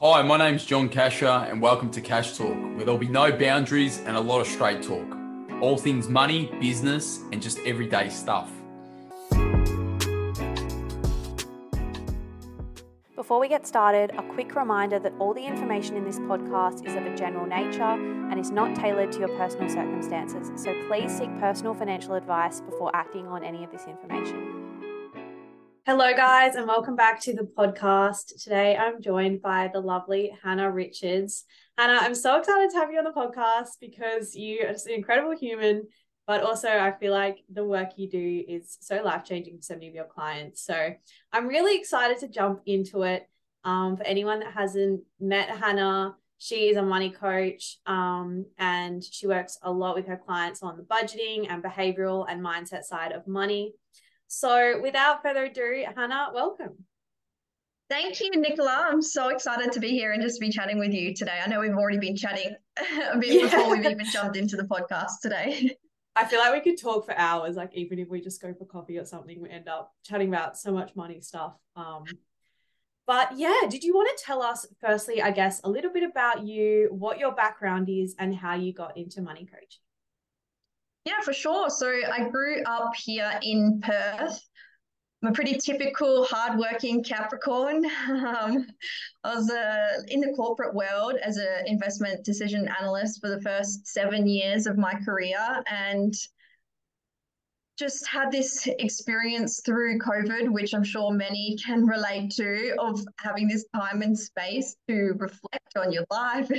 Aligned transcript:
Hi, 0.00 0.20
my 0.20 0.36
name's 0.36 0.66
John 0.66 0.90
Casher, 0.90 1.50
and 1.50 1.62
welcome 1.62 1.90
to 1.92 2.02
Cash 2.02 2.36
Talk, 2.36 2.54
where 2.54 2.84
there'll 2.84 2.98
be 2.98 3.08
no 3.08 3.32
boundaries 3.32 3.98
and 4.00 4.14
a 4.14 4.20
lot 4.20 4.42
of 4.42 4.46
straight 4.46 4.82
talk. 4.82 5.16
All 5.62 5.78
things 5.78 6.06
money, 6.06 6.54
business, 6.60 7.20
and 7.32 7.40
just 7.40 7.58
everyday 7.60 8.10
stuff. 8.10 8.50
Before 13.14 13.40
we 13.40 13.48
get 13.48 13.66
started, 13.66 14.10
a 14.18 14.22
quick 14.34 14.54
reminder 14.54 14.98
that 14.98 15.14
all 15.18 15.32
the 15.32 15.46
information 15.46 15.96
in 15.96 16.04
this 16.04 16.18
podcast 16.18 16.86
is 16.86 16.94
of 16.94 17.06
a 17.06 17.16
general 17.16 17.46
nature 17.46 17.80
and 17.80 18.38
is 18.38 18.50
not 18.50 18.76
tailored 18.76 19.12
to 19.12 19.20
your 19.20 19.34
personal 19.38 19.70
circumstances, 19.70 20.50
so 20.62 20.74
please 20.88 21.10
seek 21.16 21.30
personal 21.40 21.72
financial 21.72 22.16
advice 22.16 22.60
before 22.60 22.94
acting 22.94 23.26
on 23.28 23.42
any 23.42 23.64
of 23.64 23.72
this 23.72 23.86
information. 23.86 24.75
Hello, 25.86 26.12
guys, 26.16 26.56
and 26.56 26.66
welcome 26.66 26.96
back 26.96 27.20
to 27.20 27.32
the 27.32 27.44
podcast. 27.44 28.42
Today 28.42 28.76
I'm 28.76 29.00
joined 29.00 29.40
by 29.40 29.70
the 29.72 29.78
lovely 29.78 30.36
Hannah 30.42 30.68
Richards. 30.68 31.44
Hannah, 31.78 32.00
I'm 32.00 32.16
so 32.16 32.40
excited 32.40 32.70
to 32.70 32.78
have 32.78 32.90
you 32.90 32.98
on 32.98 33.04
the 33.04 33.12
podcast 33.12 33.78
because 33.80 34.34
you 34.34 34.64
are 34.64 34.72
just 34.72 34.88
an 34.88 34.94
incredible 34.94 35.36
human, 35.36 35.84
but 36.26 36.42
also 36.42 36.68
I 36.68 36.90
feel 36.98 37.12
like 37.12 37.38
the 37.52 37.62
work 37.64 37.90
you 37.98 38.10
do 38.10 38.44
is 38.48 38.76
so 38.80 39.00
life 39.00 39.22
changing 39.22 39.58
for 39.58 39.62
so 39.62 39.74
many 39.74 39.86
of 39.86 39.94
your 39.94 40.06
clients. 40.06 40.60
So 40.66 40.92
I'm 41.32 41.46
really 41.46 41.78
excited 41.78 42.18
to 42.18 42.28
jump 42.28 42.62
into 42.66 43.02
it. 43.02 43.28
Um, 43.62 43.96
for 43.96 44.02
anyone 44.02 44.40
that 44.40 44.54
hasn't 44.54 45.02
met 45.20 45.50
Hannah, 45.50 46.16
she 46.38 46.68
is 46.68 46.76
a 46.76 46.82
money 46.82 47.10
coach 47.10 47.78
um, 47.86 48.44
and 48.58 49.04
she 49.04 49.28
works 49.28 49.56
a 49.62 49.70
lot 49.70 49.94
with 49.94 50.08
her 50.08 50.16
clients 50.16 50.64
on 50.64 50.76
the 50.76 50.82
budgeting 50.82 51.46
and 51.48 51.62
behavioral 51.62 52.26
and 52.28 52.44
mindset 52.44 52.82
side 52.82 53.12
of 53.12 53.28
money. 53.28 53.74
So 54.28 54.80
without 54.80 55.22
further 55.22 55.44
ado, 55.44 55.84
Hannah, 55.94 56.30
welcome. 56.34 56.84
Thank 57.88 58.20
you, 58.20 58.30
Nicola. 58.32 58.88
I'm 58.90 59.00
so 59.00 59.28
excited 59.28 59.70
to 59.72 59.80
be 59.80 59.90
here 59.90 60.12
and 60.12 60.20
just 60.20 60.40
be 60.40 60.50
chatting 60.50 60.78
with 60.78 60.92
you 60.92 61.14
today. 61.14 61.38
I 61.44 61.48
know 61.48 61.60
we've 61.60 61.70
already 61.70 61.98
been 61.98 62.16
chatting 62.16 62.56
a 63.12 63.18
bit 63.18 63.32
yeah. 63.32 63.42
before 63.42 63.70
we've 63.70 63.86
even 63.86 64.06
jumped 64.12 64.36
into 64.36 64.56
the 64.56 64.64
podcast 64.64 65.20
today. 65.22 65.76
I 66.16 66.24
feel 66.24 66.40
like 66.40 66.52
we 66.52 66.60
could 66.60 66.80
talk 66.80 67.04
for 67.04 67.16
hours, 67.16 67.56
like 67.56 67.74
even 67.74 67.98
if 67.98 68.08
we 68.08 68.20
just 68.20 68.42
go 68.42 68.52
for 68.54 68.64
coffee 68.64 68.98
or 68.98 69.04
something, 69.04 69.40
we 69.40 69.50
end 69.50 69.68
up 69.68 69.92
chatting 70.02 70.28
about 70.28 70.58
so 70.58 70.72
much 70.72 70.96
money 70.96 71.20
stuff. 71.20 71.52
Um, 71.76 72.04
but 73.06 73.36
yeah, 73.36 73.60
did 73.68 73.84
you 73.84 73.94
want 73.94 74.08
to 74.16 74.24
tell 74.24 74.42
us, 74.42 74.66
firstly, 74.80 75.22
I 75.22 75.30
guess, 75.30 75.60
a 75.62 75.68
little 75.68 75.92
bit 75.92 76.02
about 76.02 76.44
you, 76.44 76.88
what 76.90 77.18
your 77.18 77.32
background 77.32 77.88
is, 77.88 78.16
and 78.18 78.34
how 78.34 78.54
you 78.54 78.72
got 78.72 78.96
into 78.96 79.22
money 79.22 79.44
coaching? 79.44 79.85
Yeah, 81.06 81.20
for 81.22 81.32
sure. 81.32 81.70
So 81.70 81.88
I 81.88 82.28
grew 82.28 82.64
up 82.64 82.96
here 82.96 83.38
in 83.40 83.80
Perth. 83.80 84.40
I'm 85.22 85.30
a 85.30 85.32
pretty 85.32 85.56
typical 85.56 86.24
hardworking 86.24 87.04
Capricorn. 87.04 87.86
Um, 88.08 88.66
I 89.22 89.34
was 89.36 89.50
uh, 89.50 90.02
in 90.08 90.20
the 90.20 90.32
corporate 90.34 90.74
world 90.74 91.14
as 91.22 91.36
an 91.36 91.66
investment 91.66 92.24
decision 92.24 92.68
analyst 92.80 93.20
for 93.20 93.28
the 93.30 93.40
first 93.40 93.86
seven 93.86 94.26
years 94.26 94.66
of 94.66 94.78
my 94.78 94.94
career 94.94 95.38
and 95.70 96.12
just 97.78 98.06
had 98.08 98.32
this 98.32 98.66
experience 98.66 99.60
through 99.64 99.98
COVID, 99.98 100.48
which 100.48 100.74
I'm 100.74 100.84
sure 100.84 101.12
many 101.12 101.56
can 101.64 101.86
relate 101.86 102.30
to, 102.32 102.74
of 102.78 103.00
having 103.18 103.46
this 103.48 103.64
time 103.74 104.02
and 104.02 104.18
space 104.18 104.76
to 104.88 105.12
reflect 105.18 105.76
on 105.76 105.92
your 105.92 106.04
life 106.10 106.50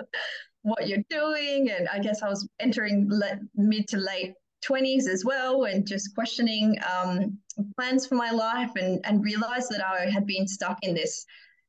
what 0.66 0.88
you're 0.88 1.04
doing. 1.08 1.70
And 1.70 1.88
I 1.88 2.00
guess 2.00 2.22
I 2.22 2.28
was 2.28 2.48
entering 2.60 3.08
le- 3.08 3.40
mid 3.54 3.88
to 3.88 3.98
late 3.98 4.34
20s 4.64 5.06
as 5.08 5.24
well 5.24 5.64
and 5.64 5.86
just 5.86 6.14
questioning 6.14 6.76
um, 6.88 7.38
plans 7.78 8.06
for 8.06 8.16
my 8.16 8.30
life 8.30 8.70
and, 8.76 9.00
and 9.04 9.22
realized 9.22 9.70
that 9.70 9.84
I 9.84 10.10
had 10.10 10.26
been 10.26 10.46
stuck 10.46 10.78
in 10.82 10.94
this 10.94 11.24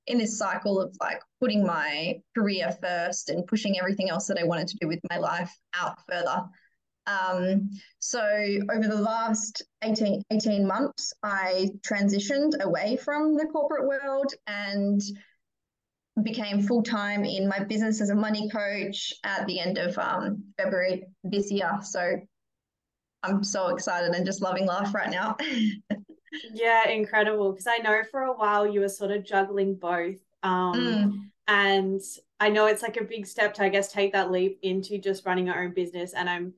in 0.07 0.17
this 0.17 0.37
cycle 0.37 0.79
of 0.79 0.95
like 1.01 1.19
putting 1.41 1.65
my 1.65 2.15
career 2.33 2.71
first 2.81 3.29
and 3.29 3.45
pushing 3.45 3.77
everything 3.77 4.09
else 4.09 4.25
that 4.27 4.39
I 4.39 4.45
wanted 4.45 4.69
to 4.69 4.77
do 4.79 4.87
with 4.87 4.99
my 5.09 5.17
life 5.17 5.53
out 5.73 5.97
further. 6.09 6.45
Um, 7.07 7.69
so 7.99 8.21
over 8.21 8.87
the 8.87 9.01
last 9.01 9.63
18, 9.81 10.23
18 10.31 10.65
months, 10.65 11.11
I 11.23 11.69
transitioned 11.85 12.61
away 12.61 12.97
from 12.97 13.35
the 13.35 13.47
corporate 13.47 13.85
world 13.85 14.33
and 14.47 15.01
became 16.23 16.61
full 16.61 16.83
time 16.83 17.23
in 17.25 17.47
my 17.47 17.59
business 17.59 18.01
as 18.01 18.09
a 18.09 18.15
money 18.15 18.49
coach 18.49 19.13
at 19.23 19.45
the 19.47 19.59
end 19.59 19.77
of 19.77 19.97
um, 19.97 20.43
February 20.57 21.03
this 21.23 21.51
year. 21.51 21.71
So 21.83 22.19
I'm 23.23 23.43
so 23.43 23.67
excited 23.67 24.15
and 24.15 24.25
just 24.25 24.41
loving 24.41 24.65
life 24.65 24.93
right 24.93 25.09
now. 25.09 25.37
yeah, 26.53 26.89
incredible. 26.89 27.51
Because 27.51 27.67
I 27.67 27.77
know 27.77 28.01
for 28.09 28.23
a 28.23 28.33
while 28.33 28.65
you 28.65 28.79
were 28.79 28.89
sort 28.89 29.11
of 29.11 29.25
juggling 29.25 29.75
both. 29.75 30.17
Um, 30.43 30.73
mm. 30.73 31.13
And 31.47 32.01
I 32.39 32.49
know 32.49 32.67
it's 32.67 32.81
like 32.81 32.97
a 32.97 33.03
big 33.03 33.25
step 33.25 33.53
to, 33.55 33.63
I 33.63 33.69
guess, 33.69 33.91
take 33.91 34.13
that 34.13 34.31
leap 34.31 34.59
into 34.63 34.97
just 34.97 35.25
running 35.25 35.47
your 35.47 35.61
own 35.61 35.73
business. 35.73 36.13
And 36.13 36.29
I'm 36.29 36.53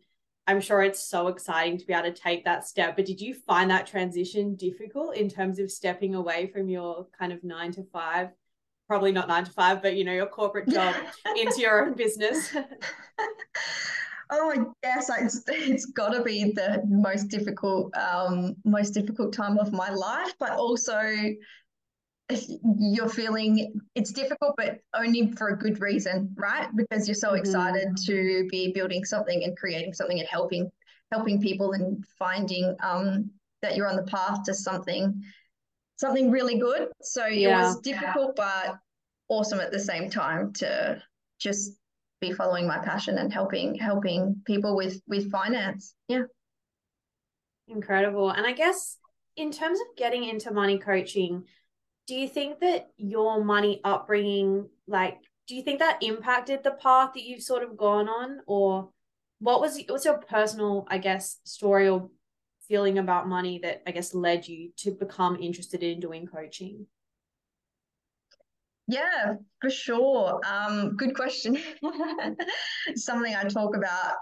I'm 0.48 0.62
sure 0.62 0.82
it's 0.82 1.04
so 1.04 1.28
exciting 1.28 1.78
to 1.78 1.86
be 1.86 1.94
able 1.94 2.12
to 2.12 2.12
take 2.12 2.44
that 2.46 2.66
step. 2.66 2.96
But 2.96 3.06
did 3.06 3.22
you 3.22 3.36
find 3.36 3.70
that 3.70 3.86
transition 3.86 4.56
difficult 4.56 5.16
in 5.16 5.30
terms 5.30 5.60
of 5.60 5.70
stepping 5.70 6.16
away 6.16 6.48
from 6.48 6.70
your 6.70 7.06
kind 7.18 7.32
of 7.32 7.44
nine 7.44 7.72
to 7.74 7.84
five 7.94 8.30
probably 8.90 9.12
not 9.12 9.28
nine 9.28 9.46
to 9.46 9.52
five, 9.52 9.82
but 9.82 9.96
you 9.96 10.04
know, 10.04 10.12
your 10.12 10.26
corporate 10.26 10.68
job 10.78 10.96
into 11.38 11.62
your 11.62 11.86
own 11.86 11.94
business? 11.94 12.54
oh 14.32 14.74
yes, 14.84 15.10
it's 15.20 15.44
it's 15.48 15.86
got 15.86 16.10
to 16.10 16.24
be 16.24 16.52
the 16.52 16.82
most 16.90 17.26
difficult 17.26 17.96
um, 17.96 18.56
most 18.66 18.92
difficult 18.92 19.32
time 19.32 19.58
of 19.58 19.72
my 19.72 19.90
life, 19.90 20.34
but 20.40 20.52
also 20.52 21.00
you're 22.78 23.10
feeling 23.10 23.74
it's 23.96 24.12
difficult, 24.12 24.56
but 24.58 24.80
only 24.96 25.32
for 25.32 25.50
a 25.50 25.58
good 25.58 25.80
reason, 25.80 26.34
right? 26.36 26.68
Because 26.76 27.08
you're 27.08 27.16
so 27.16 27.30
mm-hmm. 27.30 27.38
excited 27.38 27.98
to 28.06 28.48
be 28.50 28.72
building 28.74 29.06
something 29.06 29.44
and 29.44 29.56
creating 29.56 29.94
something 29.94 30.20
and 30.20 30.28
helping 30.28 30.70
helping 31.12 31.42
people 31.42 31.72
and 31.74 32.04
finding 32.20 32.76
um, 32.84 33.32
that 33.62 33.76
you're 33.76 33.88
on 33.88 33.96
the 33.96 34.04
path 34.04 34.44
to 34.44 34.54
something 34.54 35.22
something 36.00 36.32
really 36.32 36.58
good. 36.58 36.88
So 37.02 37.28
yeah. 37.28 37.60
it 37.60 37.64
was 37.64 37.80
difficult, 37.82 38.36
but 38.36 38.78
awesome 39.28 39.60
at 39.60 39.72
the 39.72 39.80
same 39.80 40.10
time 40.10 40.54
to 40.54 41.02
just 41.40 41.74
be 42.22 42.32
following 42.34 42.68
my 42.68 42.80
passion 42.80 43.18
and 43.18 43.32
helping 43.32 43.76
helping 43.76 44.42
people 44.46 44.76
with 44.76 45.02
with 45.08 45.32
finance. 45.32 45.94
Yeah. 46.08 46.24
Incredible. 47.68 48.32
And 48.32 48.48
I 48.48 48.54
guess 48.54 48.98
in 49.36 49.52
terms 49.52 49.80
of 49.80 49.88
getting 49.96 50.24
into 50.24 50.52
money 50.52 50.80
coaching, 50.80 51.44
do 52.08 52.16
you 52.16 52.28
think 52.28 52.60
that 52.62 52.90
your 52.98 53.44
money 53.44 53.80
upbringing, 53.84 54.68
like, 54.88 55.20
do 55.48 55.56
you 55.56 55.62
think 55.62 55.80
that 55.80 56.02
impacted 56.02 56.64
the 56.64 56.72
path 56.72 57.12
that 57.14 57.24
you've 57.24 57.44
sort 57.44 57.64
of 57.64 57.78
gone 57.78 58.10
on, 58.10 58.40
or 58.48 58.90
what 59.40 59.62
was 59.62 59.80
what's 59.88 60.06
your 60.06 60.18
personal, 60.18 60.88
I 60.90 60.98
guess, 60.98 61.40
story 61.44 61.88
or 61.88 62.10
feeling 62.70 63.00
about 63.00 63.28
money 63.28 63.60
that 63.64 63.82
I 63.88 63.92
guess 63.92 64.14
led 64.14 64.48
you 64.48 64.72
to 64.78 64.92
become 64.92 65.36
interested 65.42 65.84
in 65.84 66.00
doing 66.00 66.28
coaching? 66.28 66.86
Yeah, 68.88 69.36
for 69.62 69.70
sure. 69.70 70.40
Um, 70.48 70.96
good 70.96 71.16
question. 71.16 71.58
Something 72.96 73.36
I 73.36 73.44
talk 73.44 73.76
about 73.76 74.16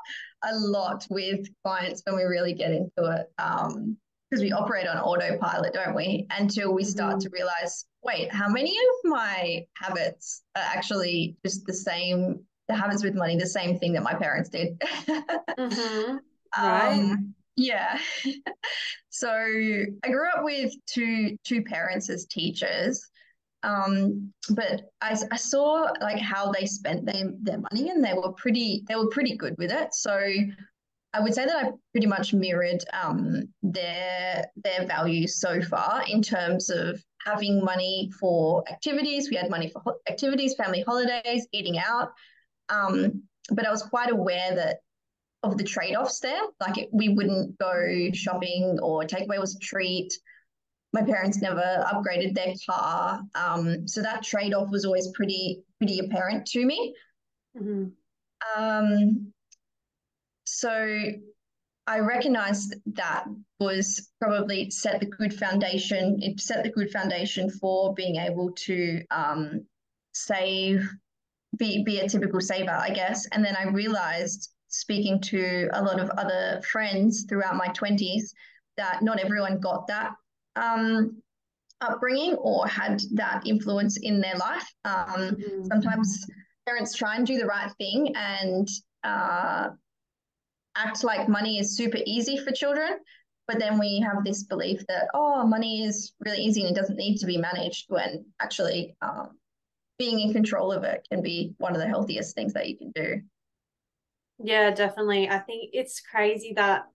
a 0.44 0.56
lot 0.56 1.06
with 1.10 1.48
clients 1.64 2.02
when 2.06 2.16
we 2.16 2.24
really 2.24 2.54
get 2.54 2.72
into 2.72 3.12
it. 3.12 3.28
Um, 3.38 3.98
because 4.30 4.44
we 4.44 4.52
operate 4.52 4.88
on 4.88 4.98
autopilot, 4.98 5.74
don't 5.74 5.96
we? 5.96 6.28
Until 6.38 6.74
we 6.74 6.84
start 6.84 7.12
mm-hmm. 7.12 7.20
to 7.20 7.30
realize, 7.30 7.86
wait, 8.04 8.30
how 8.30 8.50
many 8.50 8.72
of 8.72 9.10
my 9.10 9.66
habits 9.76 10.44
are 10.56 10.64
actually 10.64 11.38
just 11.46 11.66
the 11.66 11.74
same, 11.74 12.42
the 12.68 12.76
habits 12.76 13.06
with 13.06 13.16
money, 13.16 13.38
the 13.38 13.46
same 13.46 13.80
thing 13.80 13.94
that 13.94 14.04
my 14.04 14.14
parents 14.14 14.50
did? 14.50 14.78
mm-hmm. 14.82 16.18
Right. 16.58 16.94
Um, 16.94 17.36
yeah. 17.58 18.00
so 19.10 19.30
I 19.30 20.10
grew 20.10 20.30
up 20.30 20.44
with 20.44 20.74
two 20.86 21.36
two 21.44 21.64
parents 21.64 22.10
as 22.10 22.26
teachers. 22.26 23.06
Um, 23.64 24.32
but 24.52 24.84
I, 25.02 25.18
I 25.32 25.36
saw 25.36 25.90
like 26.00 26.20
how 26.20 26.52
they 26.52 26.66
spent 26.68 27.06
their, 27.06 27.32
their 27.42 27.58
money 27.58 27.90
and 27.90 28.06
they 28.06 28.14
were 28.14 28.32
pretty 28.34 28.84
they 28.88 28.96
were 28.96 29.10
pretty 29.10 29.36
good 29.36 29.56
with 29.58 29.72
it. 29.72 29.94
So 29.94 30.18
I 31.14 31.20
would 31.20 31.34
say 31.34 31.46
that 31.46 31.66
I 31.66 31.72
pretty 31.92 32.08
much 32.08 32.34
mirrored 32.34 32.84
um, 32.94 33.50
their 33.64 34.46
their 34.56 34.86
values 34.86 35.40
so 35.40 35.62
far 35.62 36.04
in 36.08 36.22
terms 36.22 36.70
of 36.70 37.04
having 37.26 37.64
money 37.64 38.12
for 38.20 38.64
activities. 38.70 39.30
We 39.30 39.36
had 39.36 39.50
money 39.50 39.70
for 39.70 39.82
ho- 39.84 40.00
activities, 40.08 40.54
family 40.56 40.84
holidays, 40.84 41.48
eating 41.52 41.80
out. 41.80 42.12
Um, 42.70 43.24
but 43.52 43.66
I 43.66 43.72
was 43.72 43.82
quite 43.82 44.12
aware 44.12 44.54
that 44.56 44.78
of 45.52 45.58
the 45.58 45.64
trade 45.64 45.96
offs 45.96 46.20
there. 46.20 46.42
Like 46.60 46.78
it, 46.78 46.90
we 46.92 47.10
wouldn't 47.10 47.58
go 47.58 48.10
shopping 48.14 48.80
or 48.82 49.04
takeaway 49.04 49.40
was 49.40 49.56
a 49.56 49.60
treat. 49.60 50.14
My 50.94 51.02
parents 51.02 51.42
never 51.42 51.86
upgraded 51.92 52.34
their 52.34 52.54
car, 52.70 53.22
um, 53.36 53.88
so 53.88 54.02
that 54.02 54.24
trade 54.24 54.54
off 54.54 54.70
was 54.70 54.86
always 54.86 55.10
pretty 55.14 55.64
pretty 55.80 56.00
apparent 56.00 56.46
to 56.48 56.66
me. 56.66 56.96
Mm-hmm. 57.58 57.88
Um, 58.62 59.34
so 60.46 60.96
I 61.88 62.00
recognized 62.00 62.76
that 62.94 63.26
was 63.60 64.10
probably 64.20 64.70
set 64.70 65.00
the 65.00 65.06
good 65.06 65.34
foundation. 65.34 66.20
It 66.22 66.40
set 66.40 66.64
the 66.64 66.70
good 66.70 66.92
foundation 66.92 67.50
for 67.50 67.94
being 67.94 68.18
able 68.18 68.52
to 68.52 69.04
um, 69.12 69.66
save, 70.14 70.90
be 71.58 71.84
be 71.84 72.00
a 72.00 72.10
typical 72.10 72.42
saver, 72.42 72.72
I 72.72 72.90
guess. 72.90 73.28
And 73.32 73.44
then 73.44 73.56
I 73.56 73.70
realized 73.70 74.52
speaking 74.68 75.20
to 75.22 75.70
a 75.74 75.82
lot 75.82 76.00
of 76.00 76.10
other 76.12 76.62
friends 76.70 77.26
throughout 77.28 77.56
my 77.56 77.68
20s 77.70 78.34
that 78.78 79.02
not 79.02 79.20
everyone 79.20 79.60
got 79.60 79.88
that 79.88 80.14
um, 80.56 81.22
upbringing 81.82 82.36
or 82.36 82.68
had 82.68 83.02
that 83.14 83.46
influence 83.46 83.98
in 83.98 84.20
their 84.20 84.36
life. 84.36 84.68
Um, 84.86 85.36
mm-hmm. 85.36 85.66
Sometimes 85.66 86.26
parents 86.68 86.94
try 86.94 87.16
and 87.16 87.26
do 87.26 87.38
the 87.38 87.46
right 87.46 87.72
thing 87.78 88.14
and 88.16 88.68
uh, 89.04 89.70
act 90.76 91.04
like 91.04 91.30
money 91.30 91.60
is 91.60 91.76
super 91.76 92.00
easy 92.06 92.38
for 92.38 92.52
children. 92.52 92.98
But 93.48 93.60
then 93.60 93.80
we 93.80 94.02
have 94.02 94.26
this 94.26 94.44
belief 94.44 94.86
that, 94.88 95.08
oh, 95.14 95.48
money 95.48 95.84
is 95.84 96.14
really 96.20 96.40
easy 96.40 96.66
and 96.66 96.76
it 96.76 96.80
doesn't 96.80 96.98
need 96.98 97.18
to 97.20 97.26
be 97.26 97.38
managed 97.38 97.86
when 97.88 98.26
actually 98.42 98.98
um, 99.02 99.38
being 99.98 100.20
in 100.20 100.34
control 100.34 100.72
of 100.72 100.84
it 100.84 101.08
can 101.10 101.22
be 101.22 101.54
one 101.58 101.74
of 101.74 101.80
the 101.80 101.88
healthiest 101.88 102.36
things 102.36 102.54
that 102.54 102.68
you 102.68 102.78
can 102.78 102.92
do. 102.92 103.22
Yeah, 104.40 104.72
definitely. 104.72 105.30
I 105.30 105.40
think 105.40 105.72
it's 105.74 106.00
crazy 106.00 106.54
that 106.56 106.86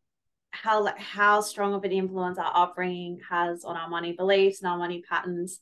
how 0.51 0.83
like 0.83 0.99
how 0.99 1.41
strong 1.41 1.75
of 1.75 1.85
an 1.85 1.93
influence 1.93 2.39
our 2.39 2.53
upbringing 2.55 3.21
has 3.29 3.65
on 3.65 3.77
our 3.77 3.89
money 3.89 4.13
beliefs 4.13 4.61
and 4.61 4.71
our 4.71 4.79
money 4.79 5.03
patterns. 5.09 5.61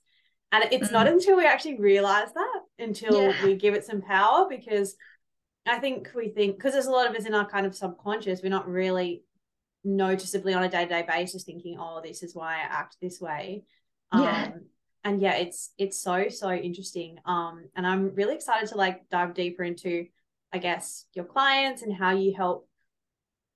And 0.53 0.65
it's 0.73 0.87
mm-hmm. 0.87 0.95
not 0.95 1.07
until 1.07 1.37
we 1.37 1.47
actually 1.47 1.79
realize 1.79 2.33
that 2.35 2.61
until 2.79 3.23
yeah. 3.23 3.45
we 3.45 3.55
give 3.55 3.75
it 3.75 3.85
some 3.85 4.03
power 4.03 4.49
because 4.49 4.97
I 5.67 5.79
think 5.79 6.11
we 6.15 6.31
think 6.31 6.57
because 6.57 6.73
there's 6.73 6.87
a 6.87 6.91
lot 6.91 7.09
of 7.09 7.15
us 7.15 7.25
in 7.25 7.35
our 7.35 7.49
kind 7.49 7.67
of 7.67 7.77
subconscious, 7.77 8.43
we're 8.43 8.49
not 8.49 8.69
really 8.69 9.23
noticeably 9.85 10.55
on 10.55 10.65
a 10.65 10.69
day-to-day 10.69 11.05
basis 11.09 11.45
thinking, 11.45 11.77
oh, 11.79 12.01
this 12.03 12.23
is 12.23 12.35
why 12.35 12.57
I 12.57 12.63
act 12.63 12.97
this 13.01 13.21
way. 13.21 13.63
Yeah. 14.13 14.51
Um, 14.55 14.65
and 15.05 15.23
yeah, 15.23 15.35
it's 15.35 15.71
it's 15.79 16.03
so, 16.03 16.29
so 16.29 16.51
interesting. 16.51 17.19
Um, 17.25 17.69
and 17.77 17.87
I'm 17.87 18.15
really 18.15 18.35
excited 18.35 18.69
to 18.71 18.77
like 18.77 19.09
dive 19.09 19.35
deeper 19.35 19.63
into, 19.63 20.07
I 20.53 20.59
guess, 20.59 21.07
your 21.15 21.25
clients 21.25 21.83
and 21.83 21.95
how 21.95 22.11
you 22.11 22.35
help 22.35 22.69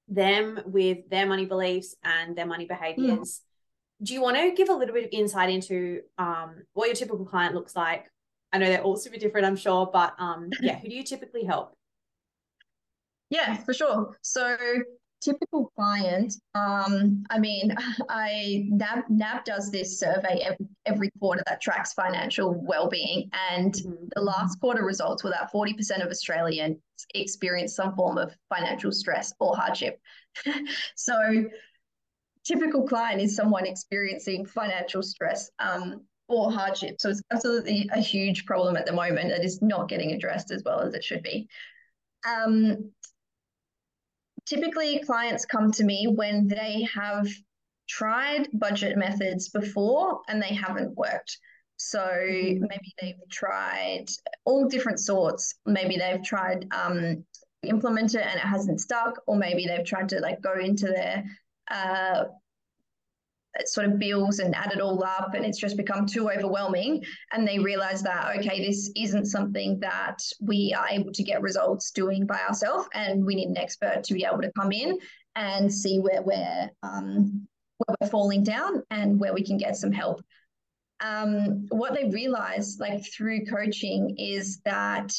them 0.09 0.61
with 0.67 1.09
their 1.11 1.27
money 1.27 1.47
beliefs 1.47 1.95
and 2.05 2.37
their 2.37 2.47
money 2.47 2.67
behaviors. 2.67 3.41
Do 4.03 4.13
you 4.13 4.21
want 4.21 4.37
to 4.37 4.53
give 4.53 4.69
a 4.69 4.75
little 4.75 4.95
bit 4.95 5.05
of 5.05 5.11
insight 5.13 5.51
into 5.51 6.01
um, 6.19 6.65
what 6.73 6.87
your 6.87 6.95
typical 6.95 7.25
client 7.25 7.55
looks 7.55 7.75
like? 7.75 8.11
I 8.53 8.59
know 8.59 8.67
they're 8.67 8.83
all 8.83 8.97
super 8.97 9.17
different, 9.17 9.47
I'm 9.47 9.57
sure, 9.57 9.89
but 9.93 10.15
um, 10.19 10.51
yeah, 10.61 10.79
who 10.79 10.89
do 10.89 10.95
you 10.95 11.05
typically 11.05 11.45
help? 11.45 11.77
Yeah, 13.31 13.57
for 13.57 13.75
sure. 13.75 14.17
So 14.21 14.57
typical 15.21 15.73
client, 15.77 16.35
um, 16.55 17.25
I 17.31 17.39
mean, 17.39 17.75
I 18.09 18.67
NAB, 18.69 19.05
NAB 19.09 19.45
does 19.45 19.71
this 19.71 19.99
survey 19.99 20.41
every, 20.45 20.67
every 20.87 21.11
quarter 21.19 21.43
that 21.47 21.61
tracks 21.61 21.93
financial 21.93 22.55
well-being, 22.55 23.31
and 23.51 23.73
mm-hmm. 23.73 24.05
the 24.15 24.23
last 24.23 24.61
quarter 24.61 24.85
results 24.85 25.25
were 25.25 25.31
that 25.31 25.53
40% 25.53 26.05
of 26.05 26.11
Australians 26.11 26.79
experience 27.15 27.75
some 27.75 27.95
form 27.95 28.19
of 28.19 28.35
financial 28.55 28.93
stress 28.93 29.33
or 29.41 29.57
hardship. 29.57 30.01
so, 30.97 31.45
typical 32.45 32.87
client 32.87 33.21
is 33.21 33.35
someone 33.35 33.67
experiencing 33.67 34.45
financial 34.45 35.03
stress 35.03 35.51
um, 35.59 36.03
or 36.29 36.51
hardship. 36.53 37.01
So 37.01 37.11
it's 37.11 37.23
absolutely 37.33 37.89
a 37.93 38.01
huge 38.01 38.47
problem 38.47 38.77
at 38.77 38.87
the 38.87 38.93
moment 38.93 39.31
that 39.31 39.45
is 39.45 39.63
not 39.63 39.89
getting 39.89 40.13
addressed 40.13 40.51
as 40.51 40.63
well 40.65 40.81
as 40.81 40.95
it 40.95 41.05
should 41.05 41.23
be. 41.23 41.49
Um, 42.29 42.91
typically 44.47 45.01
clients 45.01 45.45
come 45.45 45.73
to 45.73 45.85
me 45.85 46.07
when 46.07 46.47
they 46.47 46.87
have 46.95 47.29
tried 47.89 48.49
budget 48.55 48.97
methods 48.97 49.49
before 49.49 50.21
and 50.29 50.41
they 50.43 50.55
haven't 50.55 50.97
worked. 50.97 51.39
So 51.77 52.01
mm-hmm. 52.01 52.65
maybe 52.69 52.95
they've 53.01 53.31
tried 53.31 54.07
all 54.45 54.69
different 54.69 55.01
sorts. 55.01 55.55
Maybe 55.67 55.97
they've 55.97 56.23
tried 56.23 56.67
um, 56.73 57.25
implement 57.63 58.15
it 58.15 58.23
and 58.23 58.37
it 58.37 58.47
hasn't 58.47 58.81
stuck, 58.81 59.21
or 59.27 59.37
maybe 59.37 59.67
they've 59.67 59.85
tried 59.85 60.09
to 60.11 60.21
like 60.21 60.41
go 60.41 60.55
into 60.59 60.87
their 60.87 61.25
uh, 61.71 62.25
sort 63.67 63.87
of 63.87 63.99
bills 63.99 64.39
and 64.39 64.55
add 64.55 64.73
it 64.73 64.81
all 64.81 65.03
up 65.05 65.35
and 65.35 65.45
it's 65.45 65.59
just 65.59 65.77
become 65.77 66.07
too 66.07 66.31
overwhelming. 66.31 67.05
And 67.33 67.47
they 67.47 67.59
realize 67.59 68.03
that 68.03 68.37
okay 68.39 68.65
this 68.67 68.91
isn't 68.97 69.27
something 69.27 69.79
that 69.81 70.19
we 70.41 70.75
are 70.77 70.89
able 70.89 71.13
to 71.13 71.23
get 71.23 71.43
results 71.43 71.91
doing 71.91 72.27
by 72.27 72.41
ourselves 72.49 72.89
and 72.95 73.25
we 73.25 73.35
need 73.35 73.49
an 73.49 73.59
expert 73.59 74.05
to 74.05 74.15
be 74.15 74.25
able 74.25 74.43
to 74.43 74.53
come 74.59 74.73
in 74.73 74.99
and 75.37 75.73
see 75.73 75.99
where 75.99 76.23
we're 76.23 76.71
um, 76.83 77.47
where 77.79 77.97
we're 78.01 78.09
falling 78.09 78.45
down 78.45 78.83
and 78.91 79.19
where 79.19 79.35
we 79.35 79.45
can 79.45 79.57
get 79.57 79.77
some 79.77 79.93
help. 79.93 80.23
Um, 81.01 81.67
what 81.71 81.95
they 81.95 82.09
realize 82.09 82.79
like 82.79 83.05
through 83.13 83.47
coaching 83.47 84.17
is 84.17 84.61
that 84.65 85.13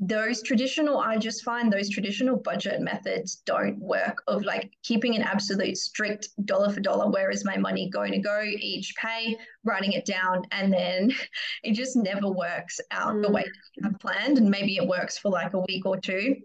those 0.00 0.42
traditional 0.42 0.98
i 0.98 1.18
just 1.18 1.44
find 1.44 1.70
those 1.70 1.90
traditional 1.90 2.36
budget 2.36 2.80
methods 2.80 3.42
don't 3.44 3.78
work 3.78 4.22
of 4.26 4.42
like 4.42 4.70
keeping 4.82 5.14
an 5.14 5.22
absolute 5.22 5.76
strict 5.76 6.28
dollar 6.46 6.72
for 6.72 6.80
dollar 6.80 7.10
where 7.10 7.30
is 7.30 7.44
my 7.44 7.58
money 7.58 7.90
going 7.90 8.10
to 8.10 8.18
go 8.18 8.42
each 8.42 8.94
pay 8.96 9.36
writing 9.64 9.92
it 9.92 10.06
down 10.06 10.42
and 10.50 10.72
then 10.72 11.12
it 11.62 11.72
just 11.72 11.94
never 11.94 12.30
works 12.30 12.80
out 12.90 13.14
mm. 13.14 13.22
the 13.22 13.30
way 13.30 13.44
you 13.74 13.82
have 13.84 13.98
planned 14.00 14.38
and 14.38 14.48
maybe 14.48 14.76
it 14.76 14.86
works 14.86 15.18
for 15.18 15.30
like 15.30 15.52
a 15.52 15.60
week 15.68 15.84
or 15.84 15.98
two 15.98 16.36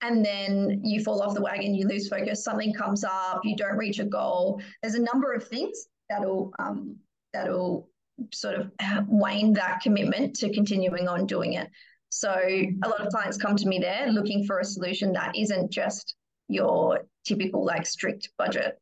and 0.00 0.24
then 0.24 0.80
you 0.82 1.04
fall 1.04 1.22
off 1.22 1.34
the 1.34 1.42
wagon 1.42 1.72
you 1.72 1.86
lose 1.86 2.08
focus 2.08 2.42
something 2.42 2.74
comes 2.74 3.04
up 3.04 3.42
you 3.44 3.54
don't 3.54 3.76
reach 3.76 4.00
a 4.00 4.04
goal 4.04 4.60
there's 4.82 4.96
a 4.96 5.02
number 5.02 5.32
of 5.32 5.46
things 5.46 5.86
that'll 6.10 6.52
um, 6.58 6.96
that'll 7.32 7.88
sort 8.32 8.56
of 8.56 8.72
wane 9.06 9.52
that 9.52 9.80
commitment 9.80 10.34
to 10.34 10.52
continuing 10.52 11.06
on 11.06 11.26
doing 11.26 11.52
it 11.52 11.70
so 12.14 12.30
a 12.30 12.88
lot 12.88 13.00
of 13.00 13.08
clients 13.08 13.38
come 13.38 13.56
to 13.56 13.66
me 13.66 13.78
there 13.78 14.06
looking 14.08 14.44
for 14.44 14.58
a 14.58 14.64
solution 14.66 15.14
that 15.14 15.34
isn't 15.34 15.72
just 15.72 16.14
your 16.46 17.06
typical 17.24 17.64
like 17.64 17.86
strict 17.86 18.28
budget. 18.36 18.78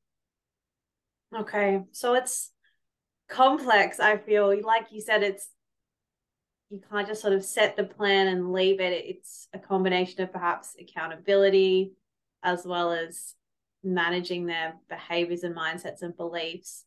Okay. 1.38 1.80
So 1.92 2.14
it's 2.14 2.50
complex, 3.28 4.00
I 4.00 4.16
feel. 4.16 4.60
Like 4.66 4.88
you 4.90 5.00
said, 5.00 5.22
it's 5.22 5.48
you 6.70 6.80
can't 6.90 7.06
just 7.06 7.22
sort 7.22 7.32
of 7.32 7.44
set 7.44 7.76
the 7.76 7.84
plan 7.84 8.26
and 8.26 8.52
leave 8.52 8.80
it. 8.80 9.04
It's 9.06 9.46
a 9.54 9.60
combination 9.60 10.22
of 10.22 10.32
perhaps 10.32 10.74
accountability 10.80 11.92
as 12.42 12.66
well 12.66 12.90
as 12.90 13.36
managing 13.84 14.46
their 14.46 14.74
behaviors 14.88 15.44
and 15.44 15.54
mindsets 15.54 16.02
and 16.02 16.16
beliefs 16.16 16.84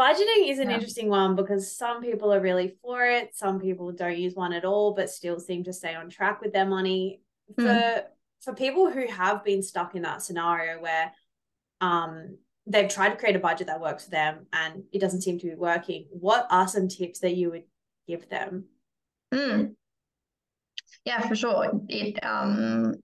budgeting 0.00 0.48
is 0.50 0.58
an 0.58 0.70
yeah. 0.70 0.76
interesting 0.76 1.08
one 1.08 1.36
because 1.36 1.76
some 1.76 2.00
people 2.00 2.32
are 2.32 2.40
really 2.40 2.74
for 2.82 3.04
it 3.04 3.36
some 3.36 3.60
people 3.60 3.92
don't 3.92 4.16
use 4.16 4.34
one 4.34 4.54
at 4.54 4.64
all 4.64 4.94
but 4.94 5.10
still 5.10 5.38
seem 5.38 5.62
to 5.62 5.72
stay 5.72 5.94
on 5.94 6.08
track 6.08 6.40
with 6.40 6.52
their 6.54 6.64
money 6.64 7.20
mm. 7.58 7.62
for 7.62 8.04
for 8.40 8.54
people 8.54 8.90
who 8.90 9.06
have 9.08 9.44
been 9.44 9.62
stuck 9.62 9.94
in 9.94 10.02
that 10.02 10.22
scenario 10.22 10.80
where 10.80 11.12
um 11.82 12.38
they've 12.66 12.88
tried 12.88 13.10
to 13.10 13.16
create 13.16 13.36
a 13.36 13.40
budget 13.40 13.66
that 13.66 13.80
works 13.80 14.04
for 14.04 14.10
them 14.10 14.46
and 14.54 14.84
it 14.92 15.00
doesn't 15.00 15.20
seem 15.20 15.38
to 15.38 15.48
be 15.48 15.54
working 15.54 16.06
what 16.10 16.46
are 16.50 16.66
some 16.66 16.88
tips 16.88 17.20
that 17.20 17.36
you 17.36 17.50
would 17.50 17.64
give 18.08 18.26
them 18.30 18.64
mm. 19.34 19.70
yeah 21.04 21.20
for 21.28 21.36
sure 21.36 21.70
it 21.88 22.24
um 22.24 22.94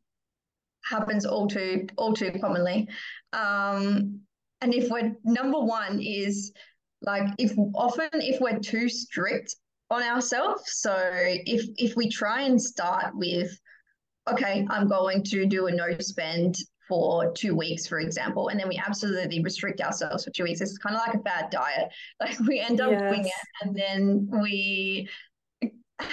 happens 0.83 1.27
all 1.27 1.47
too 1.47 1.87
all 1.97 2.15
too 2.15 2.33
commonly 2.41 2.89
um 3.35 4.21
and 4.63 4.73
if 4.73 4.89
we're 4.89 5.15
number 5.25 5.61
one 5.61 6.01
is 6.01 6.53
like 7.03 7.29
if 7.39 7.53
often 7.75 8.09
if 8.15 8.41
we're 8.41 8.59
too 8.59 8.89
strict 8.89 9.55
on 9.91 10.03
ourselves 10.03 10.63
so 10.67 10.95
if 11.13 11.65
if 11.77 11.97
we 11.97 12.09
try 12.09 12.43
and 12.43 12.61
start 12.61 13.15
with 13.15 13.59
okay 14.29 14.67
i'm 14.71 14.89
going 14.89 15.23
to 15.23 15.47
do 15.47 15.67
a 15.67 15.73
no 15.73 15.97
spend 15.99 16.57
for 16.89 17.33
two 17.33 17.55
weeks 17.55 17.87
for 17.87 18.01
example 18.01 18.49
and 18.49 18.59
then 18.59 18.69
we 18.69 18.81
absolutely 18.85 19.43
restrict 19.43 19.81
ourselves 19.81 20.25
for 20.25 20.31
two 20.31 20.45
weeks 20.45 20.61
it's 20.61 20.79
kind 20.79 20.97
of 20.97 21.03
like 21.07 21.15
a 21.15 21.19
bad 21.19 21.51
diet 21.51 21.89
like 22.21 22.39
we 22.41 22.61
end 22.61 22.81
up 22.81 22.91
yes. 22.91 23.01
doing 23.01 23.27
it 23.27 23.33
and 23.63 23.77
then 23.77 24.29
we 24.41 25.09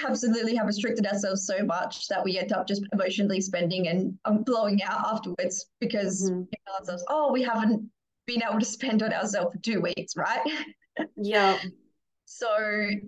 absolutely 0.06 0.54
have 0.54 0.66
restricted 0.66 1.06
ourselves 1.06 1.46
so 1.46 1.62
much 1.64 2.08
that 2.08 2.24
we 2.24 2.38
end 2.38 2.52
up 2.52 2.66
just 2.66 2.82
emotionally 2.92 3.40
spending 3.40 3.88
and 3.88 4.16
um, 4.24 4.42
blowing 4.42 4.82
out 4.82 5.04
afterwards 5.12 5.66
because 5.80 6.30
mm-hmm. 6.30 6.40
we 6.40 6.46
tell 6.66 6.76
ourselves 6.76 7.04
oh 7.08 7.30
we 7.32 7.42
haven't 7.42 7.86
been 8.26 8.42
able 8.42 8.58
to 8.58 8.66
spend 8.66 9.02
on 9.02 9.12
ourselves 9.12 9.54
for 9.54 9.60
two 9.62 9.80
weeks 9.80 10.16
right 10.16 10.40
yeah. 11.16 11.58
So 12.26 12.48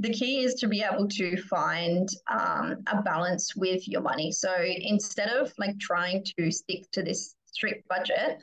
the 0.00 0.12
key 0.12 0.44
is 0.44 0.54
to 0.54 0.68
be 0.68 0.82
able 0.82 1.08
to 1.08 1.36
find 1.42 2.08
um, 2.30 2.76
a 2.86 3.02
balance 3.02 3.56
with 3.56 3.88
your 3.88 4.02
money. 4.02 4.30
So 4.30 4.54
instead 4.62 5.30
of 5.30 5.52
like 5.58 5.78
trying 5.78 6.24
to 6.38 6.50
stick 6.50 6.90
to 6.92 7.02
this 7.02 7.34
strict 7.46 7.88
budget, 7.88 8.38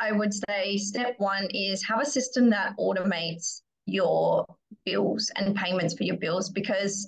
I 0.00 0.12
would 0.12 0.32
say 0.48 0.76
step 0.78 1.14
one 1.18 1.46
is 1.50 1.84
have 1.84 2.00
a 2.00 2.06
system 2.06 2.50
that 2.50 2.74
automates 2.78 3.60
your 3.86 4.46
bills 4.84 5.30
and 5.36 5.54
payments 5.54 5.94
for 5.94 6.04
your 6.04 6.16
bills 6.16 6.50
because 6.50 7.06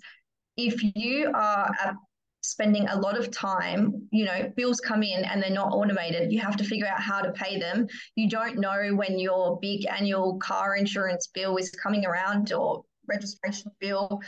if 0.56 0.80
you 0.94 1.30
are 1.34 1.96
spending 2.46 2.86
a 2.88 2.98
lot 2.98 3.18
of 3.18 3.30
time, 3.30 4.08
you 4.10 4.24
know, 4.24 4.52
bills 4.56 4.80
come 4.80 5.02
in 5.02 5.24
and 5.24 5.42
they're 5.42 5.50
not 5.50 5.72
automated. 5.72 6.32
You 6.32 6.40
have 6.40 6.56
to 6.56 6.64
figure 6.64 6.86
out 6.86 7.00
how 7.00 7.20
to 7.20 7.32
pay 7.32 7.58
them. 7.58 7.86
You 8.14 8.28
don't 8.28 8.58
know 8.58 8.94
when 8.94 9.18
your 9.18 9.58
big 9.60 9.86
annual 9.86 10.38
car 10.38 10.76
insurance 10.76 11.26
bill 11.26 11.56
is 11.56 11.70
coming 11.70 12.06
around 12.06 12.52
or 12.52 12.84
registration 13.08 13.70
bill. 13.80 14.20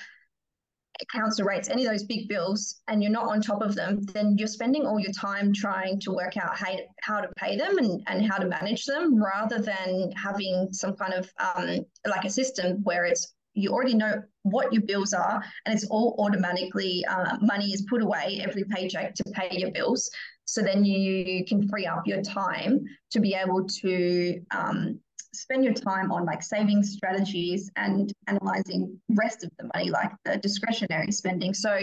council 1.13 1.45
rates, 1.45 1.69
any 1.69 1.87
of 1.87 1.93
those 1.93 2.03
big 2.03 2.29
bills, 2.29 2.81
and 2.89 3.03
you're 3.03 3.13
not 3.13 3.29
on 3.29 3.41
top 3.41 3.63
of 3.63 3.77
them, 3.77 4.03
then 4.13 4.37
you're 4.37 4.49
spending 4.49 4.85
all 4.85 4.99
your 4.99 5.13
time 5.13 5.53
trying 5.53 6.01
to 6.01 6.11
work 6.13 6.37
out 6.37 6.57
how, 6.57 6.77
how 7.03 7.21
to 7.21 7.29
pay 7.37 7.57
them 7.57 7.79
and, 7.79 8.03
and 8.09 8.27
how 8.29 8.37
to 8.37 8.47
manage 8.47 8.85
them 8.85 9.23
rather 9.23 9.61
than 9.61 10.11
having 10.13 10.69
some 10.73 10.97
kind 10.97 11.15
of 11.15 11.31
um, 11.39 11.85
like 12.05 12.25
a 12.25 12.31
system 12.31 12.83
where 12.83 13.05
it's 13.05 13.33
you 13.59 13.71
already 13.71 13.95
know 13.95 14.23
what 14.43 14.73
your 14.73 14.83
bills 14.83 15.13
are 15.13 15.43
and 15.67 15.75
it's 15.75 15.87
all 15.91 16.15
automatically 16.19 17.05
uh, 17.07 17.37
money 17.41 17.67
is 17.67 17.83
put 17.91 18.01
away 18.01 18.41
every 18.43 18.65
paycheck 18.65 19.15
to 19.15 19.25
pay 19.33 19.49
your 19.53 19.71
bills 19.73 20.11
so 20.45 20.63
then 20.63 20.83
you 20.83 21.45
can 21.45 21.69
free 21.69 21.85
up 21.85 22.07
your 22.07 22.23
time 22.23 22.83
to 23.11 23.21
be 23.21 23.35
able 23.35 23.67
to 23.67 24.41
um, 24.51 24.99
spend 25.35 25.63
your 25.63 25.75
time 25.75 26.11
on 26.11 26.25
like 26.25 26.43
saving 26.43 26.83
strategies 26.83 27.71
and 27.77 28.13
analyzing 28.27 28.99
rest 29.11 29.45
of 29.45 29.51
the 29.59 29.69
money, 29.75 29.91
like 29.91 30.11
the 30.25 30.39
discretionary 30.39 31.13
spending. 31.13 31.53
So 31.53 31.79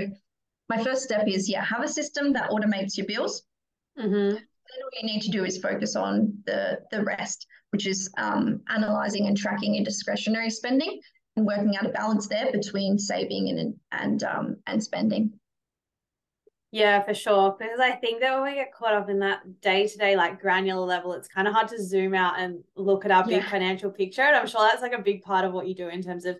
my 0.67 0.83
first 0.83 1.03
step 1.03 1.27
is 1.27 1.47
yeah, 1.47 1.63
have 1.63 1.83
a 1.83 1.87
system 1.87 2.33
that 2.33 2.49
automates 2.49 2.97
your 2.97 3.05
bills. 3.05 3.43
Mm-hmm. 3.99 4.33
Then 4.35 4.81
all 4.83 4.99
you 4.99 5.05
need 5.05 5.21
to 5.21 5.29
do 5.29 5.45
is 5.45 5.59
focus 5.59 5.95
on 5.95 6.33
the 6.47 6.79
the 6.91 7.03
rest, 7.03 7.45
which 7.71 7.85
is 7.85 8.09
um, 8.17 8.61
analyzing 8.69 9.27
and 9.27 9.37
tracking 9.37 9.75
your 9.75 9.85
discretionary 9.85 10.49
spending 10.49 10.99
and 11.35 11.45
working 11.45 11.75
out 11.75 11.85
a 11.85 11.89
balance 11.89 12.27
there 12.27 12.51
between 12.51 12.97
saving 12.97 13.49
and 13.49 13.75
and 13.91 14.23
um, 14.23 14.57
and 14.67 14.83
spending. 14.83 15.33
Yeah, 16.71 17.03
for 17.03 17.13
sure. 17.13 17.55
Because 17.57 17.79
I 17.79 17.91
think 17.91 18.19
that 18.19 18.33
when 18.33 18.51
we 18.51 18.55
get 18.55 18.73
caught 18.73 18.93
up 18.93 19.09
in 19.09 19.19
that 19.19 19.61
day 19.61 19.87
to 19.87 19.97
day, 19.97 20.17
like 20.17 20.41
granular 20.41 20.85
level, 20.85 21.13
it's 21.13 21.29
kind 21.29 21.47
of 21.47 21.53
hard 21.53 21.69
to 21.69 21.81
zoom 21.81 22.13
out 22.13 22.37
and 22.37 22.63
look 22.75 23.05
at 23.05 23.11
our 23.11 23.25
big 23.25 23.43
financial 23.45 23.91
picture. 23.91 24.23
And 24.23 24.35
I'm 24.35 24.47
sure 24.47 24.59
that's 24.61 24.81
like 24.81 24.91
a 24.91 25.01
big 25.01 25.21
part 25.21 25.45
of 25.45 25.53
what 25.53 25.67
you 25.67 25.75
do 25.75 25.87
in 25.87 26.01
terms 26.01 26.25
of 26.25 26.37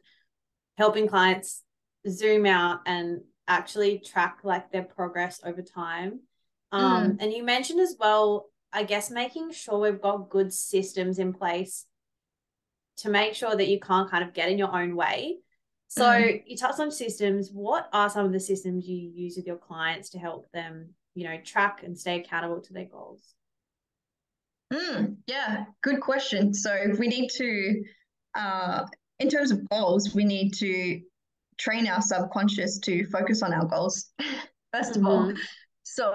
helping 0.78 1.08
clients 1.08 1.64
zoom 2.10 2.46
out 2.46 2.82
and 2.86 3.22
actually 3.48 4.00
track 4.00 4.40
like 4.44 4.72
their 4.74 4.84
progress 4.84 5.40
over 5.46 5.62
time. 5.62 6.20
Um, 6.74 7.12
mm. 7.12 7.18
And 7.22 7.32
you 7.32 7.44
mentioned 7.44 7.80
as 7.80 7.96
well, 7.98 8.48
I 8.74 8.84
guess, 8.84 9.10
making 9.10 9.54
sure 9.54 9.80
we've 9.80 10.02
got 10.02 10.30
good 10.30 10.52
systems 10.52 11.18
in 11.18 11.32
place 11.32 11.86
to 12.98 13.10
make 13.10 13.34
sure 13.34 13.56
that 13.56 13.68
you 13.68 13.80
can't 13.80 14.10
kind 14.10 14.24
of 14.24 14.34
get 14.34 14.50
in 14.50 14.58
your 14.58 14.76
own 14.76 14.96
way. 14.96 15.38
So 15.88 16.04
mm. 16.04 16.42
you 16.46 16.58
touched 16.58 16.80
on 16.80 16.92
systems. 16.92 17.52
What 17.52 17.88
are 17.94 18.10
some 18.10 18.26
of 18.26 18.32
the 18.32 18.40
systems 18.40 18.88
you 18.88 18.98
use 18.98 19.36
with 19.38 19.48
your 19.48 19.58
clients 19.58 20.10
to 20.12 20.20
help 20.20 20.52
them, 20.52 20.90
you 21.14 21.26
know, 21.26 21.38
track 21.44 21.84
and 21.84 21.98
stay 21.98 22.20
accountable 22.20 22.62
to 22.62 22.74
their 22.74 22.86
goals? 22.86 23.34
Mm, 24.74 25.18
yeah, 25.28 25.66
good 25.84 26.02
question. 26.02 26.54
So 26.54 26.76
we 26.98 27.08
need 27.08 27.30
to, 27.36 27.84
uh, 28.34 28.86
in 29.20 29.30
terms 29.30 29.52
of 29.52 29.68
goals, 29.70 30.16
we 30.16 30.26
need 30.26 30.52
to 30.56 31.02
train 31.58 31.88
our 31.88 32.02
subconscious 32.02 32.80
to 32.80 33.06
focus 33.06 33.44
on 33.44 33.54
our 33.54 33.66
goals, 33.66 34.12
1st 34.20 34.28
mm-hmm. 34.76 35.00
of 35.00 35.06
all. 35.06 35.28
Mm-hmm. 35.28 35.42
So 35.84 36.14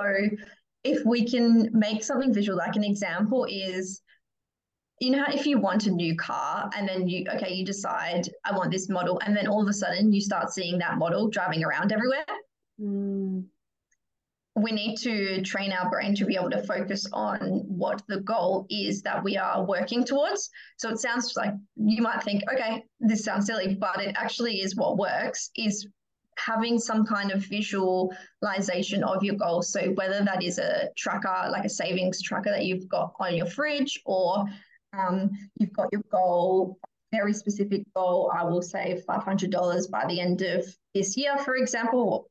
if 0.85 1.05
we 1.05 1.29
can 1.29 1.71
make 1.73 2.03
something 2.03 2.35
visual, 2.35 2.59
like 2.59 2.77
an 2.77 2.85
example 2.85 3.47
is 3.49 4.03
you 5.01 5.11
know 5.11 5.25
if 5.29 5.47
you 5.47 5.59
want 5.59 5.87
a 5.87 5.91
new 5.91 6.15
car 6.15 6.71
and 6.77 6.89
then 6.89 7.09
you 7.09 7.25
okay 7.35 7.53
you 7.53 7.65
decide 7.65 8.29
i 8.45 8.57
want 8.57 8.71
this 8.71 8.89
model 8.89 9.21
and 9.25 9.37
then 9.37 9.49
all 9.49 9.63
of 9.63 9.69
a 9.69 9.73
sudden 9.73 10.13
you 10.13 10.21
start 10.21 10.53
seeing 10.53 10.79
that 10.79 10.99
model 10.99 11.29
driving 11.29 11.65
around 11.65 11.91
everywhere 11.91 12.25
mm. 12.81 13.43
we 14.57 14.71
need 14.71 14.97
to 14.97 15.41
train 15.43 15.73
our 15.73 15.91
brain 15.91 16.15
to 16.15 16.27
be 16.27 16.37
able 16.37 16.51
to 16.51 16.63
focus 16.63 17.07
on 17.13 17.63
what 17.67 18.03
the 18.09 18.21
goal 18.21 18.67
is 18.69 19.01
that 19.01 19.25
we 19.25 19.39
are 19.39 19.65
working 19.65 20.05
towards 20.05 20.51
so 20.77 20.91
it 20.91 20.99
sounds 20.99 21.33
like 21.35 21.55
you 21.77 22.03
might 22.03 22.23
think 22.23 22.43
okay 22.53 22.85
this 23.01 23.25
sounds 23.25 23.47
silly 23.47 23.75
but 23.75 24.01
it 24.01 24.15
actually 24.19 24.61
is 24.61 24.77
what 24.77 24.99
works 24.99 25.51
is 25.57 25.89
having 26.37 26.79
some 26.79 27.05
kind 27.05 27.31
of 27.33 27.45
visualization 27.45 29.05
of 29.05 29.23
your 29.23 29.35
goal. 29.35 29.61
so 29.61 29.91
whether 29.91 30.25
that 30.25 30.43
is 30.43 30.59
a 30.59 30.89
tracker 30.97 31.49
like 31.51 31.65
a 31.65 31.69
savings 31.69 32.23
tracker 32.23 32.51
that 32.51 32.65
you've 32.65 32.89
got 32.89 33.13
on 33.21 33.35
your 33.35 33.47
fridge 33.47 34.01
or 34.07 34.47
um, 34.93 35.31
you've 35.59 35.73
got 35.73 35.89
your 35.93 36.03
goal, 36.11 36.79
very 37.13 37.33
specific 37.33 37.83
goal. 37.95 38.33
I 38.37 38.45
will 38.45 38.63
save 38.63 39.05
$500 39.09 39.91
by 39.91 40.07
the 40.07 40.21
end 40.21 40.43
of 40.43 40.65
this 40.95 41.17
year, 41.17 41.37
for 41.39 41.57
example. 41.57 42.31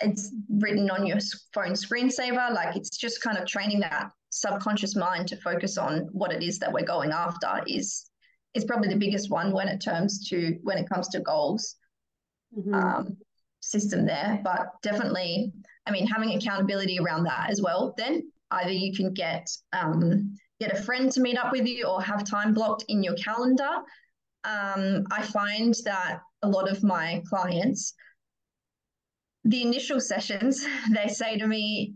It's 0.00 0.32
written 0.48 0.90
on 0.90 1.06
your 1.06 1.18
phone 1.52 1.72
screensaver. 1.72 2.52
Like 2.52 2.76
it's 2.76 2.96
just 2.96 3.22
kind 3.22 3.36
of 3.36 3.46
training 3.46 3.80
that 3.80 4.10
subconscious 4.30 4.96
mind 4.96 5.28
to 5.28 5.36
focus 5.36 5.76
on 5.76 6.08
what 6.12 6.32
it 6.32 6.42
is 6.42 6.58
that 6.60 6.72
we're 6.72 6.86
going 6.86 7.10
after 7.10 7.62
is 7.66 8.06
is 8.54 8.64
probably 8.64 8.88
the 8.88 8.96
biggest 8.96 9.30
one 9.30 9.52
when 9.52 9.68
it 9.68 9.84
comes 9.84 10.28
to 10.28 10.58
when 10.62 10.78
it 10.78 10.88
comes 10.88 11.08
to 11.08 11.20
goals 11.20 11.76
mm-hmm. 12.56 12.74
um, 12.74 13.16
system 13.60 14.06
there. 14.06 14.40
But 14.42 14.70
definitely, 14.82 15.52
I 15.86 15.90
mean, 15.90 16.06
having 16.06 16.34
accountability 16.34 16.98
around 16.98 17.24
that 17.24 17.50
as 17.50 17.60
well. 17.60 17.94
Then 17.96 18.30
either 18.50 18.72
you 18.72 18.94
can 18.94 19.12
get 19.12 19.48
um, 19.72 20.34
get 20.60 20.78
a 20.78 20.82
friend 20.82 21.10
to 21.12 21.20
meet 21.20 21.38
up 21.38 21.52
with 21.52 21.66
you 21.66 21.86
or 21.86 22.02
have 22.02 22.22
time 22.24 22.52
blocked 22.52 22.84
in 22.88 23.02
your 23.02 23.14
calendar. 23.14 23.78
Um, 24.44 25.06
I 25.10 25.22
find 25.22 25.74
that 25.84 26.20
a 26.42 26.48
lot 26.48 26.70
of 26.70 26.84
my 26.84 27.22
clients, 27.28 27.94
the 29.44 29.62
initial 29.62 30.00
sessions, 30.00 30.64
they 30.94 31.08
say 31.08 31.38
to 31.38 31.46
me, 31.46 31.94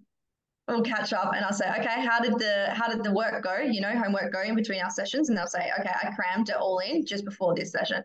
we'll 0.66 0.82
catch 0.82 1.12
up 1.12 1.34
and 1.34 1.44
I'll 1.44 1.52
say, 1.52 1.70
okay, 1.78 2.02
how 2.02 2.20
did 2.20 2.38
the 2.38 2.68
how 2.70 2.88
did 2.88 3.04
the 3.04 3.12
work 3.12 3.42
go? 3.44 3.58
You 3.58 3.82
know, 3.82 3.92
homework 3.92 4.32
go 4.32 4.40
in 4.40 4.54
between 4.54 4.80
our 4.80 4.90
sessions? 4.90 5.28
And 5.28 5.36
they'll 5.36 5.46
say, 5.46 5.70
okay, 5.78 5.92
I 6.02 6.10
crammed 6.14 6.48
it 6.48 6.56
all 6.56 6.78
in 6.78 7.04
just 7.04 7.26
before 7.26 7.54
this 7.54 7.70
session. 7.70 8.02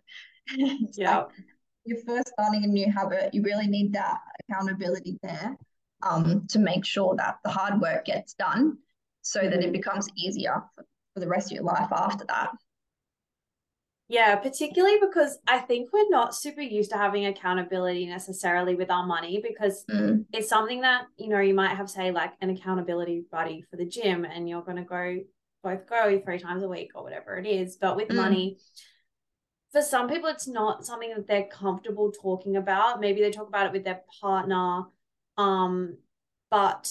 yeah. 0.97 1.25
you're 1.85 2.03
first 2.05 2.27
starting 2.29 2.65
a 2.65 2.67
new 2.67 2.91
habit, 2.91 3.33
you 3.33 3.43
really 3.43 3.67
need 3.67 3.93
that 3.93 4.17
accountability 4.41 5.17
there 5.23 5.55
um, 6.01 6.47
to 6.49 6.59
make 6.59 6.85
sure 6.85 7.15
that 7.15 7.37
the 7.43 7.49
hard 7.49 7.79
work 7.79 8.05
gets 8.05 8.33
done 8.33 8.77
so 9.21 9.41
that 9.41 9.63
it 9.63 9.71
becomes 9.71 10.07
easier 10.17 10.63
for, 10.73 10.85
for 11.13 11.19
the 11.19 11.27
rest 11.27 11.51
of 11.51 11.55
your 11.55 11.63
life 11.63 11.91
after 11.91 12.25
that. 12.27 12.51
Yeah, 14.07 14.38
particularly 14.38 14.97
because 14.99 15.38
I 15.47 15.59
think 15.59 15.93
we're 15.93 16.09
not 16.09 16.33
super 16.33 16.61
used 16.61 16.89
to 16.89 16.97
having 16.97 17.27
accountability 17.27 18.07
necessarily 18.07 18.73
with 18.73 18.89
our 18.89 19.05
money 19.05 19.39
because 19.47 19.85
mm. 19.85 20.25
it's 20.33 20.49
something 20.49 20.81
that, 20.81 21.03
you 21.17 21.29
know, 21.29 21.39
you 21.39 21.53
might 21.53 21.75
have, 21.75 21.91
say, 21.91 22.09
like 22.09 22.33
an 22.41 22.49
accountability 22.49 23.25
buddy 23.31 23.63
for 23.69 23.77
the 23.77 23.85
gym 23.85 24.25
and 24.25 24.49
you're 24.49 24.63
going 24.63 24.77
to 24.77 24.83
go 24.83 25.19
both 25.61 25.88
go 25.88 26.19
three 26.25 26.39
times 26.39 26.63
a 26.63 26.67
week 26.67 26.91
or 26.95 27.03
whatever 27.03 27.38
it 27.38 27.45
is. 27.45 27.77
But 27.77 27.97
with 27.97 28.07
mm. 28.07 28.15
money, 28.15 28.57
for 29.71 29.83
some 29.83 30.09
people, 30.09 30.29
it's 30.29 30.47
not 30.47 30.88
something 30.88 31.13
that 31.15 31.27
they're 31.27 31.45
comfortable 31.45 32.11
talking 32.11 32.55
about. 32.55 32.99
Maybe 32.99 33.21
they 33.21 33.29
talk 33.29 33.47
about 33.47 33.67
it 33.67 33.73
with 33.73 33.83
their 33.83 34.01
partner. 34.19 34.85
Um, 35.38 35.97
but 36.49 36.89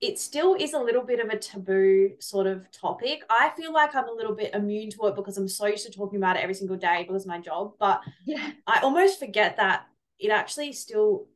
it 0.00 0.18
still 0.18 0.54
is 0.54 0.74
a 0.74 0.78
little 0.78 1.02
bit 1.02 1.18
of 1.18 1.28
a 1.28 1.38
taboo 1.38 2.12
sort 2.20 2.46
of 2.46 2.70
topic. 2.70 3.22
I 3.28 3.50
feel 3.56 3.72
like 3.72 3.94
I'm 3.94 4.08
a 4.08 4.12
little 4.12 4.34
bit 4.34 4.54
immune 4.54 4.90
to 4.90 5.06
it 5.06 5.16
because 5.16 5.36
I'm 5.36 5.48
so 5.48 5.66
used 5.66 5.86
to 5.86 5.92
talking 5.92 6.18
about 6.18 6.36
it 6.36 6.42
every 6.42 6.54
single 6.54 6.76
day 6.76 7.04
because 7.06 7.24
of 7.24 7.28
my 7.28 7.40
job. 7.40 7.72
But 7.80 8.02
yeah, 8.24 8.52
I 8.66 8.80
almost 8.80 9.18
forget 9.18 9.56
that 9.56 9.86
it 10.20 10.30
actually 10.30 10.72
still 10.72 11.26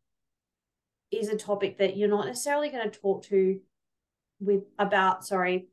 is 1.11 1.28
a 1.28 1.37
topic 1.37 1.78
that 1.78 1.97
you're 1.97 2.09
not 2.09 2.26
necessarily 2.26 2.71
going 2.71 2.88
to 2.88 2.99
talk 3.00 3.25
to 3.25 3.61
with 4.40 4.62
about, 4.78 5.26
sorry, 5.26 5.66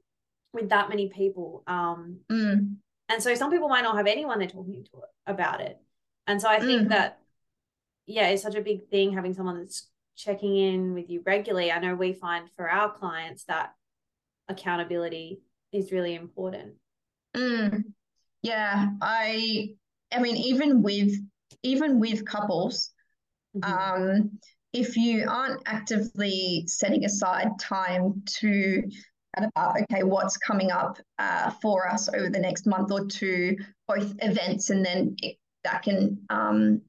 with 0.53 0.69
that 0.69 0.89
many 0.89 1.09
people. 1.09 1.63
Um, 1.67 2.19
mm. 2.29 2.75
And 3.07 3.23
so 3.23 3.35
some 3.35 3.51
people 3.51 3.69
might 3.69 3.83
not 3.83 3.97
have 3.97 4.07
anyone 4.07 4.39
they're 4.39 4.47
talking 4.47 4.83
to 4.85 5.01
about 5.27 5.61
it. 5.61 5.79
And 6.25 6.41
so 6.41 6.49
I 6.49 6.59
think 6.59 6.83
mm. 6.83 6.89
that, 6.89 7.19
yeah, 8.07 8.27
it's 8.29 8.43
such 8.43 8.55
a 8.55 8.61
big 8.61 8.89
thing 8.89 9.13
having 9.13 9.33
someone 9.33 9.57
that's 9.59 9.87
checking 10.19 10.57
in 10.57 10.93
with 10.93 11.09
you 11.09 11.23
regularly. 11.25 11.71
I 11.71 11.79
know 11.79 11.95
we 11.95 12.13
find 12.13 12.49
for 12.55 12.69
our 12.69 12.91
clients 12.91 13.45
that 13.45 13.71
accountability 14.49 15.41
is 15.71 15.91
really 15.91 16.15
important. 16.15 16.73
Mm, 17.35 17.83
yeah, 18.43 18.89
I 19.01 19.75
I 20.11 20.19
mean 20.19 20.35
even 20.35 20.83
with 20.83 21.13
even 21.63 21.99
with 21.99 22.25
couples, 22.25 22.91
mm-hmm. 23.55 23.71
um, 23.71 24.39
if 24.73 24.97
you 24.97 25.25
aren't 25.27 25.61
actively 25.65 26.65
setting 26.67 27.05
aside 27.05 27.57
time 27.59 28.21
to 28.39 28.83
about 29.37 29.81
okay 29.81 30.03
what's 30.03 30.37
coming 30.37 30.71
up 30.71 30.97
uh, 31.17 31.51
for 31.61 31.87
us 31.87 32.09
over 32.09 32.29
the 32.29 32.39
next 32.39 32.65
month 32.65 32.91
or 32.91 33.05
two 33.05 33.55
both 33.87 34.13
events 34.19 34.69
and 34.69 34.83
then 34.83 35.15
it, 35.21 35.37
that 35.63 35.83
can 35.83 36.17
um, 36.29 36.81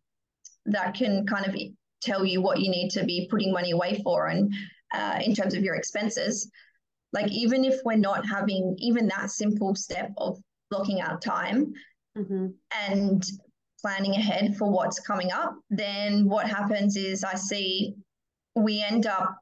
that 0.66 0.94
can 0.94 1.26
kind 1.26 1.46
of 1.46 1.54
tell 2.00 2.24
you 2.24 2.40
what 2.40 2.60
you 2.60 2.70
need 2.70 2.90
to 2.90 3.04
be 3.04 3.28
putting 3.30 3.52
money 3.52 3.70
away 3.72 4.00
for 4.02 4.28
and 4.28 4.52
uh, 4.94 5.18
in 5.22 5.34
terms 5.34 5.54
of 5.54 5.62
your 5.62 5.74
expenses 5.74 6.50
like 7.12 7.30
even 7.30 7.64
if 7.64 7.80
we're 7.84 7.96
not 7.96 8.26
having 8.26 8.76
even 8.78 9.06
that 9.08 9.30
simple 9.30 9.74
step 9.74 10.10
of 10.16 10.38
blocking 10.70 11.00
out 11.00 11.22
time 11.22 11.72
mm-hmm. 12.16 12.46
and 12.88 13.24
planning 13.80 14.12
ahead 14.12 14.56
for 14.56 14.70
what's 14.70 15.00
coming 15.00 15.32
up 15.32 15.54
then 15.70 16.28
what 16.28 16.46
happens 16.46 16.96
is 16.96 17.24
i 17.24 17.34
see 17.34 17.94
we 18.54 18.82
end 18.82 19.06
up 19.06 19.36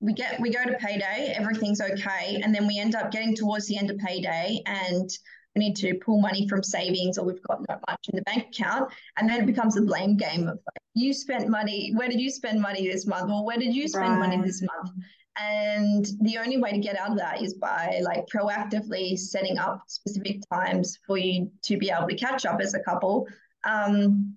we 0.00 0.12
get 0.12 0.38
we 0.40 0.50
go 0.50 0.64
to 0.64 0.74
payday 0.78 1.32
everything's 1.36 1.80
okay 1.80 2.40
and 2.42 2.54
then 2.54 2.66
we 2.66 2.78
end 2.78 2.94
up 2.94 3.10
getting 3.10 3.34
towards 3.34 3.66
the 3.66 3.76
end 3.76 3.90
of 3.90 3.96
payday 3.98 4.60
and 4.66 5.10
we 5.54 5.60
need 5.60 5.76
to 5.76 5.94
pull 6.04 6.20
money 6.20 6.48
from 6.48 6.62
savings 6.62 7.18
or 7.18 7.26
we've 7.26 7.42
got 7.42 7.60
not 7.68 7.80
much 7.88 8.08
in 8.08 8.16
the 8.16 8.22
bank 8.22 8.48
account. 8.48 8.90
And 9.16 9.28
then 9.28 9.40
it 9.40 9.46
becomes 9.46 9.76
a 9.76 9.82
blame 9.82 10.16
game 10.16 10.48
of 10.48 10.56
like, 10.56 10.82
you 10.94 11.12
spent 11.12 11.48
money, 11.48 11.92
where 11.94 12.08
did 12.08 12.20
you 12.20 12.30
spend 12.30 12.60
money 12.60 12.88
this 12.88 13.06
month? 13.06 13.30
Or 13.30 13.44
where 13.44 13.58
did 13.58 13.74
you 13.74 13.88
spend 13.88 14.18
right. 14.18 14.28
money 14.30 14.42
this 14.42 14.62
month? 14.62 14.90
And 15.38 16.06
the 16.20 16.38
only 16.38 16.58
way 16.58 16.72
to 16.72 16.78
get 16.78 16.98
out 16.98 17.12
of 17.12 17.18
that 17.18 17.42
is 17.42 17.54
by 17.54 18.00
like 18.02 18.26
proactively 18.26 19.18
setting 19.18 19.58
up 19.58 19.82
specific 19.86 20.42
times 20.52 20.98
for 21.06 21.16
you 21.16 21.50
to 21.62 21.78
be 21.78 21.90
able 21.90 22.08
to 22.08 22.16
catch 22.16 22.44
up 22.44 22.60
as 22.60 22.74
a 22.74 22.80
couple. 22.80 23.26
Um, 23.64 24.34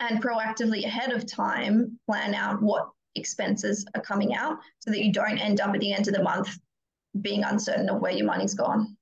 and 0.00 0.22
proactively 0.22 0.84
ahead 0.84 1.12
of 1.12 1.26
time 1.26 1.98
plan 2.08 2.34
out 2.34 2.60
what 2.60 2.88
expenses 3.14 3.84
are 3.94 4.00
coming 4.00 4.34
out 4.34 4.58
so 4.80 4.90
that 4.90 5.04
you 5.04 5.12
don't 5.12 5.38
end 5.38 5.60
up 5.60 5.74
at 5.74 5.80
the 5.80 5.92
end 5.92 6.08
of 6.08 6.14
the 6.14 6.22
month 6.22 6.58
being 7.20 7.44
uncertain 7.44 7.88
of 7.88 8.00
where 8.00 8.12
your 8.12 8.26
money's 8.26 8.54
gone. 8.54 8.96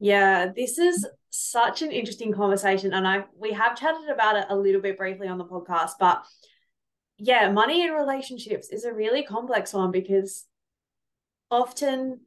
Yeah, 0.00 0.50
this 0.56 0.78
is 0.78 1.06
such 1.28 1.82
an 1.82 1.92
interesting 1.92 2.32
conversation 2.32 2.92
and 2.92 3.06
I 3.06 3.24
we 3.38 3.52
have 3.52 3.78
chatted 3.78 4.08
about 4.08 4.36
it 4.36 4.46
a 4.48 4.56
little 4.56 4.80
bit 4.80 4.98
briefly 4.98 5.28
on 5.28 5.38
the 5.38 5.44
podcast 5.44 5.92
but 6.00 6.24
yeah, 7.18 7.52
money 7.52 7.86
in 7.86 7.92
relationships 7.92 8.70
is 8.70 8.84
a 8.84 8.92
really 8.92 9.22
complex 9.22 9.72
one 9.72 9.92
because 9.92 10.46
often 11.50 12.20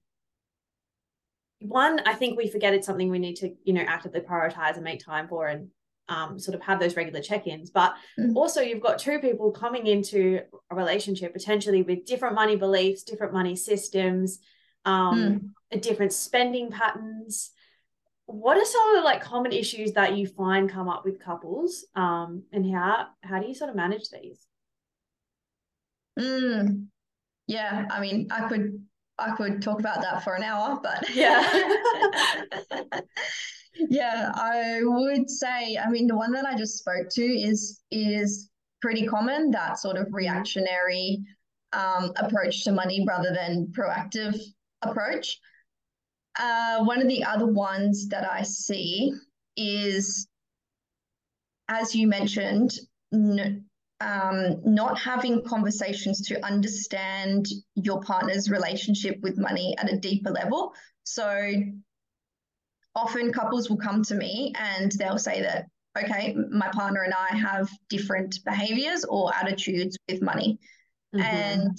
one 1.59 1.99
I 2.05 2.13
think 2.13 2.37
we 2.37 2.47
forget 2.47 2.73
it's 2.73 2.85
something 2.85 3.09
we 3.09 3.19
need 3.19 3.35
to, 3.37 3.53
you 3.63 3.73
know, 3.73 3.83
actively 3.85 4.21
prioritize 4.21 4.75
and 4.75 4.83
make 4.83 5.03
time 5.03 5.27
for 5.27 5.47
and 5.47 5.69
um, 6.09 6.37
sort 6.37 6.55
of 6.55 6.61
have 6.61 6.79
those 6.79 6.95
regular 6.95 7.21
check-ins 7.21 7.71
but 7.71 7.95
mm. 8.19 8.35
also 8.35 8.61
you've 8.61 8.81
got 8.81 8.99
two 8.99 9.19
people 9.19 9.51
coming 9.51 9.87
into 9.87 10.41
a 10.69 10.75
relationship 10.75 11.31
potentially 11.33 11.81
with 11.81 12.05
different 12.05 12.35
money 12.35 12.57
beliefs 12.57 13.03
different 13.03 13.31
money 13.31 13.55
systems 13.55 14.39
um, 14.83 15.53
mm. 15.73 15.81
different 15.81 16.11
spending 16.11 16.69
patterns 16.69 17.51
what 18.25 18.57
are 18.57 18.65
some 18.65 18.89
of 18.89 18.95
the 18.95 19.01
like 19.01 19.21
common 19.21 19.51
issues 19.51 19.91
that 19.93 20.15
you 20.17 20.25
find 20.25 20.69
come 20.69 20.89
up 20.89 21.03
with 21.03 21.19
couples 21.19 21.85
um, 21.95 22.43
and 22.51 22.73
how 22.73 23.07
how 23.21 23.39
do 23.39 23.47
you 23.47 23.53
sort 23.53 23.69
of 23.69 23.75
manage 23.75 24.09
these 24.09 24.47
mm. 26.19 26.85
yeah 27.47 27.85
i 27.91 27.99
mean 27.99 28.27
i 28.31 28.47
could 28.47 28.81
i 29.19 29.35
could 29.35 29.61
talk 29.61 29.79
about 29.79 30.01
that 30.01 30.23
for 30.23 30.35
an 30.35 30.43
hour 30.43 30.79
but 30.81 31.03
yeah 31.13 31.41
yeah, 33.89 34.31
I 34.35 34.79
would 34.83 35.29
say, 35.29 35.77
I 35.77 35.89
mean, 35.89 36.07
the 36.07 36.15
one 36.15 36.31
that 36.33 36.45
I 36.45 36.55
just 36.55 36.77
spoke 36.77 37.09
to 37.11 37.23
is 37.23 37.81
is 37.91 38.49
pretty 38.81 39.05
common, 39.05 39.51
that 39.51 39.79
sort 39.79 39.97
of 39.97 40.07
reactionary 40.11 41.19
um, 41.71 42.11
approach 42.17 42.63
to 42.63 42.71
money 42.71 43.05
rather 43.07 43.33
than 43.33 43.71
proactive 43.75 44.39
approach. 44.81 45.39
Uh, 46.39 46.83
one 46.83 47.01
of 47.01 47.07
the 47.07 47.23
other 47.23 47.45
ones 47.45 48.07
that 48.09 48.29
I 48.29 48.41
see 48.43 49.13
is, 49.55 50.27
as 51.67 51.93
you 51.93 52.07
mentioned, 52.07 52.73
n- 53.13 53.65
um, 54.01 54.61
not 54.65 54.99
having 54.99 55.43
conversations 55.43 56.21
to 56.27 56.43
understand 56.45 57.45
your 57.75 58.01
partner's 58.01 58.49
relationship 58.49 59.17
with 59.21 59.37
money 59.37 59.75
at 59.77 59.91
a 59.91 59.97
deeper 59.97 60.31
level. 60.31 60.73
So 61.03 61.53
often 62.95 63.31
couples 63.31 63.69
will 63.69 63.77
come 63.77 64.03
to 64.03 64.15
me 64.15 64.53
and 64.57 64.91
they'll 64.93 65.17
say 65.17 65.41
that, 65.41 65.67
okay, 65.97 66.35
my 66.51 66.69
partner 66.69 67.03
and 67.03 67.13
I 67.13 67.35
have 67.35 67.69
different 67.89 68.39
behaviors 68.45 69.05
or 69.05 69.33
attitudes 69.35 69.97
with 70.09 70.21
money. 70.21 70.59
Mm-hmm. 71.15 71.23
And 71.23 71.77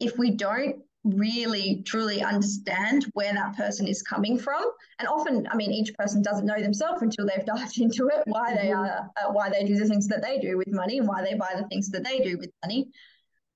if 0.00 0.18
we 0.18 0.32
don't 0.32 0.76
really 1.04 1.82
truly 1.84 2.22
understand 2.22 3.06
where 3.14 3.32
that 3.32 3.56
person 3.56 3.88
is 3.88 4.02
coming 4.02 4.38
from. 4.38 4.62
And 4.98 5.08
often 5.08 5.46
i 5.50 5.56
mean 5.56 5.72
each 5.72 5.92
person 5.94 6.22
doesn't 6.22 6.46
know 6.46 6.60
themselves 6.60 7.02
until 7.02 7.26
they've 7.26 7.44
dived 7.54 7.78
into 7.78 8.08
it 8.08 8.22
why 8.26 8.52
mm-hmm. 8.52 8.66
they 8.66 8.72
are 8.72 9.10
uh, 9.16 9.32
why 9.32 9.50
they 9.50 9.64
do 9.64 9.76
the 9.76 9.86
things 9.86 10.06
that 10.08 10.22
they 10.22 10.38
do 10.38 10.56
with 10.56 10.68
money 10.68 10.98
and 10.98 11.08
why 11.08 11.22
they 11.22 11.34
buy 11.34 11.54
the 11.56 11.66
things 11.68 11.88
that 11.90 12.04
they 12.04 12.20
do 12.20 12.38
with 12.38 12.50
money. 12.64 12.88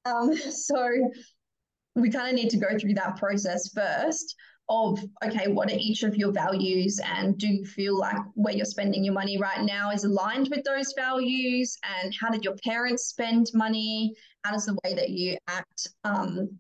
Um, 0.04 0.36
so 0.50 0.88
we 1.94 2.10
kind 2.10 2.28
of 2.28 2.34
need 2.34 2.50
to 2.50 2.58
go 2.58 2.78
through 2.78 2.94
that 2.94 3.16
process 3.16 3.70
first 3.72 4.34
of 4.68 4.98
okay 5.24 5.46
what 5.46 5.70
are 5.70 5.76
each 5.78 6.02
of 6.02 6.16
your 6.16 6.32
values? 6.32 7.00
And 7.04 7.38
do 7.38 7.46
you 7.46 7.64
feel 7.64 7.96
like 7.96 8.16
where 8.34 8.54
you're 8.54 8.64
spending 8.64 9.04
your 9.04 9.14
money 9.14 9.38
right 9.38 9.64
now 9.64 9.90
is 9.92 10.04
aligned 10.04 10.48
with 10.50 10.64
those 10.64 10.92
values? 10.96 11.78
And 12.00 12.12
how 12.20 12.30
did 12.30 12.44
your 12.44 12.56
parents 12.64 13.04
spend 13.04 13.46
money? 13.54 14.12
How 14.44 14.52
does 14.52 14.66
the 14.66 14.76
way 14.84 14.94
that 14.94 15.10
you 15.10 15.36
act 15.46 15.88
um, 16.04 16.58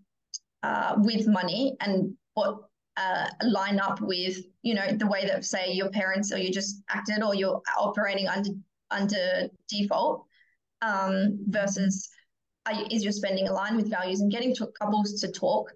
uh, 0.66 0.94
with 0.98 1.28
money 1.28 1.76
and 1.80 2.12
what 2.34 2.54
uh, 2.96 3.28
line 3.42 3.78
up 3.78 4.00
with 4.00 4.36
you 4.62 4.74
know 4.74 4.86
the 5.02 5.06
way 5.06 5.24
that 5.26 5.44
say 5.44 5.72
your 5.72 5.90
parents 5.90 6.32
or 6.32 6.38
you 6.38 6.50
just 6.50 6.82
acted 6.88 7.22
or 7.22 7.34
you're 7.34 7.60
operating 7.78 8.26
under 8.26 8.50
under 8.90 9.48
default 9.68 10.24
um, 10.82 11.38
versus 11.48 12.08
is 12.90 13.04
your 13.04 13.12
spending 13.12 13.46
aligned 13.48 13.76
with 13.76 13.88
values 13.88 14.20
and 14.20 14.32
getting 14.32 14.54
to 14.54 14.66
couples 14.80 15.20
to 15.20 15.30
talk 15.30 15.72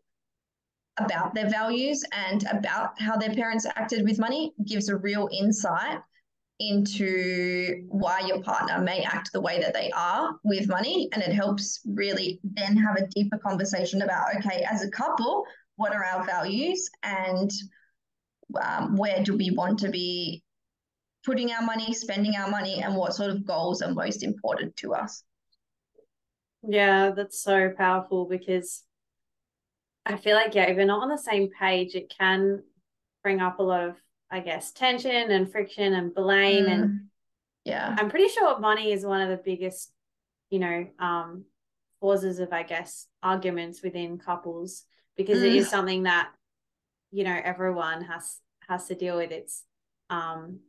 about 0.98 1.34
their 1.34 1.48
values 1.48 2.02
and 2.12 2.44
about 2.50 3.00
how 3.00 3.16
their 3.16 3.32
parents 3.32 3.64
acted 3.76 4.04
with 4.04 4.18
money 4.18 4.52
gives 4.66 4.88
a 4.88 4.96
real 4.96 5.28
insight 5.32 6.00
into 6.60 7.84
why 7.88 8.20
your 8.20 8.42
partner 8.42 8.80
may 8.80 9.02
act 9.02 9.32
the 9.32 9.40
way 9.40 9.60
that 9.60 9.74
they 9.74 9.90
are 9.96 10.38
with 10.44 10.68
money. 10.68 11.08
And 11.12 11.22
it 11.22 11.32
helps 11.32 11.80
really 11.86 12.38
then 12.44 12.76
have 12.76 12.96
a 12.96 13.06
deeper 13.08 13.38
conversation 13.38 14.02
about 14.02 14.36
okay, 14.36 14.64
as 14.70 14.84
a 14.84 14.90
couple, 14.90 15.44
what 15.76 15.94
are 15.94 16.04
our 16.04 16.24
values 16.24 16.88
and 17.02 17.50
um, 18.62 18.96
where 18.96 19.22
do 19.22 19.36
we 19.36 19.50
want 19.50 19.78
to 19.80 19.88
be 19.88 20.42
putting 21.24 21.52
our 21.52 21.62
money, 21.62 21.92
spending 21.92 22.36
our 22.36 22.50
money, 22.50 22.82
and 22.82 22.94
what 22.94 23.14
sort 23.14 23.30
of 23.30 23.46
goals 23.46 23.82
are 23.82 23.92
most 23.92 24.22
important 24.22 24.76
to 24.76 24.94
us? 24.94 25.22
Yeah, 26.62 27.12
that's 27.14 27.42
so 27.42 27.70
powerful 27.76 28.26
because 28.26 28.82
I 30.04 30.16
feel 30.16 30.34
like, 30.34 30.54
yeah, 30.54 30.64
if 30.64 30.76
you're 30.76 30.86
not 30.86 31.02
on 31.02 31.08
the 31.08 31.18
same 31.18 31.48
page, 31.58 31.94
it 31.94 32.12
can 32.16 32.62
bring 33.22 33.40
up 33.40 33.58
a 33.58 33.62
lot 33.62 33.88
of, 33.88 33.96
I 34.30 34.40
guess, 34.40 34.72
tension 34.72 35.30
and 35.30 35.50
friction 35.50 35.92
and 35.94 36.14
blame. 36.14 36.66
Mm. 36.66 36.72
And 36.72 37.00
yeah, 37.64 37.94
I'm 37.98 38.10
pretty 38.10 38.28
sure 38.28 38.58
money 38.58 38.92
is 38.92 39.04
one 39.04 39.20
of 39.20 39.28
the 39.28 39.42
biggest, 39.42 39.92
you 40.50 40.58
know, 40.58 40.86
um, 40.98 41.44
causes 42.00 42.38
of, 42.38 42.52
I 42.52 42.62
guess, 42.62 43.06
arguments 43.22 43.82
within 43.82 44.18
couples 44.18 44.84
because 45.16 45.38
mm. 45.38 45.46
it 45.46 45.54
is 45.54 45.66
mm. 45.66 45.70
something 45.70 46.02
that, 46.04 46.30
you 47.10 47.24
know, 47.24 47.38
everyone 47.42 48.02
has 48.04 48.38
has 48.68 48.86
to 48.86 48.94
deal 48.94 49.16
with. 49.16 49.32
It's 49.32 49.64
um 50.08 50.60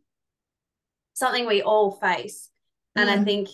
something 1.13 1.45
we 1.45 1.61
all 1.61 1.91
face. 1.91 2.49
And 2.95 3.09
mm. 3.09 3.19
I 3.19 3.23
think 3.23 3.49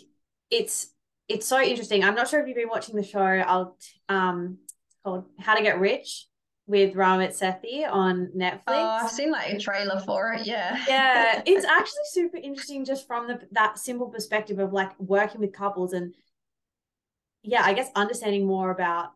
it's 0.50 0.94
it's 1.28 1.46
so 1.46 1.62
interesting. 1.62 2.04
I'm 2.04 2.16
not 2.16 2.30
sure 2.30 2.40
if 2.40 2.48
you've 2.48 2.56
been 2.56 2.70
watching 2.70 2.96
the 2.96 3.04
show. 3.04 3.20
I'll 3.20 3.78
um 4.10 4.60
called 5.04 5.26
How 5.40 5.56
to 5.56 5.62
Get 5.62 5.80
Rich 5.80 6.28
with 6.68 6.96
Ramit 6.96 7.30
Sethi 7.30 7.90
on 7.90 8.28
Netflix. 8.36 8.62
Oh, 8.68 9.00
I've 9.04 9.12
seen 9.12 9.32
like 9.32 9.54
a 9.54 9.58
trailer 9.58 10.02
for 10.02 10.34
it. 10.34 10.46
Yeah. 10.46 10.78
Yeah. 10.88 11.42
It's 11.46 11.66
actually 11.66 12.04
super 12.12 12.38
interesting 12.38 12.84
just 12.84 13.08
from 13.08 13.28
the 13.28 13.40
that 13.52 13.80
simple 13.80 14.10
perspective 14.10 14.60
of 14.60 14.74
like 14.74 15.00
working 15.00 15.42
with 15.42 15.54
couples 15.54 15.94
and 15.94 16.14
yeah, 17.42 17.62
I 17.64 17.74
guess 17.74 17.90
understanding 17.96 18.46
more 18.46 18.72
about 18.72 19.14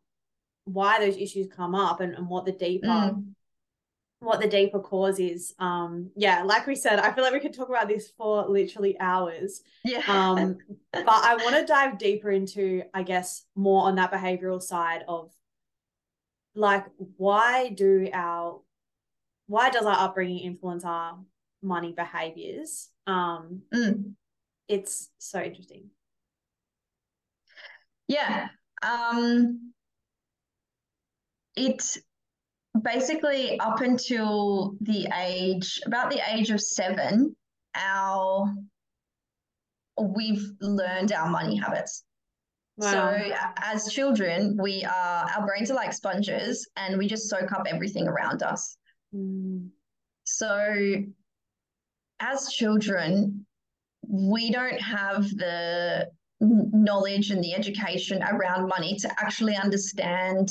why 0.63 0.99
those 0.99 1.17
issues 1.17 1.47
come 1.53 1.75
up 1.75 1.99
and, 1.99 2.13
and 2.13 2.29
what 2.29 2.45
the 2.45 2.53
deeper 2.53 2.87
mm. 2.87 3.25
what 4.19 4.39
the 4.39 4.47
deeper 4.47 4.79
cause 4.79 5.19
is. 5.19 5.53
Um 5.59 6.11
yeah, 6.15 6.43
like 6.43 6.65
we 6.67 6.75
said, 6.75 6.99
I 6.99 7.11
feel 7.11 7.25
like 7.25 7.33
we 7.33 7.41
could 7.41 7.53
talk 7.53 7.67
about 7.67 7.89
this 7.89 8.11
for 8.17 8.47
literally 8.47 8.97
hours. 8.97 9.61
Yeah. 9.83 10.03
Um 10.07 10.57
but 10.93 11.05
I 11.07 11.35
want 11.35 11.57
to 11.57 11.65
dive 11.65 11.97
deeper 11.97 12.31
into, 12.31 12.83
I 12.93 13.03
guess, 13.03 13.43
more 13.55 13.83
on 13.87 13.95
that 13.95 14.13
behavioral 14.13 14.61
side 14.61 15.03
of 15.09 15.31
like 16.55 16.85
why 17.17 17.69
do 17.69 18.09
our 18.13 18.61
why 19.47 19.69
does 19.69 19.85
our 19.85 19.97
upbringing 20.07 20.39
influence 20.39 20.85
our 20.85 21.19
money 21.61 21.93
behaviors? 21.93 22.89
Um 23.07 23.61
mm. 23.73 24.13
it's 24.67 25.09
so 25.17 25.41
interesting. 25.41 25.89
Yeah 28.07 28.49
um 28.83 29.73
it 31.55 31.97
basically 32.81 33.59
up 33.59 33.81
until 33.81 34.75
the 34.81 35.07
age 35.19 35.81
about 35.85 36.09
the 36.09 36.21
age 36.33 36.49
of 36.49 36.61
seven 36.61 37.35
our 37.75 38.53
we've 39.99 40.45
learned 40.61 41.11
our 41.11 41.29
money 41.29 41.57
habits 41.57 42.03
Wow. 42.81 42.91
So 42.91 43.33
as 43.61 43.93
children, 43.93 44.57
we 44.59 44.83
are 44.83 45.29
our 45.37 45.45
brains 45.45 45.69
are 45.69 45.75
like 45.75 45.93
sponges 45.93 46.67
and 46.75 46.97
we 46.97 47.07
just 47.07 47.29
soak 47.29 47.51
up 47.51 47.67
everything 47.67 48.07
around 48.07 48.41
us. 48.41 48.77
Mm. 49.13 49.69
So 50.23 50.95
as 52.19 52.49
children, 52.51 53.45
we 54.07 54.51
don't 54.51 54.81
have 54.81 55.29
the 55.29 56.09
knowledge 56.39 57.29
and 57.29 57.43
the 57.43 57.53
education 57.53 58.23
around 58.23 58.67
money 58.67 58.95
to 58.95 59.11
actually 59.19 59.55
understand 59.55 60.49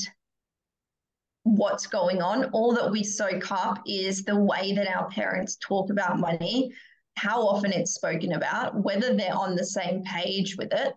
what's 1.43 1.89
going 1.89 2.23
on. 2.23 2.45
All 2.53 2.73
that 2.75 2.93
we 2.93 3.03
soak 3.03 3.51
up 3.51 3.83
is 3.87 4.23
the 4.23 4.37
way 4.37 4.73
that 4.73 4.87
our 4.87 5.09
parents 5.11 5.57
talk 5.61 5.91
about 5.91 6.21
money, 6.21 6.71
how 7.17 7.43
often 7.43 7.73
it's 7.73 7.95
spoken 7.95 8.35
about, 8.35 8.85
whether 8.85 9.17
they're 9.17 9.35
on 9.35 9.57
the 9.57 9.65
same 9.65 10.05
page 10.05 10.57
with 10.57 10.73
it. 10.73 10.95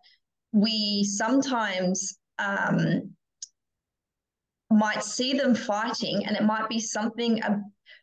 We 0.54 1.04
sometimes 1.04 2.18
um, 2.40 3.12
might 4.70 5.04
see 5.04 5.34
them 5.34 5.56
fighting, 5.56 6.26
and 6.26 6.38
it 6.38 6.44
might 6.44 6.70
be 6.70 6.80
something, 6.80 7.42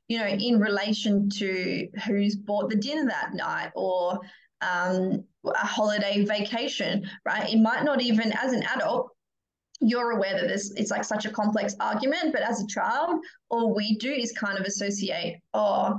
you 0.08 0.18
know, 0.18 0.26
in 0.26 0.60
relation 0.60 1.30
to 1.30 1.88
who's 2.06 2.36
bought 2.36 2.68
the 2.68 2.76
dinner 2.76 3.06
that 3.06 3.34
night 3.34 3.70
or 3.74 4.20
um, 4.60 5.24
a 5.44 5.66
holiday 5.66 6.24
vacation, 6.24 7.08
right? 7.24 7.52
It 7.52 7.60
might 7.60 7.84
not 7.84 8.02
even, 8.02 8.32
as 8.32 8.52
an 8.52 8.62
adult, 8.74 9.10
you're 9.80 10.10
aware 10.10 10.38
that 10.38 10.46
this 10.46 10.72
it's 10.76 10.90
like 10.90 11.04
such 11.04 11.24
a 11.24 11.30
complex 11.30 11.74
argument, 11.80 12.32
but 12.32 12.42
as 12.42 12.60
a 12.60 12.66
child, 12.66 13.24
all 13.48 13.74
we 13.74 13.96
do 13.96 14.12
is 14.12 14.32
kind 14.32 14.58
of 14.58 14.66
associate, 14.66 15.40
oh, 15.54 15.98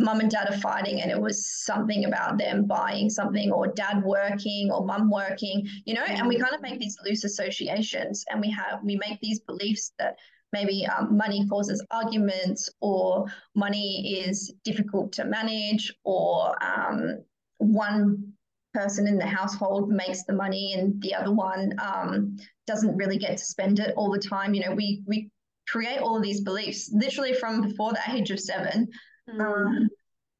mum 0.00 0.20
and 0.20 0.30
dad 0.30 0.48
are 0.50 0.58
fighting 0.58 1.00
and 1.00 1.10
it 1.10 1.20
was 1.20 1.46
something 1.64 2.04
about 2.04 2.36
them 2.36 2.66
buying 2.66 3.08
something 3.08 3.52
or 3.52 3.68
dad 3.68 4.02
working 4.02 4.70
or 4.72 4.84
mum 4.84 5.10
working, 5.10 5.66
you 5.84 5.94
know, 5.94 6.02
and 6.02 6.26
we 6.26 6.38
kind 6.38 6.54
of 6.54 6.60
make 6.60 6.80
these 6.80 6.96
loose 7.04 7.24
associations 7.24 8.24
and 8.28 8.40
we 8.40 8.50
have 8.50 8.80
we 8.82 8.96
make 8.96 9.20
these 9.20 9.40
beliefs 9.40 9.92
that 9.98 10.16
maybe 10.52 10.86
um, 10.86 11.16
money 11.16 11.46
causes 11.48 11.84
arguments 11.90 12.70
or 12.80 13.26
money 13.54 14.20
is 14.24 14.52
difficult 14.64 15.12
to 15.12 15.24
manage 15.24 15.92
or 16.04 16.54
um, 16.64 17.18
one 17.58 18.32
person 18.72 19.06
in 19.06 19.16
the 19.16 19.26
household 19.26 19.88
makes 19.88 20.24
the 20.24 20.32
money 20.32 20.74
and 20.74 21.00
the 21.02 21.14
other 21.14 21.32
one 21.32 21.72
um, 21.80 22.36
doesn't 22.66 22.96
really 22.96 23.18
get 23.18 23.38
to 23.38 23.44
spend 23.44 23.78
it 23.78 23.94
all 23.96 24.10
the 24.10 24.18
time. 24.18 24.54
You 24.54 24.64
know, 24.66 24.74
we 24.74 25.02
we 25.06 25.30
create 25.68 25.98
all 25.98 26.16
of 26.16 26.22
these 26.22 26.40
beliefs 26.40 26.90
literally 26.92 27.32
from 27.34 27.62
before 27.62 27.92
the 27.92 28.14
age 28.14 28.30
of 28.30 28.40
seven, 28.40 28.88
mm. 29.28 29.40
um, 29.40 29.88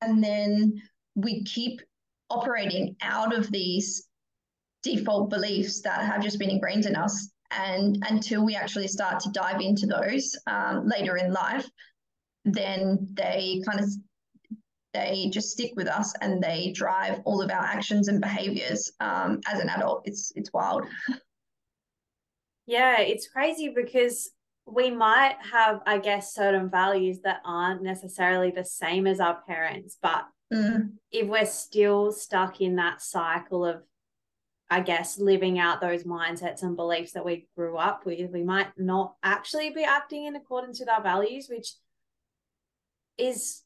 and 0.01 0.23
then 0.23 0.81
we 1.15 1.45
keep 1.45 1.81
operating 2.31 2.97
out 3.03 3.35
of 3.35 3.51
these 3.51 4.09
default 4.83 5.31
beliefs 5.31 5.81
that 5.83 6.05
have 6.05 6.23
just 6.23 6.39
been 6.39 6.51
ingrained 6.51 6.87
in 6.87 6.97
us. 6.97 7.31
And 7.51 8.05
until 8.09 8.45
we 8.45 8.57
actually 8.57 8.89
start 8.89 9.21
to 9.21 9.31
dive 9.31 9.61
into 9.61 9.87
those 9.87 10.37
um, 10.47 10.87
later 10.87 11.17
in 11.17 11.33
life, 11.33 11.69
then 12.45 13.09
they 13.13 13.63
kind 13.67 13.81
of 13.81 13.89
they 14.93 15.29
just 15.33 15.51
stick 15.51 15.73
with 15.75 15.89
us 15.89 16.15
and 16.21 16.43
they 16.43 16.71
drive 16.73 17.21
all 17.25 17.43
of 17.43 17.51
our 17.51 17.65
actions 17.65 18.09
and 18.09 18.21
behaviors 18.21 18.93
um, 19.01 19.41
as 19.47 19.61
an 19.61 19.69
adult. 19.69 20.03
It's 20.05 20.33
it's 20.37 20.53
wild. 20.53 20.85
Yeah, 22.67 23.01
it's 23.01 23.29
crazy 23.29 23.75
because 23.75 24.31
we 24.67 24.91
might 24.91 25.37
have, 25.53 25.81
I 25.87 25.99
guess, 25.99 26.35
certain 26.35 26.71
values 26.71 27.21
that 27.25 27.41
aren't 27.45 27.83
necessarily 27.83 28.51
the 28.51 28.65
same 28.65 29.07
as 29.07 29.21
our 29.21 29.41
parents, 29.47 29.99
but 30.01 30.25
mm. 30.53 30.93
if 31.11 31.29
we're 31.29 31.47
still 31.47 32.13
stuck 32.13 32.61
in 32.61 32.77
that 32.77 33.03
cycle 33.03 33.65
of, 33.65 33.83
I 34.71 34.81
guess, 34.81 35.19
living 35.19 35.59
out 35.59 35.81
those 35.81 36.05
mindsets 36.05 36.63
and 36.63 36.77
beliefs 36.77 37.13
that 37.13 37.25
we 37.25 37.47
grew 37.57 37.77
up 37.77 38.07
with, 38.07 38.31
we 38.31 38.43
might 38.43 38.69
not 38.79 39.15
actually 39.23 39.71
be 39.71 39.85
acting 39.85 40.25
in 40.25 40.37
accordance 40.37 40.81
with 40.81 40.89
our 40.89 41.03
values, 41.03 41.49
which 41.49 41.75
is 43.19 43.65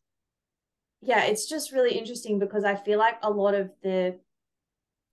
yeah, 1.01 1.25
it's 1.25 1.49
just 1.49 1.73
really 1.73 1.97
interesting 1.97 2.39
because 2.39 2.65
I 2.65 2.75
feel 2.75 2.99
like 2.99 3.19
a 3.23 3.31
lot 3.31 3.55
of 3.55 3.71
the, 3.83 4.19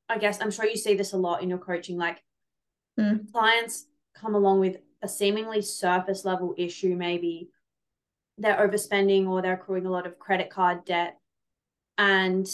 I 0.10 0.18
guess, 0.18 0.42
I'm 0.42 0.52
sure 0.52 0.66
you 0.66 0.78
see 0.78 0.96
this 0.96 1.14
a 1.14 1.18
lot 1.18 1.44
in 1.44 1.50
your 1.50 1.60
coaching, 1.60 1.98
like 1.98 2.24
mm. 3.00 3.32
clients 3.32 3.86
come 4.16 4.34
along 4.36 4.62
with 4.62 4.78
a 5.06 5.08
seemingly 5.08 5.62
surface 5.62 6.26
level 6.26 6.54
issue, 6.58 6.96
maybe 6.96 7.50
they're 8.38 8.58
overspending 8.58 9.28
or 9.28 9.42
they're 9.42 9.54
accruing 9.54 9.86
a 9.86 9.92
lot 9.92 10.06
of 10.06 10.20
credit 10.20 10.50
card 10.50 10.84
debt. 10.84 11.18
And 11.98 12.48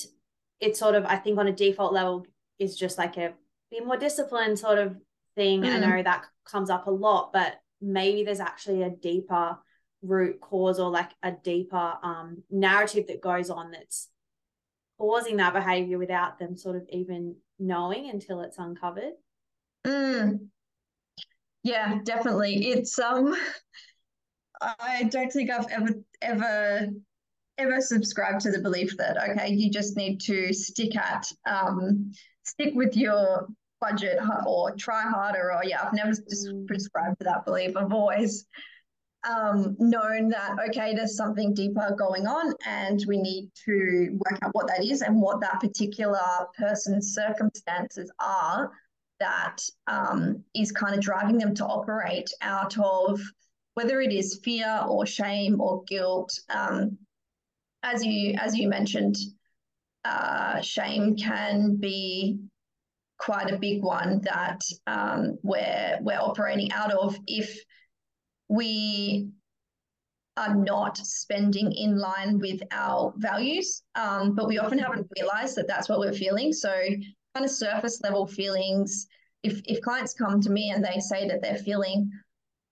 it's 0.60 0.78
sort 0.78 0.96
of, 0.96 1.06
I 1.06 1.16
think, 1.16 1.40
on 1.40 1.48
a 1.48 1.54
default 1.54 1.94
level, 1.94 2.28
is 2.60 2.78
just 2.78 3.00
like 3.00 3.18
a 3.18 3.34
be 3.72 3.80
more 3.80 3.98
disciplined 3.98 4.60
sort 4.60 4.78
of 4.78 4.96
thing. 5.36 5.62
Mm. 5.62 5.76
I 5.76 5.80
know 5.80 6.04
that 6.04 6.26
comes 6.46 6.70
up 6.70 6.86
a 6.86 6.92
lot, 6.92 7.32
but 7.34 7.60
maybe 7.82 8.24
there's 8.24 8.40
actually 8.40 8.84
a 8.84 8.90
deeper 8.90 9.58
root 10.04 10.42
cause 10.42 10.80
or 10.80 10.90
like 10.90 11.12
a 11.24 11.32
deeper 11.32 11.94
um, 12.04 12.44
narrative 12.52 13.08
that 13.08 13.22
goes 13.22 13.50
on 13.50 13.72
that's 13.72 14.10
causing 15.00 15.38
that 15.38 15.54
behavior 15.54 15.98
without 15.98 16.38
them 16.38 16.56
sort 16.58 16.76
of 16.76 16.84
even 16.90 17.36
knowing 17.58 18.10
until 18.10 18.42
it's 18.42 18.58
uncovered 18.58 19.14
mm. 19.86 20.48
Yeah 21.64 22.00
definitely 22.04 22.70
it's 22.70 22.98
um 23.00 23.36
i 24.80 25.04
don't 25.10 25.32
think 25.32 25.50
i've 25.50 25.68
ever 25.72 25.94
ever 26.22 26.88
ever 27.58 27.82
subscribed 27.82 28.42
to 28.42 28.52
the 28.52 28.60
belief 28.60 28.96
that 28.98 29.18
okay 29.30 29.50
you 29.50 29.70
just 29.70 29.96
need 29.98 30.20
to 30.20 30.54
stick 30.54 30.96
at 30.96 31.32
um 31.46 32.12
stick 32.44 32.74
with 32.76 32.96
your 32.96 33.48
budget 33.80 34.20
or 34.46 34.76
try 34.76 35.04
harder 35.04 35.52
or 35.54 35.64
yeah 35.64 35.84
i've 35.84 35.94
never 35.94 36.12
just 36.12 36.48
mm. 36.48 36.68
prescribed 36.68 37.18
to 37.20 37.24
that 37.24 37.46
belief 37.46 37.76
i've 37.76 37.94
always 37.94 38.46
um, 39.30 39.76
known 39.80 40.30
that, 40.30 40.58
okay, 40.70 40.96
there's 40.96 41.16
something 41.16 41.54
deeper 41.54 41.96
going 41.98 42.26
on 42.26 42.54
and 42.66 43.04
we 43.08 43.18
need 43.18 43.52
to 43.66 44.20
work 44.26 44.40
out 44.42 44.54
what 44.54 44.68
that 44.68 44.84
is 44.84 45.02
and 45.02 45.22
what 45.22 45.42
that 45.42 45.60
particular 45.60 46.20
person's 46.58 47.14
circumstances 47.14 48.12
are 48.20 48.72
that 49.22 49.58
um, 49.88 50.44
is 50.56 50.72
kind 50.72 50.96
of 50.96 51.02
driving 51.02 51.38
them 51.38 51.54
to 51.56 51.66
operate 51.66 52.30
out 52.42 52.78
of 52.78 53.22
whether 53.76 54.02
it 54.02 54.12
is 54.12 54.42
fear 54.44 54.84
or 54.88 55.06
shame 55.06 55.62
or 55.62 55.84
guilt. 55.86 56.32
Um, 56.50 56.98
as 57.84 58.04
you 58.04 58.36
as 58.40 58.56
you 58.58 58.68
mentioned, 58.68 59.16
uh, 60.04 60.62
shame 60.62 61.16
can 61.16 61.78
be 61.78 62.40
quite 63.18 63.52
a 63.52 63.58
big 63.58 63.84
one 63.84 64.20
that 64.24 64.62
um, 64.88 65.38
we're 65.44 65.98
we're 66.02 66.20
operating 66.20 66.72
out 66.72 66.92
of 66.92 67.16
if 67.28 67.56
we 68.50 69.30
are 70.38 70.56
not 70.56 70.98
spending 70.98 71.72
in 71.72 71.98
line 71.98 72.40
with 72.40 72.62
our 72.72 73.14
values, 73.18 73.84
um, 73.96 74.34
but 74.34 74.48
we 74.48 74.58
often 74.58 74.80
haven't 74.80 75.08
realized 75.18 75.56
that 75.56 75.68
that's 75.68 75.90
what 75.90 76.00
we're 76.00 76.14
feeling. 76.14 76.52
So, 76.54 76.74
kind 77.34 77.46
of 77.46 77.52
surface 77.52 78.02
level 78.04 78.28
feelings. 78.28 79.08
If, 79.44 79.62
if 79.66 79.82
clients 79.82 80.14
come 80.14 80.42
to 80.42 80.50
me 80.50 80.72
and 80.72 80.84
they 80.84 81.00
say 81.00 81.28
that 81.28 81.42
they're 81.42 81.58
feeling 81.58 82.10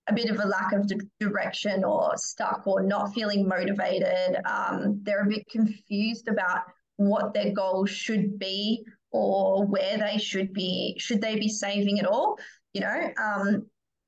a 0.08 0.14
bit 0.14 0.30
of 0.30 0.40
a 0.40 0.48
lack 0.48 0.74
of 0.74 0.92
direction 1.20 1.84
or 1.84 2.12
stuck 2.18 2.66
or 2.66 2.82
not 2.82 3.14
feeling 3.14 3.48
motivated, 3.48 4.38
um, 4.46 5.00
they're 5.04 5.24
a 5.24 5.30
bit 5.30 5.48
confused 5.50 6.28
about 6.28 6.62
what 6.98 7.34
their 7.34 7.54
goals 7.54 7.90
should 7.90 8.38
be 8.38 8.84
or 9.12 9.66
where 9.66 9.98
they 9.98 10.18
should 10.18 10.54
be. 10.54 10.96
Should 11.00 11.22
they 11.22 11.38
be 11.38 11.48
saving 11.48 12.00
at 12.00 12.06
all? 12.06 12.38
You 12.74 12.82
know, 12.82 13.10
um, 13.24 13.66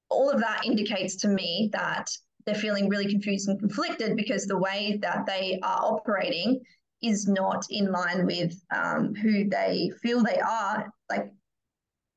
all 0.09 0.29
of 0.29 0.39
that 0.41 0.65
indicates 0.65 1.15
to 1.17 1.27
me 1.27 1.69
that 1.71 2.09
they're 2.45 2.55
feeling 2.55 2.89
really 2.89 3.09
confused 3.09 3.47
and 3.47 3.59
conflicted 3.59 4.15
because 4.15 4.45
the 4.45 4.57
way 4.57 4.99
that 5.01 5.25
they 5.25 5.59
are 5.63 5.79
operating 5.81 6.59
is 7.01 7.27
not 7.27 7.65
in 7.69 7.91
line 7.91 8.25
with 8.25 8.53
um, 8.75 9.15
who 9.15 9.49
they 9.49 9.91
feel 10.01 10.23
they 10.23 10.39
are, 10.39 10.91
like 11.09 11.31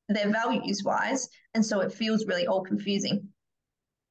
their 0.09 0.29
values 0.29 0.83
wise. 0.83 1.27
And 1.53 1.65
so 1.65 1.79
it 1.81 1.93
feels 1.93 2.25
really 2.27 2.47
all 2.47 2.63
confusing 2.63 3.29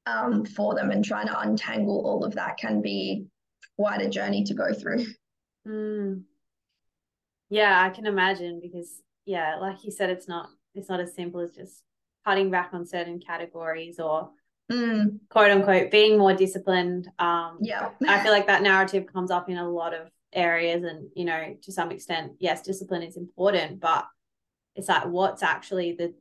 um, 0.05 0.45
for 0.45 0.75
them. 0.75 0.91
And 0.91 1.03
trying 1.03 1.27
to 1.27 1.39
untangle 1.39 2.05
all 2.05 2.25
of 2.25 2.35
that 2.35 2.57
can 2.57 2.81
be 2.81 3.25
quite 3.77 4.01
a 4.01 4.09
journey 4.09 4.43
to 4.45 4.53
go 4.53 4.73
through. 4.73 5.05
Mm. 5.67 6.23
Yeah, 7.49 7.81
I 7.81 7.89
can 7.89 8.05
imagine 8.05 8.59
because, 8.61 9.01
yeah, 9.25 9.57
like 9.59 9.83
you 9.83 9.91
said, 9.91 10.09
it's 10.09 10.27
not 10.27 10.49
it's 10.73 10.89
not 10.89 10.99
as 10.99 11.15
simple 11.15 11.39
as 11.39 11.51
just 11.51 11.83
cutting 12.25 12.51
back 12.51 12.71
on 12.73 12.85
certain 12.85 13.19
categories 13.19 13.99
or 13.99 14.29
mm. 14.71 15.19
quote 15.29 15.51
unquote 15.51 15.91
being 15.91 16.17
more 16.17 16.33
disciplined. 16.33 17.07
Um, 17.19 17.59
yeah, 17.61 17.89
I 18.07 18.21
feel 18.21 18.31
like 18.31 18.47
that 18.47 18.63
narrative 18.63 19.05
comes 19.11 19.31
up 19.31 19.49
in 19.49 19.57
a 19.57 19.69
lot 19.69 19.93
of 19.93 20.09
areas, 20.33 20.83
and 20.83 21.09
you 21.15 21.25
know, 21.25 21.55
to 21.63 21.71
some 21.71 21.91
extent, 21.91 22.33
yes, 22.39 22.61
discipline 22.61 23.03
is 23.03 23.17
important, 23.17 23.79
but 23.79 24.05
it's 24.75 24.89
like 24.89 25.05
what's 25.05 25.43
actually 25.43 25.93
the 25.93 26.13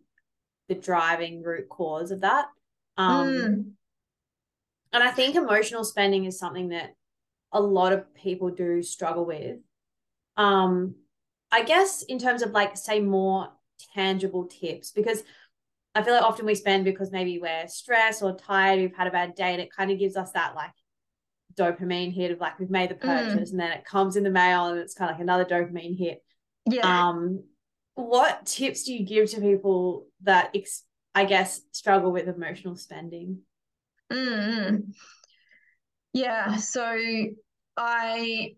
the 0.68 0.74
driving 0.74 1.42
root 1.42 1.68
cause 1.68 2.10
of 2.10 2.20
that. 2.22 2.46
Um, 2.96 3.28
mm. 3.28 3.64
And 4.92 5.02
I 5.02 5.10
think 5.10 5.34
emotional 5.34 5.84
spending 5.84 6.24
is 6.24 6.38
something 6.38 6.68
that 6.68 6.94
a 7.52 7.60
lot 7.60 7.92
of 7.92 8.14
people 8.14 8.50
do 8.50 8.82
struggle 8.82 9.26
with. 9.26 9.58
Um, 10.36 10.94
I 11.50 11.62
guess 11.62 12.02
in 12.02 12.18
terms 12.18 12.42
of 12.42 12.52
like 12.52 12.76
say 12.76 13.00
more 13.00 13.48
tangible 13.94 14.46
tips 14.46 14.90
because 14.90 15.22
I 15.94 16.02
feel 16.02 16.14
like 16.14 16.24
often 16.24 16.46
we 16.46 16.54
spend 16.56 16.84
because 16.84 17.12
maybe 17.12 17.38
we're 17.38 17.68
stressed 17.68 18.22
or 18.22 18.34
tired, 18.34 18.80
we've 18.80 18.96
had 18.96 19.06
a 19.06 19.12
bad 19.12 19.34
day, 19.34 19.52
and 19.52 19.60
it 19.60 19.70
kind 19.70 19.90
of 19.90 19.98
gives 19.98 20.16
us 20.16 20.32
that 20.32 20.56
like 20.56 20.72
dopamine 21.56 22.12
hit 22.12 22.30
of 22.30 22.40
like 22.40 22.58
we've 22.58 22.70
made 22.70 22.90
the 22.90 22.94
mm. 22.94 23.00
purchase 23.00 23.48
mm. 23.48 23.52
and 23.52 23.60
then 23.60 23.72
it 23.72 23.84
comes 23.84 24.16
in 24.16 24.24
the 24.24 24.30
mail 24.30 24.66
and 24.66 24.78
it's 24.78 24.94
kind 24.94 25.10
of 25.10 25.16
like 25.16 25.22
another 25.22 25.44
dopamine 25.44 25.96
hit. 25.98 26.22
Yeah. 26.66 27.08
Um, 27.08 27.44
what 27.94 28.46
tips 28.46 28.84
do 28.84 28.92
you 28.92 29.04
give 29.04 29.30
to 29.30 29.40
people 29.40 30.06
that 30.22 30.50
ex- 30.54 30.84
I 31.14 31.24
guess 31.24 31.60
struggle 31.72 32.12
with 32.12 32.28
emotional 32.28 32.76
spending? 32.76 33.40
Mm-hmm. 34.12 34.90
Yeah, 36.12 36.56
so 36.56 36.96
I 37.76 38.54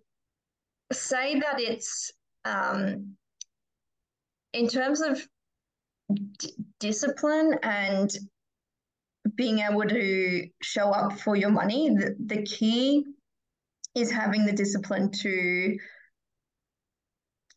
say 0.93 1.41
that 1.41 1.59
it's 1.59 2.13
um, 2.45 3.17
in 4.53 4.69
terms 4.69 5.01
of 5.01 5.27
d- 6.39 6.55
discipline 6.81 7.59
and 7.63 8.11
being 9.35 9.61
able 9.61 9.83
to 9.83 10.49
show 10.63 10.91
up 10.91 11.19
for 11.19 11.37
your 11.37 11.51
money, 11.51 11.89
the, 11.91 12.15
the 12.27 12.43
key 12.43 13.05
is 13.95 14.11
having 14.11 14.45
the 14.45 14.53
discipline 14.53 15.11
to 15.11 15.77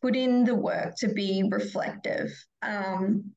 put 0.00 0.16
in 0.16 0.44
the 0.44 0.54
work 0.54 0.94
to 0.96 1.08
be 1.08 1.44
reflective. 1.50 2.30
Um, 2.62 3.32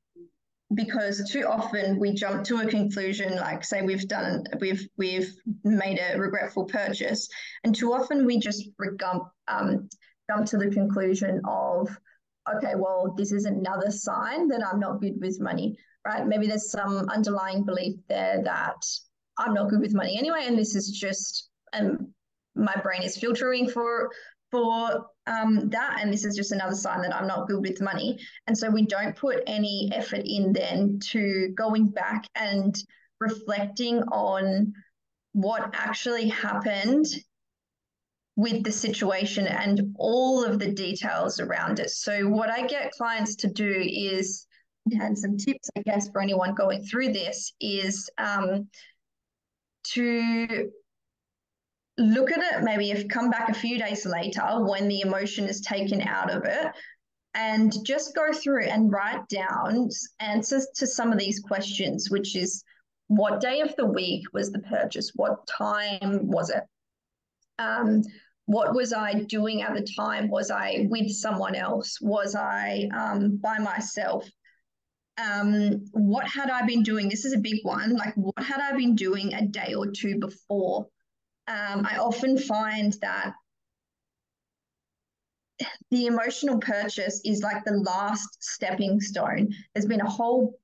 because 0.73 1.29
too 1.29 1.45
often 1.47 1.99
we 1.99 2.13
jump 2.13 2.43
to 2.43 2.57
a 2.57 2.65
conclusion 2.65 3.35
like 3.35 3.63
say 3.63 3.81
we've 3.83 4.07
done 4.07 4.43
we've 4.59 4.87
we've 4.97 5.35
made 5.63 5.99
a 5.99 6.17
regretful 6.17 6.65
purchase 6.65 7.29
and 7.63 7.75
too 7.75 7.93
often 7.93 8.25
we 8.25 8.39
just 8.39 8.69
jump 8.99 9.23
um, 9.47 9.87
jump 10.29 10.47
to 10.47 10.57
the 10.57 10.71
conclusion 10.71 11.41
of 11.47 11.89
okay 12.53 12.73
well 12.75 13.13
this 13.17 13.31
is 13.31 13.45
another 13.45 13.91
sign 13.91 14.47
that 14.47 14.65
i'm 14.65 14.79
not 14.79 14.99
good 15.01 15.19
with 15.21 15.39
money 15.39 15.77
right 16.05 16.27
maybe 16.27 16.47
there's 16.47 16.71
some 16.71 17.09
underlying 17.09 17.63
belief 17.63 17.95
there 18.09 18.41
that 18.43 18.83
i'm 19.37 19.53
not 19.53 19.69
good 19.69 19.79
with 19.79 19.93
money 19.93 20.17
anyway 20.17 20.43
and 20.45 20.57
this 20.57 20.75
is 20.75 20.89
just 20.89 21.49
um, 21.73 22.13
my 22.55 22.75
brain 22.83 23.01
is 23.01 23.17
filtering 23.17 23.67
for 23.67 24.11
for 24.53 25.07
um, 25.25 25.67
that. 25.69 25.97
And 25.99 26.13
this 26.13 26.25
is 26.25 26.35
just 26.35 26.51
another 26.51 26.75
sign 26.75 27.01
that 27.01 27.15
I'm 27.15 27.27
not 27.27 27.47
good 27.47 27.59
with 27.59 27.81
money. 27.81 28.19
And 28.45 28.55
so 28.55 28.69
we 28.69 28.85
don't 28.85 29.15
put 29.15 29.41
any 29.47 29.89
effort 29.91 30.21
in 30.25 30.53
then 30.53 30.99
to 31.11 31.49
going 31.57 31.87
back 31.89 32.27
and 32.35 32.75
reflecting 33.19 34.03
on 34.03 34.73
what 35.31 35.71
actually 35.73 36.29
happened 36.29 37.07
with 38.35 38.63
the 38.63 38.71
situation 38.71 39.47
and 39.47 39.93
all 39.97 40.43
of 40.43 40.59
the 40.59 40.71
details 40.71 41.39
around 41.39 41.79
it. 41.79 41.91
So, 41.91 42.27
what 42.27 42.49
I 42.49 42.65
get 42.65 42.91
clients 42.91 43.35
to 43.37 43.47
do 43.47 43.83
is, 43.87 44.47
and 44.91 45.17
some 45.17 45.37
tips, 45.37 45.69
I 45.77 45.81
guess, 45.81 46.09
for 46.09 46.21
anyone 46.21 46.55
going 46.55 46.83
through 46.83 47.13
this 47.13 47.53
is 47.61 48.09
um, 48.17 48.67
to 49.93 50.71
look 51.97 52.31
at 52.31 52.39
it 52.39 52.63
maybe 52.63 52.89
if 52.89 53.07
come 53.07 53.29
back 53.29 53.49
a 53.49 53.53
few 53.53 53.77
days 53.77 54.05
later 54.05 54.41
when 54.65 54.87
the 54.87 55.01
emotion 55.01 55.47
is 55.47 55.61
taken 55.61 56.01
out 56.01 56.31
of 56.31 56.43
it 56.43 56.67
and 57.35 57.73
just 57.85 58.15
go 58.15 58.33
through 58.33 58.65
and 58.65 58.91
write 58.91 59.27
down 59.27 59.87
answers 60.19 60.67
to 60.75 60.87
some 60.87 61.11
of 61.11 61.19
these 61.19 61.39
questions 61.39 62.09
which 62.09 62.35
is 62.35 62.63
what 63.07 63.39
day 63.39 63.61
of 63.61 63.75
the 63.75 63.85
week 63.85 64.23
was 64.33 64.51
the 64.51 64.59
purchase 64.59 65.11
what 65.15 65.45
time 65.45 66.27
was 66.27 66.49
it 66.49 66.63
um, 67.59 68.01
what 68.45 68.73
was 68.73 68.93
i 68.93 69.13
doing 69.13 69.61
at 69.61 69.73
the 69.73 69.87
time? 69.95 70.29
Was 70.29 70.51
i 70.51 70.87
with 70.89 71.11
someone 71.11 71.55
else? 71.55 71.97
Was 72.01 72.35
i 72.35 72.89
um, 72.95 73.37
by 73.37 73.57
myself? 73.59 74.29
Um, 75.17 75.85
what 75.91 76.27
had 76.27 76.49
i 76.49 76.65
been 76.65 76.83
doing? 76.83 77.07
This 77.07 77.25
is 77.25 77.33
a 77.33 77.39
big 77.39 77.59
one. 77.63 77.95
Like 77.95 78.15
what 78.15 78.43
had 78.43 78.59
i 78.59 78.75
been 78.75 78.95
doing 78.95 79.33
a 79.33 79.45
day 79.45 79.73
or 79.75 79.87
two 79.87 80.19
before? 80.19 80.87
Um, 81.47 81.85
I 81.85 81.97
often 81.97 82.37
find 82.37 82.93
that 83.01 83.33
the 85.91 86.07
emotional 86.07 86.59
purchase 86.59 87.21
is 87.23 87.43
like 87.43 87.63
the 87.63 87.77
last 87.77 88.43
stepping 88.43 88.99
stone. 88.99 89.49
There's 89.73 89.85
been 89.85 90.01
a 90.01 90.09
whole 90.09 90.57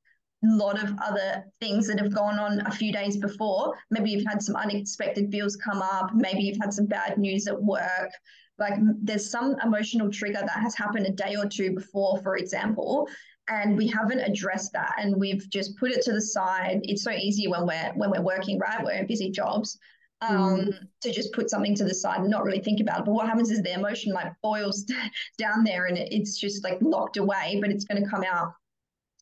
lot 0.44 0.82
of 0.82 0.94
other 1.02 1.44
things 1.60 1.88
that 1.88 2.00
have 2.00 2.14
gone 2.14 2.40
on 2.40 2.66
a 2.66 2.72
few 2.72 2.94
days 2.94 3.18
before. 3.18 3.76
Maybe 3.92 4.12
you've 4.12 4.28
had 4.28 4.42
some 4.42 4.56
unexpected 4.56 5.30
bills 5.30 5.56
come 5.58 5.82
up. 5.82 6.12
Maybe 6.14 6.44
you've 6.44 6.62
had 6.62 6.74
some 6.74 6.86
bad 6.86 7.18
news 7.18 7.48
at 7.48 7.62
work. 7.62 8.12
Like 8.58 8.74
there's 9.02 9.30
some 9.30 9.56
emotional 9.64 10.12
trigger 10.12 10.42
that 10.42 10.62
has 10.62 10.76
happened 10.76 11.06
a 11.08 11.12
day 11.12 11.36
or 11.36 11.46
two 11.46 11.74
before, 11.74 12.22
for 12.22 12.38
example, 12.38 13.08
and 13.48 13.78
we 13.78 13.88
haven't 13.88 14.20
addressed 14.20 14.74
that, 14.74 14.94
and 14.98 15.16
we've 15.16 15.50
just 15.50 15.78
put 15.78 15.92
it 15.92 16.02
to 16.04 16.12
the 16.12 16.22
side. 16.22 16.82
It's 16.84 17.04
so 17.04 17.12
easy 17.12 17.48
when 17.48 17.66
we're 17.66 17.92
when 17.96 18.12
we're 18.12 18.22
working, 18.22 18.60
right? 18.60 18.84
We're 18.84 18.92
in 18.92 19.08
busy 19.08 19.32
jobs 19.32 19.78
um, 20.22 20.38
mm. 20.38 20.74
to 21.02 21.12
just 21.12 21.34
put 21.34 21.50
something 21.50 21.76
to 21.76 21.84
the 21.84 21.96
side 21.96 22.20
and 22.20 22.30
not 22.30 22.44
really 22.44 22.60
think 22.60 22.80
about 22.80 23.00
it. 23.00 23.06
But 23.06 23.14
what 23.14 23.28
happens 23.28 23.50
is 23.50 23.62
the 23.62 23.74
emotion 23.74 24.14
like 24.14 24.34
boils 24.44 24.86
down 25.38 25.64
there 25.64 25.86
and 25.86 25.98
it's 25.98 26.38
just 26.38 26.64
like 26.64 26.78
locked 26.82 27.18
away, 27.18 27.60
but 27.62 27.72
it's 27.72 27.86
going 27.86 28.04
to 28.04 28.10
come 28.10 28.24
out 28.24 28.54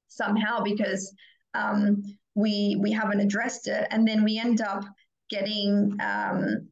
somehow 0.08 0.62
because 0.62 1.14
um, 1.54 2.04
we 2.36 2.78
we 2.80 2.92
haven't 2.92 3.20
addressed 3.20 3.68
it, 3.68 3.88
and 3.92 4.08
then 4.08 4.24
we 4.24 4.40
end 4.40 4.62
up 4.62 4.84
getting 5.30 5.98
um, 6.02 6.68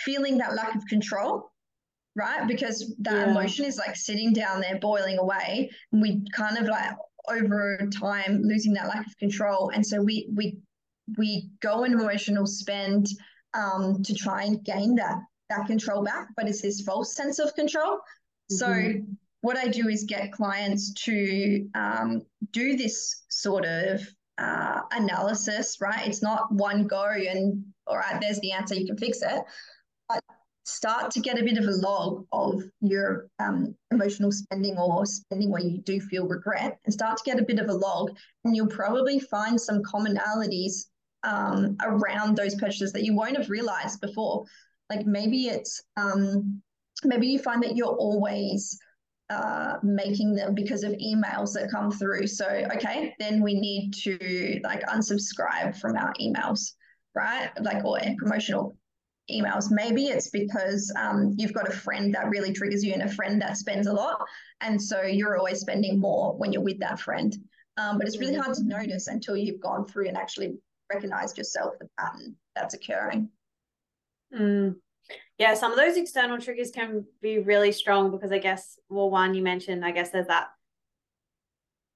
feeling 0.00 0.38
that 0.38 0.54
lack 0.54 0.74
of 0.74 0.84
control. 0.86 1.50
Right, 2.16 2.46
because 2.46 2.94
that 3.00 3.26
yeah. 3.26 3.30
emotion 3.32 3.64
is 3.64 3.76
like 3.76 3.96
sitting 3.96 4.32
down 4.32 4.60
there, 4.60 4.78
boiling 4.78 5.18
away. 5.18 5.68
And 5.90 6.00
we 6.00 6.22
kind 6.32 6.56
of 6.56 6.66
like 6.66 6.92
over 7.28 7.88
time 7.92 8.40
losing 8.44 8.72
that 8.74 8.86
lack 8.86 9.04
of 9.04 9.18
control, 9.18 9.70
and 9.74 9.84
so 9.84 10.00
we 10.00 10.28
we 10.32 10.58
we 11.18 11.50
go 11.60 11.82
into 11.82 11.98
emotional 11.98 12.46
spend 12.46 13.08
um, 13.52 14.02
to 14.02 14.14
try 14.14 14.44
and 14.44 14.64
gain 14.64 14.94
that 14.94 15.18
that 15.50 15.66
control 15.66 16.02
back, 16.02 16.28
but 16.36 16.48
it's 16.48 16.62
this 16.62 16.82
false 16.82 17.14
sense 17.14 17.38
of 17.38 17.54
control. 17.54 17.98
Mm-hmm. 18.52 18.56
So 18.56 18.94
what 19.44 19.58
I 19.58 19.68
do 19.68 19.88
is 19.90 20.04
get 20.04 20.32
clients 20.32 20.94
to 21.04 21.68
um, 21.74 22.22
do 22.52 22.78
this 22.78 23.24
sort 23.28 23.66
of 23.66 24.00
uh, 24.38 24.80
analysis, 24.92 25.76
right? 25.82 26.08
It's 26.08 26.22
not 26.22 26.50
one 26.50 26.86
go 26.86 27.10
and 27.10 27.62
all 27.86 27.98
right, 27.98 28.18
there's 28.22 28.40
the 28.40 28.52
answer, 28.52 28.74
you 28.74 28.86
can 28.86 28.96
fix 28.96 29.20
it. 29.20 29.42
But 30.08 30.22
start 30.64 31.10
to 31.10 31.20
get 31.20 31.38
a 31.38 31.44
bit 31.44 31.58
of 31.58 31.66
a 31.66 31.76
log 31.76 32.24
of 32.32 32.62
your 32.80 33.26
um, 33.38 33.74
emotional 33.90 34.32
spending 34.32 34.78
or 34.78 35.04
spending 35.04 35.50
where 35.50 35.60
you 35.60 35.76
do 35.82 36.00
feel 36.00 36.26
regret 36.26 36.78
and 36.86 36.94
start 36.94 37.18
to 37.18 37.24
get 37.30 37.38
a 37.38 37.44
bit 37.44 37.58
of 37.58 37.68
a 37.68 37.74
log 37.74 38.16
and 38.46 38.56
you'll 38.56 38.66
probably 38.68 39.18
find 39.18 39.60
some 39.60 39.82
commonalities 39.82 40.86
um, 41.22 41.76
around 41.82 42.34
those 42.34 42.54
purchases 42.54 42.94
that 42.94 43.04
you 43.04 43.14
won't 43.14 43.36
have 43.36 43.50
realized 43.50 44.00
before. 44.00 44.46
Like 44.88 45.04
maybe 45.04 45.48
it's 45.48 45.82
um, 45.98 46.62
maybe 47.04 47.26
you 47.26 47.38
find 47.38 47.62
that 47.62 47.76
you're 47.76 47.88
always 47.88 48.78
uh, 49.30 49.76
making 49.82 50.34
them 50.34 50.54
because 50.54 50.82
of 50.82 50.92
emails 50.92 51.52
that 51.54 51.70
come 51.70 51.90
through. 51.90 52.26
So 52.26 52.46
okay, 52.74 53.14
then 53.18 53.42
we 53.42 53.54
need 53.54 53.92
to 54.02 54.60
like 54.62 54.82
unsubscribe 54.82 55.78
from 55.80 55.96
our 55.96 56.12
emails, 56.20 56.72
right? 57.14 57.50
Like 57.60 57.84
or 57.84 57.98
promotional 58.18 58.76
emails. 59.30 59.70
Maybe 59.70 60.06
it's 60.06 60.30
because 60.30 60.92
um, 60.98 61.34
you've 61.36 61.54
got 61.54 61.68
a 61.68 61.72
friend 61.72 62.14
that 62.14 62.28
really 62.28 62.52
triggers 62.52 62.84
you 62.84 62.92
and 62.92 63.02
a 63.02 63.12
friend 63.12 63.40
that 63.40 63.56
spends 63.56 63.86
a 63.86 63.92
lot. 63.92 64.20
And 64.60 64.80
so 64.80 65.02
you're 65.02 65.38
always 65.38 65.60
spending 65.60 65.98
more 65.98 66.36
when 66.36 66.52
you're 66.52 66.62
with 66.62 66.80
that 66.80 67.00
friend. 67.00 67.34
Um, 67.76 67.98
but 67.98 68.06
it's 68.06 68.18
really 68.18 68.36
hard 68.36 68.54
to 68.54 68.64
notice 68.64 69.08
until 69.08 69.36
you've 69.36 69.60
gone 69.60 69.86
through 69.86 70.08
and 70.08 70.16
actually 70.16 70.56
recognized 70.92 71.38
yourself 71.38 71.74
the 71.80 71.88
pattern 71.98 72.36
that's 72.54 72.74
occurring. 72.74 73.30
Mm. 74.32 74.76
Yeah, 75.38 75.54
some 75.54 75.72
of 75.72 75.78
those 75.78 75.96
external 75.96 76.38
triggers 76.38 76.70
can 76.70 77.04
be 77.20 77.38
really 77.38 77.72
strong 77.72 78.10
because 78.10 78.30
I 78.30 78.38
guess, 78.38 78.78
well, 78.88 79.10
one 79.10 79.34
you 79.34 79.42
mentioned, 79.42 79.84
I 79.84 79.90
guess 79.90 80.10
there's 80.10 80.28
that 80.28 80.48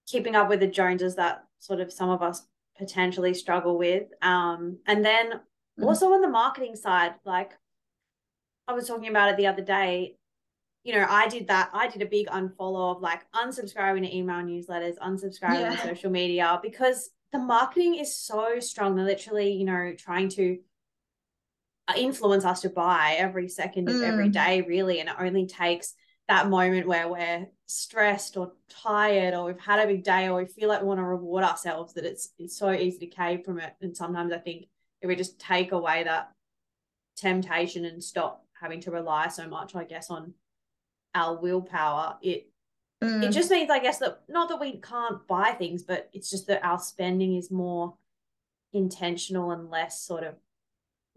keeping 0.08 0.34
up 0.34 0.48
with 0.48 0.60
the 0.60 0.66
Joneses 0.66 1.14
that 1.16 1.44
sort 1.58 1.80
of 1.80 1.92
some 1.92 2.10
of 2.10 2.22
us 2.22 2.46
potentially 2.76 3.34
struggle 3.34 3.78
with. 3.78 4.04
Um, 4.22 4.78
and 4.86 5.04
then 5.04 5.40
mm. 5.78 5.84
also 5.84 6.12
on 6.12 6.20
the 6.20 6.28
marketing 6.28 6.74
side, 6.74 7.14
like 7.24 7.52
I 8.66 8.72
was 8.72 8.88
talking 8.88 9.08
about 9.08 9.30
it 9.30 9.36
the 9.36 9.46
other 9.46 9.62
day, 9.62 10.16
you 10.84 10.94
know, 10.94 11.06
I 11.08 11.28
did 11.28 11.48
that. 11.48 11.70
I 11.72 11.88
did 11.88 12.02
a 12.02 12.06
big 12.06 12.28
unfollow 12.28 12.96
of 12.96 13.02
like 13.02 13.30
unsubscribing 13.32 14.06
to 14.06 14.16
email 14.16 14.36
newsletters, 14.36 14.96
unsubscribing 14.98 15.60
yeah. 15.60 15.76
to 15.76 15.88
social 15.88 16.10
media 16.10 16.58
because 16.62 17.10
the 17.32 17.38
marketing 17.38 17.96
is 17.96 18.16
so 18.16 18.58
strong. 18.60 18.96
They're 18.96 19.04
literally, 19.04 19.52
you 19.52 19.64
know, 19.64 19.94
trying 19.98 20.28
to 20.30 20.58
influence 21.96 22.44
us 22.44 22.62
to 22.62 22.70
buy 22.70 23.16
every 23.18 23.48
second 23.48 23.88
of 23.88 23.96
mm. 23.96 24.02
every 24.02 24.28
day, 24.28 24.62
really. 24.62 25.00
And 25.00 25.08
it 25.08 25.14
only 25.18 25.46
takes 25.46 25.94
that 26.28 26.48
moment 26.48 26.86
where 26.86 27.08
we're 27.08 27.46
stressed 27.66 28.36
or 28.36 28.52
tired 28.68 29.34
or 29.34 29.44
we've 29.44 29.60
had 29.60 29.80
a 29.80 29.86
big 29.86 30.04
day 30.04 30.28
or 30.28 30.36
we 30.36 30.46
feel 30.46 30.68
like 30.68 30.82
we 30.82 30.88
want 30.88 31.00
to 31.00 31.04
reward 31.04 31.42
ourselves 31.44 31.94
that 31.94 32.04
it's 32.04 32.30
it's 32.38 32.58
so 32.58 32.70
easy 32.70 32.98
to 32.98 33.06
cave 33.06 33.44
from 33.44 33.58
it. 33.58 33.72
And 33.80 33.96
sometimes 33.96 34.32
I 34.32 34.38
think 34.38 34.66
if 35.00 35.08
we 35.08 35.16
just 35.16 35.38
take 35.38 35.72
away 35.72 36.04
that 36.04 36.30
temptation 37.16 37.84
and 37.84 38.04
stop 38.04 38.44
having 38.60 38.80
to 38.80 38.90
rely 38.90 39.28
so 39.28 39.48
much, 39.48 39.74
I 39.74 39.84
guess, 39.84 40.10
on 40.10 40.34
our 41.14 41.40
willpower, 41.40 42.18
it 42.22 42.50
Mm. 43.02 43.22
It 43.22 43.30
just 43.30 43.50
means, 43.50 43.70
I 43.70 43.78
guess, 43.78 43.98
that 43.98 44.22
not 44.28 44.48
that 44.48 44.60
we 44.60 44.80
can't 44.80 45.24
buy 45.26 45.52
things, 45.52 45.82
but 45.82 46.10
it's 46.12 46.30
just 46.30 46.48
that 46.48 46.64
our 46.64 46.78
spending 46.78 47.36
is 47.36 47.50
more 47.50 47.94
intentional 48.72 49.52
and 49.52 49.70
less 49.70 50.02
sort 50.02 50.24
of 50.24 50.34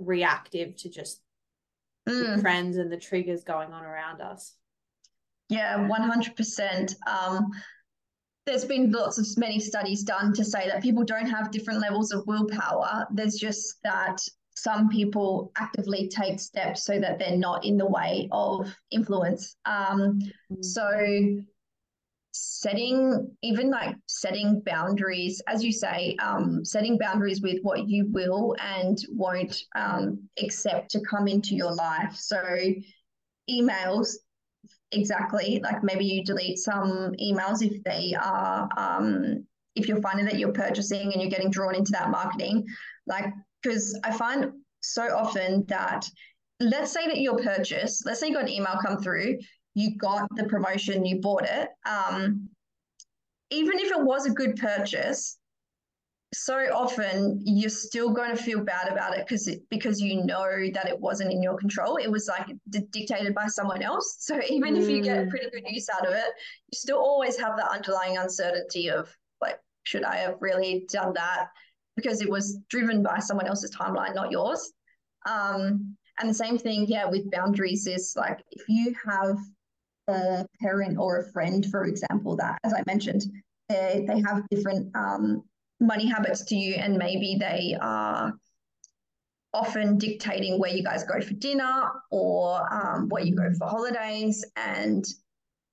reactive 0.06 0.76
to 0.78 0.90
just 0.90 1.22
mm. 2.08 2.36
the 2.36 2.42
trends 2.42 2.78
and 2.78 2.92
the 2.92 2.98
triggers 2.98 3.44
going 3.44 3.72
on 3.74 3.84
around 3.84 4.22
us. 4.22 4.56
Yeah, 5.50 5.78
100%. 5.78 6.96
Um, 7.08 7.52
there's 8.46 8.66
been 8.66 8.92
lots 8.92 9.18
of 9.18 9.28
many 9.38 9.60
studies 9.60 10.04
done 10.04 10.34
to 10.34 10.44
say 10.44 10.68
that 10.68 10.82
people 10.82 11.04
don't 11.04 11.30
have 11.30 11.52
different 11.52 11.82
levels 11.82 12.12
of 12.12 12.26
willpower. 12.26 13.06
There's 13.12 13.36
just 13.36 13.82
that 13.84 14.22
some 14.56 14.90
people 14.90 15.52
actively 15.58 16.08
take 16.08 16.40
steps 16.40 16.84
so 16.84 17.00
that 17.00 17.20
they're 17.20 17.38
not 17.38 17.66
in 17.66 17.78
the 17.78 17.86
way 17.86 18.28
of 18.32 18.74
influence. 18.92 19.56
Um, 19.66 20.20
mm-hmm. 20.52 20.62
So 20.62 21.44
setting 22.32 23.30
even 23.41 23.70
like 23.70 23.96
setting 24.08 24.62
boundaries 24.65 25.41
as 25.48 25.63
you 25.63 25.72
say 25.72 26.15
um, 26.22 26.63
setting 26.63 26.98
boundaries 26.98 27.41
with 27.41 27.60
what 27.62 27.88
you 27.88 28.08
will 28.10 28.56
and 28.60 29.00
won't 29.10 29.63
um, 29.76 30.20
accept 30.41 30.89
to 30.91 31.02
come 31.02 31.28
into 31.28 31.56
your 31.56 31.74
life. 31.74 32.15
So 32.15 32.41
emails 33.50 34.15
exactly 34.91 35.60
like 35.63 35.84
maybe 35.84 36.06
you 36.06 36.24
delete 36.24 36.58
some 36.58 37.13
emails 37.22 37.62
if 37.62 37.84
they 37.84 38.13
are 38.22 38.70
um, 38.78 39.46
if 39.76 39.88
you're 39.88 40.02
finding 40.02 40.26
that 40.26 40.38
you're 40.38 40.54
purchasing 40.54 41.12
and 41.12 41.22
you're 41.22 41.32
getting 41.32 41.50
drawn 41.50 41.76
into 41.76 41.91
that 41.91 42.10
marketing. 42.10 42.65
Like 43.08 43.26
because 43.62 44.00
i 44.04 44.12
find 44.12 44.52
so 44.82 45.04
often 45.15 45.65
that 45.67 46.06
let's 46.60 46.91
say 46.91 47.08
that 47.08 47.20
your 47.20 47.38
purchase 47.38 48.04
let's 48.06 48.20
say 48.20 48.28
you 48.28 48.34
got 48.34 48.44
an 48.44 48.50
email 48.50 48.78
come 48.86 48.98
through 48.98 49.38
you 49.73 49.95
got 49.97 50.27
the 50.36 50.43
promotion 50.45 51.05
you 51.05 51.19
bought 51.21 51.43
it 51.43 51.69
um, 51.86 52.49
even 53.49 53.79
if 53.79 53.91
it 53.91 54.01
was 54.01 54.25
a 54.25 54.31
good 54.31 54.55
purchase 54.55 55.38
so 56.34 56.55
often 56.73 57.41
you're 57.43 57.69
still 57.69 58.12
going 58.12 58.36
to 58.36 58.41
feel 58.41 58.63
bad 58.63 58.88
about 58.89 59.17
it 59.17 59.27
because 59.27 59.49
because 59.69 59.99
you 59.99 60.23
know 60.23 60.47
that 60.73 60.88
it 60.88 60.97
wasn't 60.97 61.31
in 61.31 61.43
your 61.43 61.57
control. 61.57 61.97
It 61.97 62.10
was 62.10 62.29
like 62.29 62.47
d- 62.69 62.88
dictated 62.91 63.36
by 63.36 63.47
someone 63.47 63.81
else. 63.81 64.17
So 64.31 64.39
even 64.49 64.75
mm. 64.75 64.81
if 64.81 64.89
you 64.89 65.01
get 65.01 65.25
mm. 65.25 65.29
pretty 65.29 65.49
good 65.49 65.63
use 65.67 65.89
out 65.89 66.07
of 66.07 66.13
it, 66.13 66.25
you 66.71 66.77
still 66.77 66.99
always 66.99 67.38
have 67.38 67.57
that 67.57 67.69
underlying 67.69 68.17
uncertainty 68.17 68.89
of 68.89 69.13
like, 69.41 69.60
should 69.84 70.03
I 70.03 70.17
have 70.17 70.38
really 70.39 70.86
done 70.89 71.13
that? 71.15 71.47
Because 71.97 72.21
it 72.21 72.29
was 72.29 72.60
driven 72.69 73.03
by 73.03 73.19
someone 73.19 73.47
else's 73.47 73.75
timeline, 73.75 74.15
not 74.15 74.31
yours. 74.31 74.71
Um, 75.27 75.97
and 76.19 76.29
the 76.29 76.34
same 76.34 76.57
thing, 76.57 76.86
yeah, 76.88 77.05
with 77.05 77.29
boundaries 77.29 77.88
is 77.88 78.13
like 78.15 78.39
if 78.51 78.63
you 78.69 78.95
have 79.05 79.38
a 80.08 80.46
parent 80.62 80.98
or 80.98 81.20
a 81.20 81.32
friend, 81.32 81.66
for 81.66 81.86
example, 81.86 82.36
that 82.38 82.58
as 82.64 82.74
I 82.74 82.84
mentioned, 82.86 83.24
they 83.70 84.06
they 84.08 84.22
have 84.22 84.48
different 84.50 84.96
um, 84.96 85.44
money 85.80 86.08
habits 86.08 86.44
to 86.46 86.56
you, 86.56 86.76
and 86.76 86.98
maybe 86.98 87.38
they 87.40 87.78
are 87.82 88.34
often 89.54 89.98
dictating 89.98 90.60
where 90.60 90.72
you 90.72 90.84
guys 90.84 91.04
go 91.04 91.20
for 91.20 91.34
dinner 91.34 91.90
or 92.10 92.74
um, 92.74 93.10
where 93.10 93.24
you 93.24 93.36
go 93.36 93.52
for 93.58 93.68
holidays, 93.68 94.46
and 94.56 95.06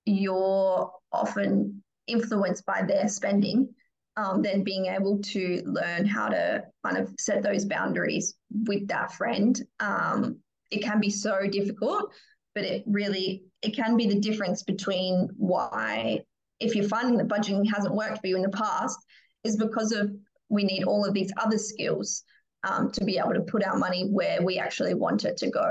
you're 0.05 0.91
often 1.13 1.83
influenced 2.07 2.65
by 2.67 2.83
their 2.83 3.09
spending. 3.09 3.69
Um, 4.17 4.43
then 4.43 4.65
being 4.65 4.87
able 4.87 5.21
to 5.21 5.63
learn 5.65 6.05
how 6.05 6.29
to 6.29 6.65
kind 6.85 6.99
of 6.99 7.15
set 7.21 7.41
those 7.45 7.67
boundaries 7.67 8.35
with 8.67 8.89
that 8.89 9.13
friend, 9.13 9.63
um, 9.79 10.41
it 10.73 10.83
can 10.83 10.99
be 10.99 11.09
so 11.09 11.47
difficult, 11.47 12.13
but 12.59 12.67
it 12.67 12.83
really 12.89 13.45
it 13.63 13.71
can 13.71 13.97
be 13.97 14.09
the 14.09 14.19
difference 14.19 14.65
between 14.65 15.29
why 15.37 16.21
if 16.59 16.75
you're 16.75 16.89
finding 16.89 17.17
that 17.17 17.29
budgeting 17.29 17.65
hasn't 17.73 17.95
worked 17.95 18.21
for 18.21 18.27
you 18.27 18.35
in 18.35 18.43
the 18.43 18.49
past 18.49 18.99
is 19.45 19.57
because 19.57 19.93
of 19.93 20.11
we 20.49 20.65
need 20.65 20.83
all 20.83 21.05
of 21.05 21.15
these 21.15 21.33
other 21.37 21.57
skills 21.57 22.25
um, 22.65 22.91
to 22.91 23.05
be 23.05 23.17
able 23.17 23.33
to 23.33 23.43
put 23.43 23.63
our 23.63 23.79
money 23.79 24.09
where 24.11 24.43
we 24.43 24.59
actually 24.59 24.95
want 24.95 25.25
it 25.25 25.37
to 25.37 25.51
go. 25.51 25.71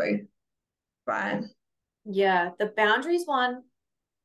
Right. 1.06 1.44
Yeah. 2.06 2.52
The 2.58 2.68
boundaries 2.78 3.24
one. 3.26 3.64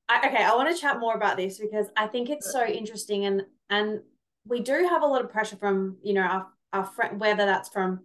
I, 0.09 0.29
okay. 0.29 0.44
I 0.44 0.55
want 0.55 0.72
to 0.72 0.81
chat 0.81 1.01
more 1.01 1.14
about 1.14 1.37
this 1.37 1.59
because 1.59 1.87
I 1.96 2.07
think 2.07 2.31
it's 2.31 2.53
so 2.53 2.64
interesting 2.64 3.25
and, 3.25 3.42
and 3.70 4.03
we 4.46 4.61
do 4.61 4.87
have 4.88 5.03
a 5.03 5.07
lot 5.07 5.25
of 5.25 5.33
pressure 5.33 5.57
from, 5.57 5.96
you 6.05 6.14
know, 6.14 6.22
our, 6.22 6.46
our 6.72 6.85
friend, 6.85 7.18
whether 7.18 7.44
that's 7.44 7.70
from 7.70 8.05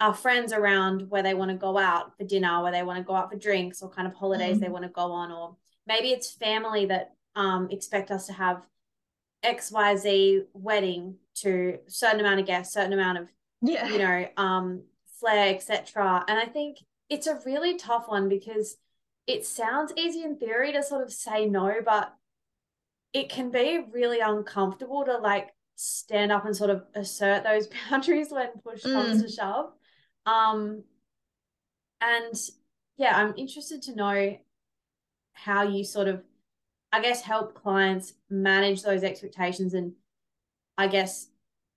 our 0.00 0.14
friends 0.14 0.52
around 0.52 1.08
where 1.10 1.22
they 1.22 1.34
want 1.34 1.50
to 1.50 1.56
go 1.56 1.78
out 1.78 2.16
for 2.16 2.24
dinner, 2.24 2.62
where 2.62 2.72
they 2.72 2.82
want 2.82 2.98
to 2.98 3.04
go 3.04 3.14
out 3.14 3.30
for 3.30 3.38
drinks 3.38 3.82
or 3.82 3.90
kind 3.90 4.06
of 4.06 4.14
holidays 4.14 4.58
mm. 4.58 4.60
they 4.60 4.68
want 4.68 4.84
to 4.84 4.90
go 4.90 5.12
on, 5.12 5.32
or 5.32 5.56
maybe 5.86 6.10
it's 6.10 6.30
family 6.30 6.86
that 6.86 7.14
um, 7.34 7.68
expect 7.70 8.10
us 8.10 8.26
to 8.26 8.32
have 8.32 8.66
XYZ 9.44 10.44
wedding 10.52 11.16
to 11.36 11.78
certain 11.86 12.20
amount 12.20 12.40
of 12.40 12.46
guests, 12.46 12.74
certain 12.74 12.92
amount 12.92 13.18
of 13.18 13.32
yeah, 13.62 13.88
you 13.88 13.98
know, 13.98 14.28
um, 14.36 14.82
flair, 15.18 15.54
etc. 15.54 16.24
And 16.28 16.38
I 16.38 16.46
think 16.46 16.78
it's 17.08 17.26
a 17.26 17.40
really 17.46 17.76
tough 17.76 18.08
one 18.08 18.28
because 18.28 18.76
it 19.26 19.46
sounds 19.46 19.92
easy 19.96 20.22
in 20.22 20.36
theory 20.36 20.72
to 20.72 20.82
sort 20.82 21.02
of 21.02 21.12
say 21.12 21.46
no, 21.46 21.74
but 21.84 22.14
it 23.12 23.28
can 23.28 23.50
be 23.50 23.80
really 23.90 24.20
uncomfortable 24.20 25.04
to 25.04 25.16
like 25.18 25.50
stand 25.76 26.32
up 26.32 26.44
and 26.44 26.56
sort 26.56 26.70
of 26.70 26.84
assert 26.94 27.44
those 27.44 27.68
boundaries 27.90 28.28
when 28.30 28.48
push 28.64 28.82
comes 28.82 29.22
mm. 29.22 29.26
to 29.26 29.32
shove. 29.32 29.72
Um, 30.26 30.82
and 32.00 32.34
yeah, 32.96 33.16
I'm 33.16 33.34
interested 33.36 33.82
to 33.82 33.94
know 33.94 34.36
how 35.32 35.62
you 35.62 35.84
sort 35.84 36.08
of 36.08 36.22
I 36.92 37.00
guess, 37.00 37.20
help 37.20 37.54
clients 37.54 38.14
manage 38.30 38.82
those 38.82 39.02
expectations 39.02 39.74
and 39.74 39.92
I 40.78 40.86
guess 40.86 41.28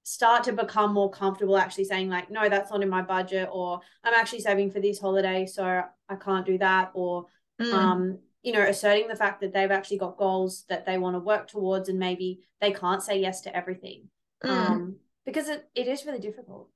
start 0.03 0.45
to 0.45 0.53
become 0.53 0.93
more 0.93 1.12
comfortable 1.12 1.57
actually 1.57 1.83
saying 1.83 2.09
like 2.09 2.31
no 2.31 2.49
that's 2.49 2.71
not 2.71 2.81
in 2.81 2.89
my 2.89 3.01
budget 3.01 3.47
or 3.51 3.79
i'm 4.03 4.13
actually 4.13 4.39
saving 4.39 4.71
for 4.71 4.79
this 4.79 4.99
holiday 4.99 5.45
so 5.45 5.83
i 6.07 6.15
can't 6.15 6.47
do 6.47 6.57
that 6.57 6.89
or 6.95 7.27
mm. 7.62 7.71
um 7.73 8.17
you 8.41 8.51
know 8.51 8.62
asserting 8.62 9.07
the 9.07 9.15
fact 9.15 9.39
that 9.39 9.53
they've 9.53 9.69
actually 9.69 9.99
got 9.99 10.17
goals 10.17 10.65
that 10.67 10.83
they 10.83 10.97
want 10.97 11.15
to 11.15 11.19
work 11.19 11.47
towards 11.47 11.89
and 11.89 11.99
maybe 11.99 12.39
they 12.59 12.71
can't 12.71 13.03
say 13.03 13.19
yes 13.19 13.41
to 13.41 13.55
everything 13.55 14.09
mm. 14.43 14.49
um 14.49 14.95
because 15.25 15.47
it, 15.47 15.69
it 15.75 15.88
is 15.88 16.05
really 16.05 16.17
difficult 16.17 16.69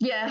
yeah 0.00 0.30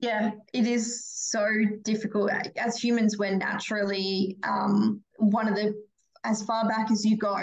yeah 0.00 0.30
it 0.52 0.66
is 0.66 1.06
so 1.06 1.46
difficult 1.82 2.30
as 2.56 2.76
humans 2.76 3.16
we're 3.18 3.36
naturally 3.36 4.36
um 4.44 5.00
one 5.18 5.48
of 5.48 5.54
the 5.54 5.74
as 6.24 6.42
far 6.42 6.66
back 6.68 6.90
as 6.90 7.04
you 7.04 7.16
go, 7.16 7.38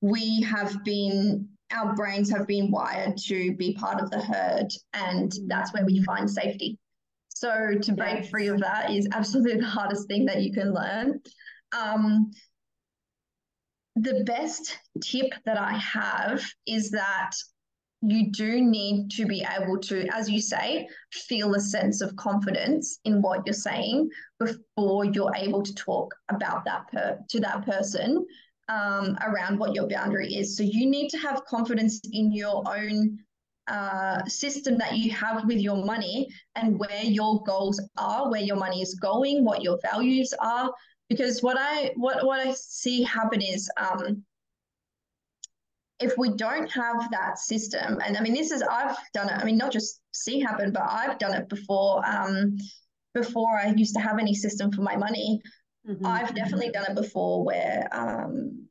we 0.00 0.42
have 0.42 0.82
been, 0.84 1.48
our 1.72 1.94
brains 1.94 2.30
have 2.30 2.46
been 2.46 2.70
wired 2.70 3.16
to 3.26 3.54
be 3.56 3.74
part 3.74 4.00
of 4.00 4.10
the 4.10 4.20
herd, 4.20 4.68
and 4.94 5.32
that's 5.46 5.72
where 5.72 5.84
we 5.84 6.02
find 6.02 6.28
safety. 6.28 6.78
So 7.28 7.74
to 7.82 7.92
break 7.92 8.22
yes. 8.22 8.30
free 8.30 8.48
of 8.48 8.60
that 8.60 8.90
is 8.90 9.08
absolutely 9.12 9.60
the 9.60 9.66
hardest 9.66 10.08
thing 10.08 10.24
that 10.26 10.42
you 10.42 10.52
can 10.52 10.72
learn. 10.72 11.20
Um, 11.78 12.30
the 13.96 14.24
best 14.24 14.78
tip 15.02 15.32
that 15.44 15.58
I 15.58 15.76
have 15.76 16.42
is 16.66 16.90
that 16.90 17.32
you 18.06 18.30
do 18.30 18.60
need 18.60 19.10
to 19.12 19.26
be 19.26 19.46
able 19.58 19.78
to, 19.78 20.06
as 20.12 20.28
you 20.28 20.40
say, 20.40 20.88
feel 21.12 21.54
a 21.54 21.60
sense 21.60 22.00
of 22.00 22.14
confidence 22.16 22.98
in 23.04 23.22
what 23.22 23.42
you're 23.46 23.54
saying 23.54 24.10
before 24.38 25.04
you're 25.04 25.34
able 25.36 25.62
to 25.62 25.74
talk 25.74 26.14
about 26.28 26.64
that 26.64 26.86
per, 26.92 27.18
to 27.30 27.40
that 27.40 27.64
person 27.64 28.24
um, 28.68 29.16
around 29.22 29.58
what 29.58 29.74
your 29.74 29.88
boundary 29.88 30.34
is. 30.34 30.56
So 30.56 30.62
you 30.62 30.86
need 30.86 31.08
to 31.10 31.18
have 31.18 31.44
confidence 31.46 32.00
in 32.12 32.32
your 32.32 32.62
own 32.66 33.18
uh, 33.68 34.24
system 34.26 34.76
that 34.78 34.96
you 34.96 35.10
have 35.12 35.44
with 35.46 35.58
your 35.58 35.84
money 35.84 36.28
and 36.54 36.78
where 36.78 37.02
your 37.02 37.42
goals 37.44 37.80
are, 37.96 38.30
where 38.30 38.42
your 38.42 38.56
money 38.56 38.82
is 38.82 38.94
going, 38.94 39.44
what 39.44 39.62
your 39.62 39.78
values 39.82 40.34
are. 40.40 40.70
Because 41.08 41.42
what 41.42 41.56
I 41.58 41.92
what 41.96 42.24
what 42.24 42.46
I 42.46 42.54
see 42.54 43.02
happen 43.02 43.42
is 43.42 43.70
um, 43.76 44.24
if 46.00 46.12
we 46.18 46.30
don't 46.30 46.70
have 46.72 47.10
that 47.10 47.38
system, 47.38 47.98
and 48.04 48.16
I 48.16 48.20
mean, 48.20 48.34
this 48.34 48.50
is, 48.50 48.62
I've 48.62 48.96
done 49.12 49.28
it, 49.28 49.38
I 49.38 49.44
mean, 49.44 49.56
not 49.56 49.72
just 49.72 50.00
see 50.12 50.40
happen, 50.40 50.72
but 50.72 50.82
I've 50.88 51.18
done 51.18 51.34
it 51.34 51.48
before. 51.48 52.04
Um, 52.06 52.56
before 53.14 53.56
I 53.56 53.72
used 53.76 53.94
to 53.94 54.00
have 54.00 54.18
any 54.18 54.34
system 54.34 54.72
for 54.72 54.82
my 54.82 54.96
money, 54.96 55.40
mm-hmm. 55.88 56.04
I've 56.04 56.34
definitely 56.34 56.70
done 56.70 56.86
it 56.88 56.96
before 56.96 57.44
where 57.44 57.88
um, 57.92 58.66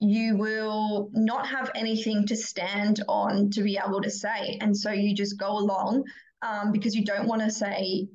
you 0.00 0.36
will 0.38 1.10
not 1.12 1.46
have 1.46 1.70
anything 1.74 2.26
to 2.26 2.36
stand 2.36 3.02
on 3.06 3.50
to 3.50 3.62
be 3.62 3.78
able 3.84 4.00
to 4.00 4.10
say. 4.10 4.56
And 4.62 4.74
so 4.74 4.90
you 4.90 5.14
just 5.14 5.38
go 5.38 5.50
along 5.50 6.04
um, 6.40 6.72
because 6.72 6.94
you 6.94 7.04
don't 7.04 7.28
want 7.28 7.42
to 7.42 7.50
say, 7.50 8.08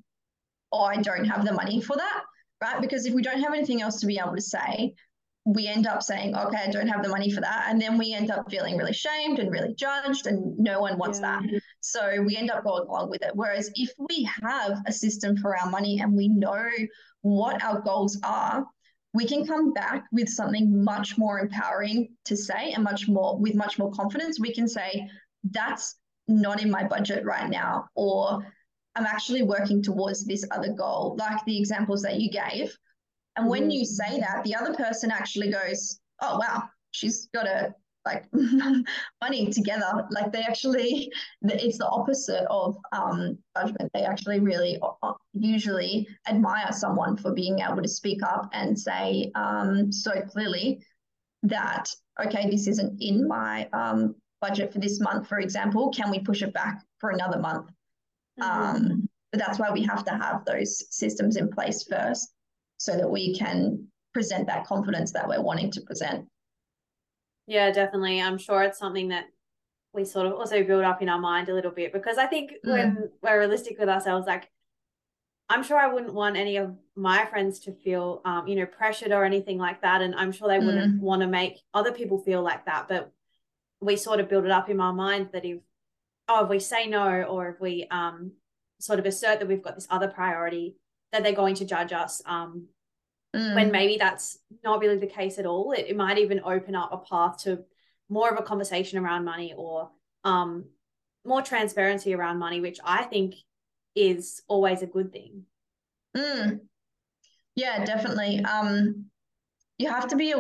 oh, 0.72 0.82
I 0.84 0.98
don't 0.98 1.26
have 1.26 1.46
the 1.46 1.54
money 1.54 1.80
for 1.80 1.96
that, 1.96 2.22
right? 2.62 2.82
Because 2.82 3.06
if 3.06 3.14
we 3.14 3.22
don't 3.22 3.42
have 3.42 3.54
anything 3.54 3.84
else 3.84 4.00
to 4.00 4.08
be 4.08 4.20
able 4.20 4.36
to 4.36 4.42
say, 4.42 4.96
we 5.46 5.68
end 5.68 5.86
up 5.86 6.02
saying, 6.02 6.36
okay, 6.36 6.64
I 6.66 6.72
don't 6.72 6.88
have 6.88 7.04
the 7.04 7.10
money 7.10 7.30
for 7.30 7.40
that. 7.42 7.68
And 7.70 7.80
then 7.80 8.00
we 8.00 8.14
end 8.14 8.32
up 8.32 8.50
feeling 8.50 8.78
really 8.78 8.94
shamed 8.94 9.38
and 9.38 9.52
really 9.52 9.76
judged, 9.76 10.26
and 10.26 10.58
no 10.58 10.80
one 10.82 10.98
wants 10.98 11.20
yeah. 11.20 11.40
that. 11.40 11.62
So 11.82 12.22
we 12.24 12.36
end 12.36 12.50
up 12.50 12.64
going 12.64 12.88
along 12.88 13.12
with 13.12 13.22
it. 13.22 13.32
Whereas 13.36 13.70
if 13.76 13.92
we 14.10 14.28
have 14.42 14.82
a 14.88 14.92
system 14.92 15.38
for 15.38 15.56
our 15.56 15.70
money 15.70 16.00
and 16.00 16.14
we 16.14 16.28
know 16.30 16.68
what 17.22 17.64
our 17.64 17.80
goals 17.82 18.18
are, 18.24 18.66
we 19.14 19.26
can 19.26 19.46
come 19.46 19.72
back 19.72 20.06
with 20.12 20.28
something 20.28 20.84
much 20.84 21.18
more 21.18 21.40
empowering 21.40 22.10
to 22.26 22.36
say 22.36 22.74
and 22.74 22.84
much 22.84 23.08
more 23.08 23.38
with 23.38 23.56
much 23.56 23.78
more 23.78 23.92
confidence. 23.92 24.40
We 24.40 24.54
can 24.54 24.68
say, 24.68 25.08
that's 25.52 25.96
not 26.28 26.62
in 26.62 26.72
my 26.72 26.84
budget 26.84 27.24
right 27.24 27.50
now, 27.50 27.86
or 27.94 28.44
I'm 28.96 29.06
actually 29.06 29.44
working 29.44 29.84
towards 29.84 30.26
this 30.26 30.44
other 30.50 30.74
goal, 30.74 31.16
like 31.20 31.46
the 31.46 31.58
examples 31.58 32.02
that 32.02 32.20
you 32.20 32.32
gave 32.32 32.76
and 33.38 33.50
when 33.50 33.70
you 33.70 33.86
say 33.86 34.20
that, 34.20 34.44
the 34.44 34.56
other 34.56 34.74
person 34.74 35.12
actually 35.12 35.52
goes, 35.52 36.00
oh, 36.22 36.38
wow, 36.38 36.64
she's 36.92 37.28
got 37.34 37.48
a 37.48 37.74
like 38.06 38.26
money 39.22 39.52
together. 39.52 40.06
Like 40.12 40.32
they 40.32 40.44
actually, 40.44 41.12
it's 41.42 41.78
the 41.80 41.88
opposite 41.88 42.46
of 42.50 42.78
um, 42.92 43.38
judgment. 43.58 43.92
They 43.94 44.04
actually 44.04 44.40
really 44.40 44.80
usually 45.34 46.08
admire 46.28 46.72
someone 46.72 47.18
for 47.18 47.34
being 47.34 47.60
able 47.60 47.82
to 47.82 47.88
speak 47.88 48.22
up 48.24 48.50
and 48.54 48.80
say 48.80 49.32
um, 49.36 49.92
so 49.92 50.22
clearly 50.22 50.84
that, 51.44 51.90
okay, 52.24 52.50
this 52.50 52.68
isn't 52.68 53.02
in 53.02 53.28
my 53.28 53.68
um, 53.74 54.16
budget 54.40 54.72
for 54.72 54.80
this 54.80 55.00
month, 55.00 55.28
for 55.28 55.40
example. 55.40 55.90
Can 55.90 56.12
we 56.12 56.20
push 56.20 56.44
it 56.44 56.54
back 56.54 56.84
for 57.00 57.10
another 57.10 57.40
month? 57.40 57.70
Mm-hmm. 58.40 58.44
Um, 58.44 59.10
but 59.32 59.40
that's 59.40 59.60
why 59.60 59.72
we 59.72 59.84
have 59.84 60.06
to 60.06 60.12
have 60.12 60.46
those 60.46 60.84
systems 60.96 61.36
in 61.38 61.50
place 61.50 61.84
first 61.84 62.35
so 62.78 62.98
that 62.98 63.10
we 63.10 63.36
can 63.36 63.88
present 64.14 64.48
that 64.48 64.66
confidence 64.66 65.12
that 65.14 65.28
we're 65.28 65.42
wanting 65.42 65.72
to 65.72 65.82
present. 65.82 66.26
Yeah, 67.48 67.72
definitely. 67.72 68.22
I'm 68.22 68.38
sure 68.38 68.64
it's 68.64 68.80
something 68.80 69.10
that 69.10 69.26
we 69.94 70.04
sort 70.04 70.28
of 70.28 70.34
also 70.34 70.64
build 70.64 70.84
up 70.84 71.02
in 71.02 71.10
our 71.10 71.20
mind 71.20 71.50
a 71.50 71.54
little 71.54 71.72
bit 71.72 71.94
because 71.94 72.18
I 72.18 72.26
think 72.26 72.52
mm. 72.66 72.72
when 72.72 73.10
we're 73.22 73.40
realistic 73.40 73.80
with 73.80 73.90
ourselves, 73.90 74.28
like 74.28 74.50
I'm 75.48 75.64
sure 75.64 75.78
I 75.78 75.88
wouldn't 75.88 76.14
want 76.14 76.38
any 76.38 76.58
of 76.58 76.76
my 76.96 77.26
friends 77.26 77.60
to 77.62 77.72
feel, 77.72 78.22
um, 78.26 78.48
you 78.48 78.56
know, 78.56 78.66
pressured 78.66 79.12
or 79.12 79.24
anything 79.24 79.58
like 79.58 79.82
that. 79.82 80.02
And 80.02 80.16
I'm 80.16 80.32
sure 80.32 80.48
they 80.48 80.60
wouldn't 80.60 80.96
mm. 80.96 81.00
want 81.00 81.22
to 81.22 81.28
make 81.28 81.62
other 81.74 81.92
people 81.92 82.18
feel 82.18 82.42
like 82.42 82.66
that. 82.66 82.88
But 82.88 83.12
we 83.80 83.96
sort 83.96 84.20
of 84.20 84.30
build 84.30 84.46
it 84.46 84.52
up 84.52 84.70
in 84.70 84.80
our 84.80 84.94
mind 84.94 85.30
that 85.34 85.46
if, 85.46 85.60
oh, 86.28 86.46
if 86.46 86.50
we 86.50 86.60
say 86.60 86.88
no 86.88 87.24
or 87.24 87.50
if 87.50 87.62
we 87.62 87.88
um, 87.92 88.32
sort 88.80 88.98
of 88.98 89.06
assert 89.06 89.40
that 89.40 89.48
we've 89.48 89.64
got 89.64 89.76
this 89.76 89.88
other 89.92 90.08
priority, 90.08 90.78
that 91.12 91.24
they're 91.24 91.34
going 91.34 91.56
to 91.56 91.66
judge 91.66 91.94
us 91.94 92.22
um, 92.26 92.68
mm. 93.36 93.56
when 93.56 93.72
maybe 93.72 93.98
that's 93.98 94.40
not 94.64 94.80
really 94.80 94.98
the 94.98 95.08
case 95.08 95.40
at 95.40 95.46
all. 95.46 95.72
It, 95.72 95.86
it 95.90 95.98
might 95.98 96.18
even 96.18 96.42
open 96.44 96.76
up 96.76 96.92
a 96.92 96.98
path 96.98 97.44
to 97.44 97.64
more 98.10 98.30
of 98.30 98.40
a 98.40 98.44
conversation 98.44 99.00
around 99.00 99.26
money 99.26 99.54
or 99.56 99.90
um, 100.24 100.66
more 101.26 101.42
transparency 101.42 102.14
around 102.14 102.40
money, 102.40 102.62
which 102.62 102.80
I 102.84 103.04
think 103.04 103.36
is 103.96 104.42
always 104.48 104.82
a 104.82 104.88
good 104.88 105.12
thing. 105.12 105.44
Mm. 106.16 106.62
Yeah, 107.56 107.86
definitely. 107.86 108.44
Um, 108.44 109.06
you 109.78 109.90
have 109.90 110.08
to 110.10 110.16
be 110.16 110.34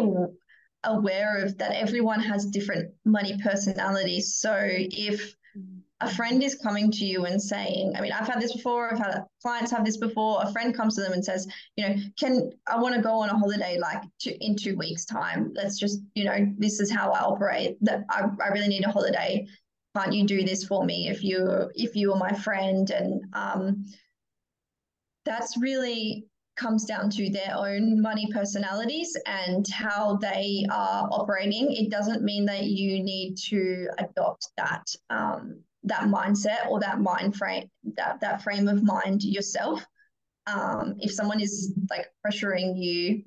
aware 0.83 1.43
of 1.43 1.57
that 1.57 1.71
everyone 1.71 2.19
has 2.19 2.45
different 2.45 2.93
money 3.03 3.37
personalities. 3.43 4.35
So 4.35 4.55
if 4.61 5.34
a 6.01 6.09
friend 6.13 6.43
is 6.43 6.55
coming 6.55 6.91
to 6.91 7.05
you 7.05 7.25
and 7.25 7.41
saying, 7.41 7.93
I 7.95 8.01
mean, 8.01 8.11
I've 8.11 8.27
had 8.27 8.41
this 8.41 8.53
before, 8.53 8.91
I've 8.91 8.99
had 8.99 9.23
clients 9.41 9.71
have 9.71 9.85
this 9.85 9.97
before. 9.97 10.41
A 10.43 10.51
friend 10.51 10.75
comes 10.75 10.95
to 10.95 11.01
them 11.01 11.13
and 11.13 11.23
says, 11.23 11.47
you 11.77 11.87
know, 11.87 11.95
can 12.19 12.51
I 12.67 12.77
want 12.79 12.95
to 12.95 13.01
go 13.01 13.21
on 13.21 13.29
a 13.29 13.37
holiday 13.37 13.77
like 13.79 14.03
two, 14.19 14.35
in 14.41 14.57
two 14.57 14.75
weeks' 14.75 15.05
time? 15.05 15.53
Let's 15.55 15.79
just, 15.79 16.01
you 16.13 16.25
know, 16.25 16.53
this 16.57 16.81
is 16.81 16.91
how 16.91 17.11
I 17.11 17.21
operate. 17.21 17.77
That 17.81 18.03
I, 18.09 18.25
I 18.43 18.49
really 18.49 18.67
need 18.67 18.83
a 18.83 18.91
holiday. 18.91 19.47
Can't 19.95 20.13
you 20.13 20.25
do 20.25 20.43
this 20.43 20.65
for 20.65 20.83
me 20.83 21.07
if 21.07 21.23
you 21.23 21.69
if 21.75 21.95
you 21.95 22.11
are 22.11 22.19
my 22.19 22.33
friend? 22.33 22.89
And 22.89 23.23
um, 23.31 23.85
that's 25.23 25.57
really 25.57 26.25
comes 26.57 26.85
down 26.85 27.09
to 27.09 27.29
their 27.29 27.53
own 27.55 28.01
money 28.01 28.27
personalities 28.33 29.15
and 29.25 29.65
how 29.69 30.17
they 30.17 30.65
are 30.71 31.07
operating. 31.11 31.73
It 31.73 31.89
doesn't 31.89 32.23
mean 32.23 32.45
that 32.45 32.63
you 32.65 33.03
need 33.03 33.35
to 33.49 33.87
adopt 33.97 34.49
that. 34.57 34.85
Um, 35.09 35.61
that 35.85 36.03
mindset 36.03 36.67
or 36.69 36.79
that 36.79 36.99
mind 36.99 37.35
frame 37.35 37.69
that 37.95 38.19
that 38.21 38.43
frame 38.43 38.67
of 38.67 38.83
mind 38.83 39.23
yourself. 39.23 39.85
Um, 40.47 40.95
if 40.99 41.11
someone 41.11 41.41
is 41.41 41.73
like 41.89 42.07
pressuring 42.25 42.73
you 42.77 43.23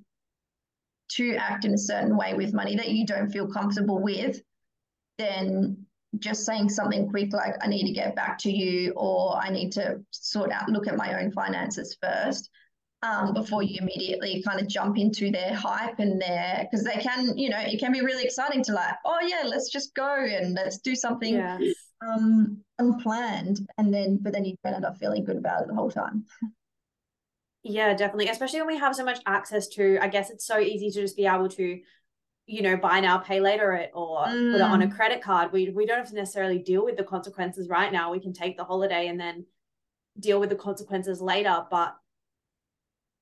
to 1.09 1.35
act 1.37 1.65
in 1.65 1.75
a 1.75 1.79
certain 1.79 2.17
way 2.17 2.35
with 2.35 2.53
money 2.53 2.77
that 2.77 2.91
you 2.91 3.07
don't 3.07 3.31
feel 3.31 3.49
comfortable 3.49 4.01
with 4.01 4.41
then 5.17 5.85
just 6.19 6.47
saying 6.47 6.69
something 6.69 7.09
quick 7.09 7.33
like 7.33 7.55
i 7.63 7.67
need 7.67 7.87
to 7.87 7.93
get 7.93 8.15
back 8.17 8.39
to 8.39 8.51
you 8.51 8.93
or 8.97 9.37
i 9.37 9.51
need 9.51 9.71
to 9.73 9.99
sort 10.11 10.51
out 10.51 10.69
look 10.69 10.87
at 10.87 10.97
my 10.97 11.21
own 11.21 11.31
finances 11.33 11.97
first 12.03 12.51
um, 13.01 13.33
before 13.33 13.63
you 13.63 13.79
immediately 13.81 14.43
kind 14.43 14.61
of 14.61 14.67
jump 14.67 14.99
into 14.99 15.31
their 15.31 15.55
hype 15.55 16.01
and 16.01 16.21
their 16.21 16.67
because 16.69 16.85
they 16.85 17.01
can 17.01 17.39
you 17.39 17.49
know 17.49 17.59
it 17.61 17.79
can 17.79 17.93
be 17.93 18.01
really 18.01 18.25
exciting 18.25 18.61
to 18.65 18.73
like 18.73 18.95
oh 19.05 19.19
yeah 19.23 19.43
let's 19.47 19.71
just 19.71 19.95
go 19.95 20.17
and 20.17 20.55
let's 20.55 20.79
do 20.79 20.97
something 20.97 21.35
um, 22.01 22.63
unplanned, 22.79 23.67
and 23.77 23.93
then 23.93 24.19
but 24.21 24.33
then 24.33 24.45
you 24.45 24.57
end 24.65 24.85
up 24.85 24.99
feeling 24.99 25.25
good 25.25 25.37
about 25.37 25.63
it 25.63 25.69
the 25.69 25.75
whole 25.75 25.91
time. 25.91 26.25
Yeah, 27.63 27.95
definitely. 27.95 28.29
Especially 28.29 28.61
when 28.61 28.69
we 28.69 28.79
have 28.79 28.95
so 28.95 29.05
much 29.05 29.19
access 29.27 29.69
to, 29.69 29.99
I 30.01 30.09
guess 30.09 30.31
it's 30.31 30.47
so 30.47 30.59
easy 30.59 30.91
to 30.91 31.01
just 31.01 31.17
be 31.17 31.27
able 31.27 31.49
to, 31.51 31.81
you 32.47 32.63
know, 32.63 32.77
buy 32.77 33.01
now, 33.01 33.19
pay 33.19 33.41
later 33.41 33.73
it 33.75 33.91
or 33.95 34.25
mm. 34.25 34.53
put 34.53 34.61
it 34.61 34.63
on 34.63 34.83
a 34.83 34.87
mm. 34.87 34.95
credit 34.95 35.23
card. 35.23 35.53
We 35.53 35.71
we 35.71 35.87
don't 35.87 35.99
have 35.99 36.09
to 36.09 36.15
necessarily 36.15 36.59
deal 36.59 36.85
with 36.85 36.97
the 36.97 37.05
consequences 37.05 37.69
right 37.69 37.93
now. 37.93 38.13
We 38.13 38.21
can 38.21 38.33
take 38.33 38.57
the 38.57 38.65
holiday 38.65 39.09
and 39.09 39.19
then 39.19 39.47
deal 40.19 40.41
with 40.41 40.51
the 40.51 40.57
consequences 40.57 41.21
later. 41.21 41.65
But 41.71 41.97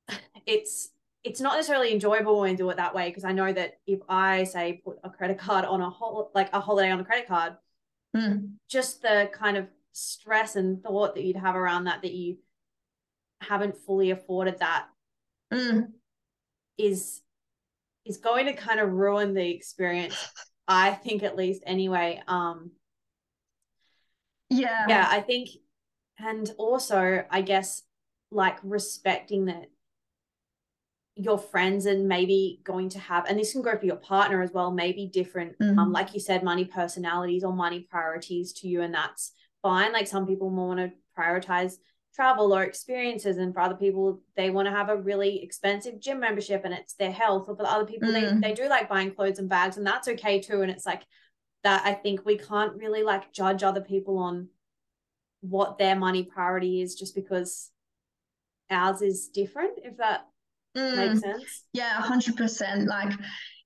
it's 0.47 0.91
it's 1.24 1.41
not 1.41 1.55
necessarily 1.55 1.93
enjoyable 1.93 2.39
when 2.39 2.53
we 2.53 2.57
do 2.57 2.70
it 2.70 2.77
that 2.77 2.95
way 2.95 3.09
because 3.09 3.24
I 3.24 3.33
know 3.33 3.53
that 3.53 3.81
if 3.87 4.01
I 4.09 4.45
say 4.45 4.81
put 4.85 4.99
a 5.03 5.11
credit 5.11 5.39
card 5.39 5.64
on 5.64 5.81
a 5.81 5.91
whole 5.91 6.31
like 6.35 6.51
a 6.53 6.61
holiday 6.61 6.91
on 6.91 7.01
a 7.01 7.05
credit 7.05 7.27
card, 7.27 7.57
mm. 8.16 8.50
just 8.68 9.02
the 9.02 9.30
kind 9.32 9.56
of 9.56 9.66
stress 9.92 10.56
and 10.56 10.82
thought 10.82 11.14
that 11.14 11.24
you'd 11.24 11.36
have 11.36 11.56
around 11.56 11.84
that 11.84 12.02
that 12.02 12.12
you 12.12 12.36
haven't 13.40 13.76
fully 13.76 14.10
afforded 14.10 14.58
that 14.58 14.86
mm. 15.52 15.86
is 16.78 17.22
is 18.04 18.18
going 18.18 18.46
to 18.46 18.52
kind 18.52 18.80
of 18.80 18.90
ruin 18.90 19.34
the 19.34 19.50
experience 19.50 20.28
i 20.68 20.90
think 20.90 21.22
at 21.22 21.36
least 21.36 21.62
anyway 21.66 22.20
um 22.28 22.70
yeah 24.48 24.86
yeah 24.88 25.06
i 25.10 25.20
think 25.20 25.48
and 26.18 26.52
also 26.58 27.24
i 27.30 27.40
guess 27.40 27.82
like 28.30 28.58
respecting 28.62 29.46
that 29.46 29.66
your 31.16 31.38
friends 31.38 31.86
and 31.86 32.06
maybe 32.06 32.60
going 32.62 32.90
to 32.90 32.98
have 32.98 33.24
and 33.26 33.38
this 33.38 33.52
can 33.52 33.62
go 33.62 33.76
for 33.76 33.86
your 33.86 33.96
partner 33.96 34.42
as 34.42 34.52
well 34.52 34.70
maybe 34.70 35.06
different 35.06 35.58
mm-hmm. 35.58 35.78
um 35.78 35.90
like 35.90 36.12
you 36.12 36.20
said 36.20 36.42
money 36.42 36.64
personalities 36.64 37.42
or 37.42 37.54
money 37.54 37.86
priorities 37.90 38.52
to 38.52 38.68
you 38.68 38.82
and 38.82 38.92
that's 38.92 39.32
fine 39.62 39.92
like 39.94 40.06
some 40.06 40.26
people 40.26 40.50
more 40.50 40.68
want 40.68 40.80
to 40.80 40.90
prioritize 41.18 41.76
travel 42.14 42.54
or 42.54 42.62
experiences 42.62 43.38
and 43.38 43.54
for 43.54 43.60
other 43.60 43.74
people 43.74 44.20
they 44.36 44.50
want 44.50 44.66
to 44.66 44.72
have 44.72 44.90
a 44.90 44.96
really 44.96 45.42
expensive 45.42 45.98
gym 45.98 46.20
membership 46.20 46.62
and 46.64 46.74
it's 46.74 46.94
their 46.94 47.12
health 47.12 47.46
or 47.48 47.56
for 47.56 47.66
other 47.66 47.86
people 47.86 48.08
mm. 48.08 48.40
they, 48.40 48.48
they 48.48 48.54
do 48.54 48.68
like 48.68 48.88
buying 48.88 49.10
clothes 49.10 49.38
and 49.38 49.48
bags 49.48 49.78
and 49.78 49.86
that's 49.86 50.08
okay 50.08 50.38
too 50.38 50.60
and 50.60 50.70
it's 50.70 50.84
like 50.84 51.02
that 51.62 51.82
i 51.86 51.94
think 51.94 52.24
we 52.26 52.36
can't 52.36 52.74
really 52.76 53.02
like 53.02 53.32
judge 53.32 53.62
other 53.62 53.80
people 53.80 54.18
on 54.18 54.48
what 55.40 55.78
their 55.78 55.96
money 55.96 56.24
priority 56.24 56.82
is 56.82 56.94
just 56.94 57.14
because 57.14 57.70
ours 58.70 59.00
is 59.00 59.28
different 59.28 59.78
if 59.82 59.96
that 59.96 60.26
Mm, 60.77 60.97
Makes 60.97 61.20
sense. 61.20 61.64
Yeah, 61.72 62.01
hundred 62.01 62.37
percent. 62.37 62.87
Like 62.89 63.12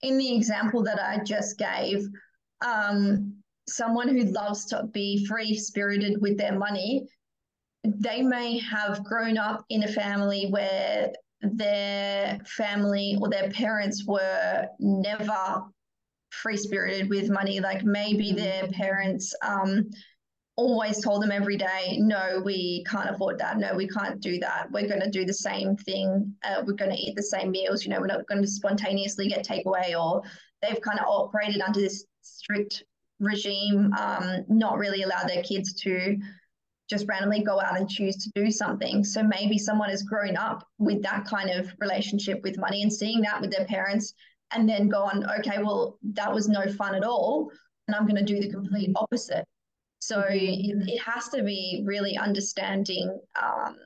in 0.02 0.16
the 0.18 0.34
example 0.34 0.82
that 0.84 1.00
I 1.00 1.22
just 1.24 1.58
gave, 1.58 2.06
um, 2.64 3.34
someone 3.68 4.08
who 4.08 4.24
loves 4.24 4.66
to 4.66 4.84
be 4.92 5.26
free 5.26 5.56
spirited 5.56 6.20
with 6.20 6.38
their 6.38 6.58
money, 6.58 7.06
they 7.84 8.22
may 8.22 8.58
have 8.58 9.04
grown 9.04 9.38
up 9.38 9.64
in 9.70 9.84
a 9.84 9.88
family 9.88 10.48
where 10.50 11.12
their 11.42 12.38
family 12.46 13.16
or 13.20 13.28
their 13.28 13.50
parents 13.50 14.04
were 14.06 14.66
never 14.78 15.64
free 16.30 16.56
spirited 16.56 17.08
with 17.08 17.30
money. 17.30 17.60
Like 17.60 17.84
maybe 17.84 18.32
their 18.32 18.68
parents 18.68 19.34
um, 19.42 19.90
always 20.60 21.02
told 21.02 21.22
them 21.22 21.32
every 21.32 21.56
day, 21.56 21.96
no, 21.98 22.42
we 22.44 22.84
can't 22.86 23.08
afford 23.08 23.38
that. 23.38 23.58
No, 23.58 23.74
we 23.74 23.88
can't 23.88 24.20
do 24.20 24.38
that. 24.40 24.70
We're 24.70 24.86
going 24.86 25.00
to 25.00 25.10
do 25.10 25.24
the 25.24 25.32
same 25.32 25.74
thing. 25.76 26.34
Uh, 26.44 26.62
we're 26.66 26.74
going 26.74 26.90
to 26.90 26.96
eat 26.96 27.16
the 27.16 27.22
same 27.22 27.50
meals. 27.50 27.82
You 27.82 27.90
know, 27.90 28.00
we're 28.00 28.06
not 28.06 28.26
going 28.26 28.42
to 28.42 28.48
spontaneously 28.48 29.28
get 29.28 29.46
takeaway 29.46 29.98
or 29.98 30.22
they've 30.60 30.80
kind 30.82 30.98
of 30.98 31.06
operated 31.08 31.62
under 31.62 31.80
this 31.80 32.04
strict 32.20 32.84
regime, 33.20 33.92
um, 33.98 34.44
not 34.48 34.78
really 34.78 35.02
allow 35.02 35.22
their 35.24 35.42
kids 35.42 35.72
to 35.82 36.18
just 36.90 37.06
randomly 37.08 37.42
go 37.42 37.58
out 37.58 37.78
and 37.78 37.88
choose 37.88 38.16
to 38.16 38.30
do 38.34 38.50
something. 38.50 39.02
So 39.02 39.22
maybe 39.22 39.56
someone 39.56 39.88
has 39.88 40.02
grown 40.02 40.36
up 40.36 40.66
with 40.78 41.02
that 41.02 41.24
kind 41.24 41.48
of 41.48 41.72
relationship 41.80 42.42
with 42.42 42.58
money 42.58 42.82
and 42.82 42.92
seeing 42.92 43.22
that 43.22 43.40
with 43.40 43.50
their 43.50 43.64
parents 43.64 44.12
and 44.52 44.68
then 44.68 44.88
gone, 44.88 45.24
okay, 45.38 45.62
well, 45.62 45.98
that 46.14 46.32
was 46.32 46.48
no 46.48 46.70
fun 46.72 46.94
at 46.94 47.04
all. 47.04 47.50
And 47.86 47.94
I'm 47.94 48.06
going 48.06 48.24
to 48.24 48.34
do 48.34 48.40
the 48.40 48.50
complete 48.50 48.90
opposite. 48.96 49.46
So 50.00 50.24
it, 50.28 50.88
it 50.88 50.98
has 51.00 51.28
to 51.28 51.42
be 51.42 51.82
really 51.84 52.16
understanding, 52.16 53.20
um, 53.40 53.76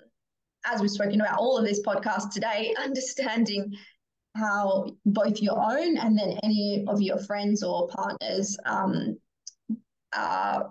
as 0.65 0.81
we've 0.81 0.91
spoken 0.91 1.21
about 1.21 1.39
all 1.39 1.59
of 1.59 1.65
this 1.65 1.83
podcast 1.83 2.31
today, 2.33 2.75
understanding 2.83 3.75
how 4.37 4.87
both 5.07 5.41
your 5.41 5.59
own 5.59 5.97
and 5.97 6.19
then 6.19 6.39
any 6.43 6.85
of 6.89 7.01
your 7.01 7.19
friends 7.19 7.63
or 7.63 7.89
partners 7.89 8.57
um, 8.65 9.17
uh, 10.13 10.65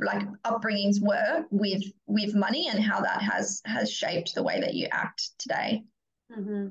like 0.00 0.26
upbringings 0.44 0.96
were 1.00 1.44
with 1.50 1.82
with 2.06 2.34
money 2.34 2.68
and 2.68 2.82
how 2.82 3.00
that 3.00 3.20
has 3.20 3.60
has 3.66 3.92
shaped 3.92 4.34
the 4.34 4.42
way 4.42 4.60
that 4.60 4.74
you 4.74 4.88
act 4.90 5.30
today. 5.38 5.82
Mm-hmm. 6.32 6.68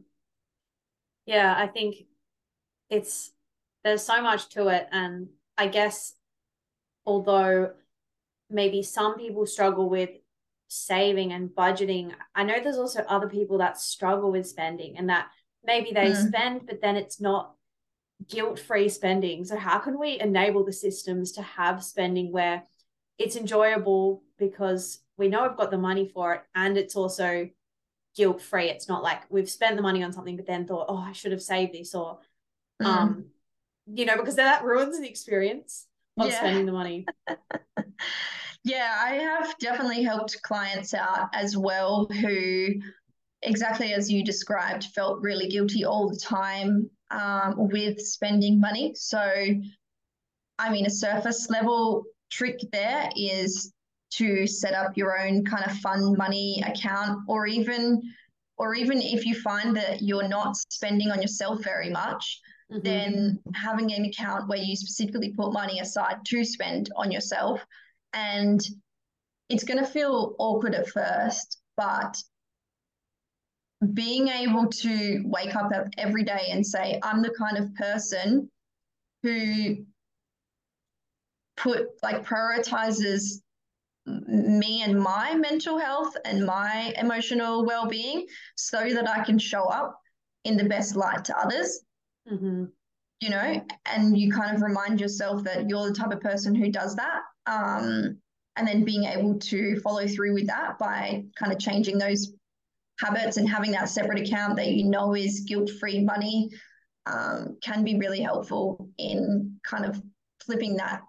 Yeah, 1.26 1.53
I 1.55 1.68
think 1.68 1.95
it's 2.89 3.32
there's 3.84 4.03
so 4.03 4.22
much 4.22 4.49
to 4.49 4.68
it. 4.70 4.88
And 4.91 5.30
I 5.57 5.68
guess, 5.68 6.14
although 7.05 7.72
maybe 8.54 8.84
some 8.84 9.18
people 9.18 9.45
struggle 9.45 9.89
with 9.89 10.12
saving 10.68 11.34
and 11.34 11.49
budgeting, 11.49 12.14
I 12.34 12.43
know 12.43 12.60
there's 12.62 12.78
also 12.78 13.01
other 13.01 13.28
people 13.28 13.60
that 13.60 13.80
struggle 13.80 14.32
with 14.32 14.47
spending 14.47 14.97
and 14.97 15.10
that 15.10 15.28
maybe 15.64 15.91
they 15.91 16.12
mm. 16.12 16.28
spend, 16.28 16.66
but 16.66 16.82
then 16.82 16.95
it's 16.95 17.20
not 17.22 17.54
guilt 18.28 18.60
free 18.60 18.89
spending. 18.89 19.45
So, 19.45 19.58
how 19.58 19.80
can 19.80 19.99
we 19.99 20.20
enable 20.20 20.64
the 20.64 20.74
systems 20.74 21.34
to 21.34 21.41
have 21.41 21.84
spending 21.84 22.32
where 22.32 22.64
it's 23.18 23.36
enjoyable 23.36 24.24
because 24.38 24.99
we 25.18 25.28
know 25.28 25.47
we've 25.47 25.58
got 25.58 25.72
the 25.72 25.78
money 25.78 26.08
for 26.08 26.34
it 26.34 26.41
and 26.56 26.78
it's 26.78 26.95
also 26.95 27.49
guilt 28.16 28.41
free? 28.41 28.70
It's 28.70 28.89
not 28.89 29.04
like 29.04 29.22
we've 29.30 29.49
spent 29.49 29.76
the 29.76 29.82
money 29.82 30.04
on 30.04 30.14
something, 30.14 30.38
but 30.38 30.47
then 30.47 30.66
thought, 30.66 30.88
oh, 30.89 30.97
I 30.97 31.12
should 31.12 31.32
have 31.32 31.41
saved 31.41 31.74
this 31.74 31.93
or, 31.93 32.20
mm. 32.82 32.86
um, 32.86 33.26
you 33.86 34.06
know, 34.06 34.18
because 34.18 34.36
that 34.36 34.64
ruins 34.64 34.99
the 34.99 35.10
experience 35.10 35.86
of 36.20 36.30
yeah. 36.30 36.38
spending 36.38 36.66
the 36.66 36.72
money. 36.72 37.06
yeah, 38.64 38.97
I 38.99 39.16
have 39.16 39.57
definitely 39.59 40.03
helped 40.03 40.41
clients 40.41 40.93
out 40.93 41.30
as 41.34 41.57
well 41.57 42.05
who 42.05 42.68
exactly 43.43 43.93
as 43.93 44.11
you 44.11 44.24
described, 44.24 44.86
felt 44.95 45.22
really 45.22 45.47
guilty 45.47 45.86
all 45.86 46.09
the 46.09 46.18
time 46.18 46.89
um, 47.11 47.55
with 47.57 47.99
spending 47.99 48.59
money. 48.59 48.93
So, 48.95 49.20
I 50.59 50.70
mean, 50.72 50.86
a 50.86 50.89
surface 50.89 51.49
level 51.49 52.03
trick 52.32 52.59
there 52.72 53.09
is 53.16 53.74
to 54.11 54.47
set 54.47 54.74
up 54.74 54.95
your 54.95 55.20
own 55.20 55.43
kind 55.43 55.66
of 55.66 55.78
fun 55.80 56.16
money 56.18 56.64
account, 56.66 57.20
or 57.28 57.47
even, 57.47 58.01
or 58.57 58.76
even 58.76 59.01
if 59.01 59.26
you 59.26 59.39
find 59.41 59.76
that 59.76 60.01
you're 60.01 60.28
not 60.28 60.55
spending 60.70 61.11
on 61.11 61.22
yourself 61.22 61.64
very 61.64 61.89
much, 61.89 62.39
mm-hmm. 62.72 62.82
then 62.84 63.39
having 63.55 63.91
an 63.93 64.05
account 64.05 64.47
where 64.47 64.59
you 64.59 64.76
specifically 64.76 65.34
put 65.34 65.51
money 65.51 65.80
aside 65.80 66.18
to 66.26 66.43
spend 66.43 66.89
on 66.95 67.11
yourself, 67.11 67.66
and 68.14 68.61
it's 69.49 69.64
going 69.64 69.80
to 69.80 69.86
feel 69.86 70.36
awkward 70.39 70.76
at 70.76 70.88
first, 70.88 71.59
but 71.78 72.16
being 73.93 74.30
able 74.30 74.68
to 74.68 75.22
wake 75.26 75.55
up 75.55 75.72
every 75.97 76.24
day 76.24 76.47
and 76.51 76.66
say, 76.66 76.99
I'm 77.03 77.22
the 77.22 77.34
kind 77.38 77.57
of 77.57 77.74
person 77.76 78.49
who 79.24 79.78
put 81.57 81.88
like 82.01 82.26
prioritizes 82.26 83.41
me 84.05 84.82
and 84.82 84.99
my 84.99 85.34
mental 85.34 85.78
health 85.78 86.16
and 86.26 86.45
my 86.45 86.93
emotional 86.97 87.66
well-being 87.66 88.26
so 88.55 88.93
that 88.93 89.09
I 89.09 89.24
can 89.24 89.39
show 89.39 89.64
up 89.64 89.97
in 90.43 90.57
the 90.57 90.66
best 90.66 90.95
light 90.95 91.24
to 91.26 91.38
others. 91.38 91.82
Mm-hmm. 92.32 92.66
You 93.20 93.30
know, 93.30 93.66
and 93.86 94.18
you 94.18 94.32
kind 94.32 94.55
of 94.55 94.61
remind 94.61 94.99
yourself 94.99 95.43
that 95.45 95.70
you're 95.70 95.88
the 95.88 95.93
type 95.93 96.11
of 96.11 96.20
person 96.20 96.53
who 96.53 96.70
does 96.70 96.95
that. 96.95 97.22
Um, 97.45 98.18
and 98.55 98.68
then 98.68 98.84
being 98.84 99.05
able 99.05 99.39
to 99.39 99.80
follow 99.80 100.07
through 100.07 100.34
with 100.34 100.47
that 100.47 100.78
by 100.78 101.24
kind 101.38 101.51
of 101.51 101.59
changing 101.59 101.97
those 101.97 102.34
habits 102.99 103.38
and 103.38 103.49
having 103.49 103.72
that 103.72 103.89
separate 103.89 104.20
account 104.20 104.55
that 104.55 104.68
you 104.68 104.86
know 104.86 105.16
is 105.16 105.41
guilt 105.41 105.70
free 105.80 106.03
money 106.03 106.49
um, 107.05 107.57
can 107.61 107.84
be 107.84 107.97
really 107.97 108.22
helpful 108.22 108.89
in 108.97 109.57
kind 109.66 109.86
of 109.86 110.01
flipping 110.45 110.76
that 110.76 111.01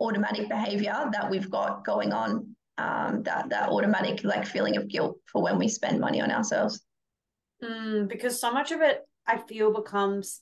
automatic 0.00 0.48
behavior 0.48 1.08
that 1.12 1.30
we've 1.30 1.50
got 1.50 1.84
going 1.84 2.12
on 2.12 2.54
um, 2.78 3.22
that 3.22 3.48
that 3.50 3.68
automatic 3.68 4.24
like 4.24 4.46
feeling 4.46 4.76
of 4.76 4.88
guilt 4.88 5.16
for 5.30 5.42
when 5.42 5.58
we 5.58 5.68
spend 5.68 6.00
money 6.00 6.20
on 6.20 6.30
ourselves 6.30 6.80
mm, 7.62 8.08
because 8.08 8.40
so 8.40 8.52
much 8.52 8.72
of 8.72 8.80
it 8.80 9.00
i 9.26 9.36
feel 9.36 9.72
becomes 9.72 10.40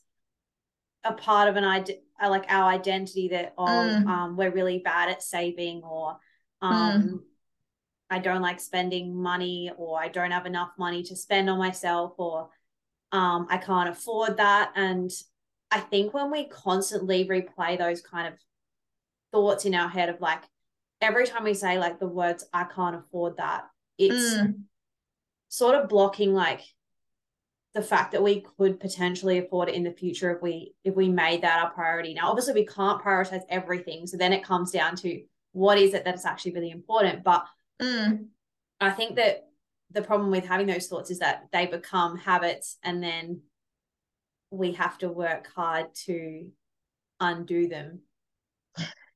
a 1.04 1.12
part 1.12 1.48
of 1.48 1.56
an 1.56 1.64
idea 1.64 1.96
like 2.28 2.44
our 2.48 2.70
identity 2.70 3.28
that 3.28 3.54
oh 3.56 3.64
mm. 3.64 4.06
um, 4.06 4.36
we're 4.36 4.50
really 4.50 4.78
bad 4.78 5.08
at 5.08 5.22
saving 5.22 5.82
or 5.82 6.18
um, 6.60 7.02
mm. 7.02 7.18
I 8.10 8.18
don't 8.18 8.42
like 8.42 8.60
spending 8.60 9.14
money 9.14 9.70
or 9.76 10.00
I 10.00 10.08
don't 10.08 10.32
have 10.32 10.44
enough 10.44 10.72
money 10.76 11.04
to 11.04 11.16
spend 11.16 11.48
on 11.48 11.58
myself 11.58 12.14
or 12.18 12.50
um, 13.12 13.46
I 13.48 13.56
can't 13.58 13.88
afford 13.88 14.36
that. 14.38 14.72
And 14.74 15.10
I 15.70 15.78
think 15.78 16.12
when 16.12 16.30
we 16.30 16.44
constantly 16.48 17.24
replay 17.26 17.78
those 17.78 18.00
kind 18.00 18.26
of 18.26 18.34
thoughts 19.32 19.64
in 19.64 19.76
our 19.76 19.88
head 19.88 20.08
of 20.08 20.20
like 20.20 20.42
every 21.00 21.26
time 21.26 21.44
we 21.44 21.54
say 21.54 21.78
like 21.78 22.00
the 22.00 22.08
words 22.08 22.44
I 22.52 22.64
can't 22.64 22.96
afford 22.96 23.36
that, 23.36 23.64
it's 23.96 24.34
mm. 24.34 24.54
sort 25.48 25.76
of 25.76 25.88
blocking 25.88 26.34
like 26.34 26.62
the 27.74 27.82
fact 27.82 28.12
that 28.12 28.22
we 28.22 28.44
could 28.58 28.80
potentially 28.80 29.38
afford 29.38 29.68
it 29.68 29.76
in 29.76 29.84
the 29.84 29.92
future 29.92 30.34
if 30.34 30.42
we 30.42 30.74
if 30.84 30.96
we 30.96 31.08
made 31.08 31.42
that 31.42 31.62
our 31.62 31.70
priority. 31.70 32.14
Now 32.14 32.30
obviously 32.30 32.54
we 32.54 32.66
can't 32.66 33.02
prioritize 33.02 33.42
everything. 33.48 34.06
So 34.06 34.16
then 34.16 34.32
it 34.32 34.44
comes 34.44 34.72
down 34.72 34.96
to 34.96 35.22
what 35.52 35.78
is 35.78 35.94
it 35.94 36.04
that 36.04 36.14
is 36.14 36.24
actually 36.24 36.52
really 36.54 36.70
important. 36.70 37.22
But 37.22 37.44
Mm. 37.80 38.26
I 38.80 38.90
think 38.90 39.16
that 39.16 39.48
the 39.90 40.02
problem 40.02 40.30
with 40.30 40.46
having 40.46 40.66
those 40.66 40.86
thoughts 40.86 41.10
is 41.10 41.18
that 41.18 41.46
they 41.52 41.66
become 41.66 42.16
habits 42.16 42.78
and 42.82 43.02
then 43.02 43.40
we 44.50 44.72
have 44.72 44.98
to 44.98 45.08
work 45.08 45.48
hard 45.54 45.94
to 46.06 46.48
undo 47.18 47.68
them. 47.68 48.00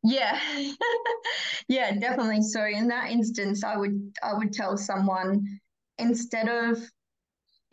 Yeah. 0.02 0.38
yeah, 1.68 1.92
definitely. 1.92 2.42
So 2.42 2.64
in 2.64 2.88
that 2.88 3.10
instance 3.10 3.64
I 3.64 3.76
would 3.76 4.12
I 4.22 4.34
would 4.34 4.52
tell 4.52 4.76
someone 4.76 5.60
instead 5.98 6.48
of 6.48 6.78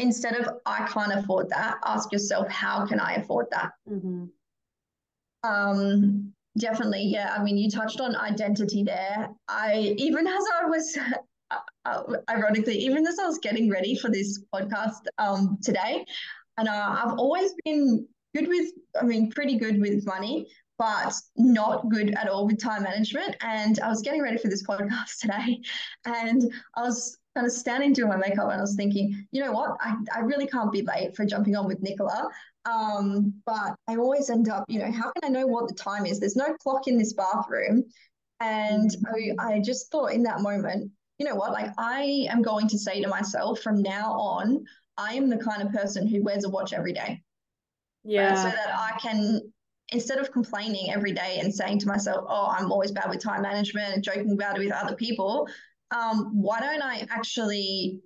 instead 0.01 0.35
of 0.35 0.49
I 0.65 0.85
can't 0.87 1.13
afford 1.13 1.49
that, 1.49 1.77
ask 1.85 2.11
yourself 2.11 2.47
how 2.49 2.85
can 2.85 2.99
I 2.99 3.13
afford 3.15 3.47
that? 3.51 3.71
Mm-hmm. 3.89 4.25
Um 5.43 6.33
Definitely, 6.57 7.03
yeah. 7.03 7.33
I 7.37 7.41
mean, 7.43 7.57
you 7.57 7.69
touched 7.69 8.01
on 8.01 8.15
identity 8.15 8.83
there. 8.83 9.29
I 9.47 9.95
even 9.97 10.27
as 10.27 10.43
I 10.61 10.65
was, 10.65 10.97
uh, 11.51 11.59
uh, 11.85 12.03
ironically, 12.29 12.77
even 12.77 13.07
as 13.07 13.17
I 13.19 13.25
was 13.25 13.37
getting 13.39 13.69
ready 13.69 13.95
for 13.95 14.09
this 14.09 14.43
podcast 14.53 15.05
um, 15.17 15.57
today, 15.63 16.05
and 16.57 16.67
uh, 16.67 16.95
I've 17.03 17.17
always 17.17 17.53
been 17.63 18.05
good 18.35 18.47
with, 18.47 18.71
I 18.99 19.05
mean, 19.05 19.31
pretty 19.31 19.57
good 19.57 19.79
with 19.79 20.05
money, 20.05 20.47
but 20.77 21.13
not 21.37 21.87
good 21.89 22.13
at 22.15 22.27
all 22.27 22.45
with 22.45 22.61
time 22.61 22.83
management. 22.83 23.37
And 23.41 23.79
I 23.79 23.87
was 23.87 24.01
getting 24.01 24.21
ready 24.21 24.37
for 24.37 24.49
this 24.49 24.63
podcast 24.67 25.19
today, 25.21 25.61
and 26.05 26.51
I 26.75 26.81
was 26.81 27.17
kind 27.35 27.47
of 27.47 27.53
standing 27.53 27.93
doing 27.93 28.09
my 28.09 28.17
makeup, 28.17 28.49
and 28.49 28.59
I 28.59 28.61
was 28.61 28.75
thinking, 28.75 29.27
you 29.31 29.43
know 29.43 29.51
what, 29.51 29.77
I, 29.79 29.95
I 30.15 30.19
really 30.19 30.47
can't 30.47 30.71
be 30.71 30.81
late 30.81 31.15
for 31.15 31.25
jumping 31.25 31.55
on 31.55 31.67
with 31.67 31.81
Nicola. 31.81 32.29
Um, 32.65 33.33
but 33.45 33.75
I 33.87 33.95
always 33.95 34.29
end 34.29 34.49
up, 34.49 34.65
you 34.67 34.79
know, 34.79 34.91
how 34.91 35.11
can 35.11 35.23
I 35.23 35.29
know 35.29 35.47
what 35.47 35.67
the 35.67 35.73
time 35.73 36.05
is? 36.05 36.19
There's 36.19 36.35
no 36.35 36.53
clock 36.61 36.87
in 36.87 36.97
this 36.97 37.13
bathroom. 37.13 37.85
And 38.39 38.91
I, 39.07 39.31
I 39.39 39.59
just 39.59 39.91
thought 39.91 40.13
in 40.13 40.23
that 40.23 40.41
moment, 40.41 40.91
you 41.17 41.25
know 41.25 41.35
what, 41.35 41.51
like 41.53 41.71
I 41.77 42.27
am 42.29 42.41
going 42.41 42.67
to 42.67 42.77
say 42.77 43.01
to 43.01 43.07
myself 43.07 43.59
from 43.59 43.81
now 43.81 44.11
on, 44.11 44.65
I 44.97 45.13
am 45.13 45.29
the 45.29 45.37
kind 45.37 45.61
of 45.61 45.71
person 45.71 46.07
who 46.07 46.23
wears 46.23 46.43
a 46.43 46.49
watch 46.49 46.73
every 46.73 46.93
day. 46.93 47.21
Yeah. 48.03 48.35
So 48.35 48.49
that 48.49 48.75
I 48.75 48.97
can, 48.99 49.41
instead 49.89 50.17
of 50.17 50.31
complaining 50.31 50.91
every 50.91 51.11
day 51.11 51.39
and 51.39 51.53
saying 51.53 51.79
to 51.79 51.87
myself, 51.87 52.25
oh, 52.27 52.53
I'm 52.57 52.71
always 52.71 52.91
bad 52.91 53.09
with 53.09 53.23
time 53.23 53.43
management 53.43 53.93
and 53.93 54.03
joking 54.03 54.31
about 54.31 54.57
it 54.57 54.63
with 54.63 54.71
other 54.71 54.95
people, 54.95 55.47
um, 55.91 56.31
why 56.33 56.59
don't 56.59 56.81
I 56.81 57.05
actually 57.09 57.99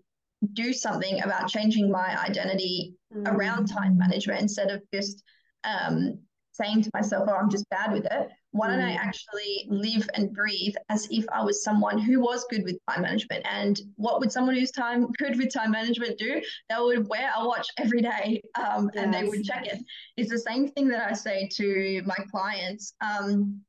do 0.54 0.74
something 0.74 1.22
about 1.22 1.48
changing 1.48 1.92
my 1.92 2.20
identity 2.22 2.96
mm. 3.14 3.28
around 3.28 3.68
time 3.68 3.98
management 3.98 4.42
instead 4.42 4.70
of 4.70 4.82
just 4.94 5.24
um, 5.64 6.20
saying 6.52 6.82
to 6.82 6.90
myself, 6.94 7.28
oh, 7.30 7.36
I'm 7.36 7.50
just 7.50 7.70
bad 7.70 7.92
with 7.92 8.06
it. 8.06 8.30
Why 8.52 8.68
don't 8.68 8.80
I 8.80 8.94
mm. 8.94 9.00
actually 9.00 9.68
live 9.70 10.08
and 10.14 10.34
breathe 10.34 10.74
as 10.90 11.08
if 11.12 11.26
I 11.34 11.44
was 11.44 11.64
someone 11.64 11.98
who 11.98 12.22
was 12.22 12.46
good 12.50 12.64
with 12.64 12.78
time 12.90 13.02
management? 13.02 13.46
And 13.50 13.80
what 13.96 14.20
would 14.20 14.32
someone 14.32 14.56
who's 14.56 14.72
time 14.72 15.08
good 15.18 15.38
with 15.38 15.54
time 15.54 15.72
management 15.72 16.18
do? 16.18 16.42
They 16.70 16.76
would 16.78 17.08
wear 17.10 17.32
a 17.36 17.46
watch 17.46 17.68
every 17.78 18.02
day 18.02 18.42
um, 18.56 18.90
yes. 18.94 19.04
and 19.04 19.14
they 19.14 19.24
would 19.24 19.44
check 19.44 19.68
it. 19.68 19.80
It's 20.16 20.32
the 20.32 20.40
same 20.40 20.70
thing 20.70 20.88
that 20.90 21.10
I 21.10 21.14
say 21.14 21.50
to 21.56 22.02
my 22.06 22.16
clients. 22.32 22.94
Um, 23.02 23.62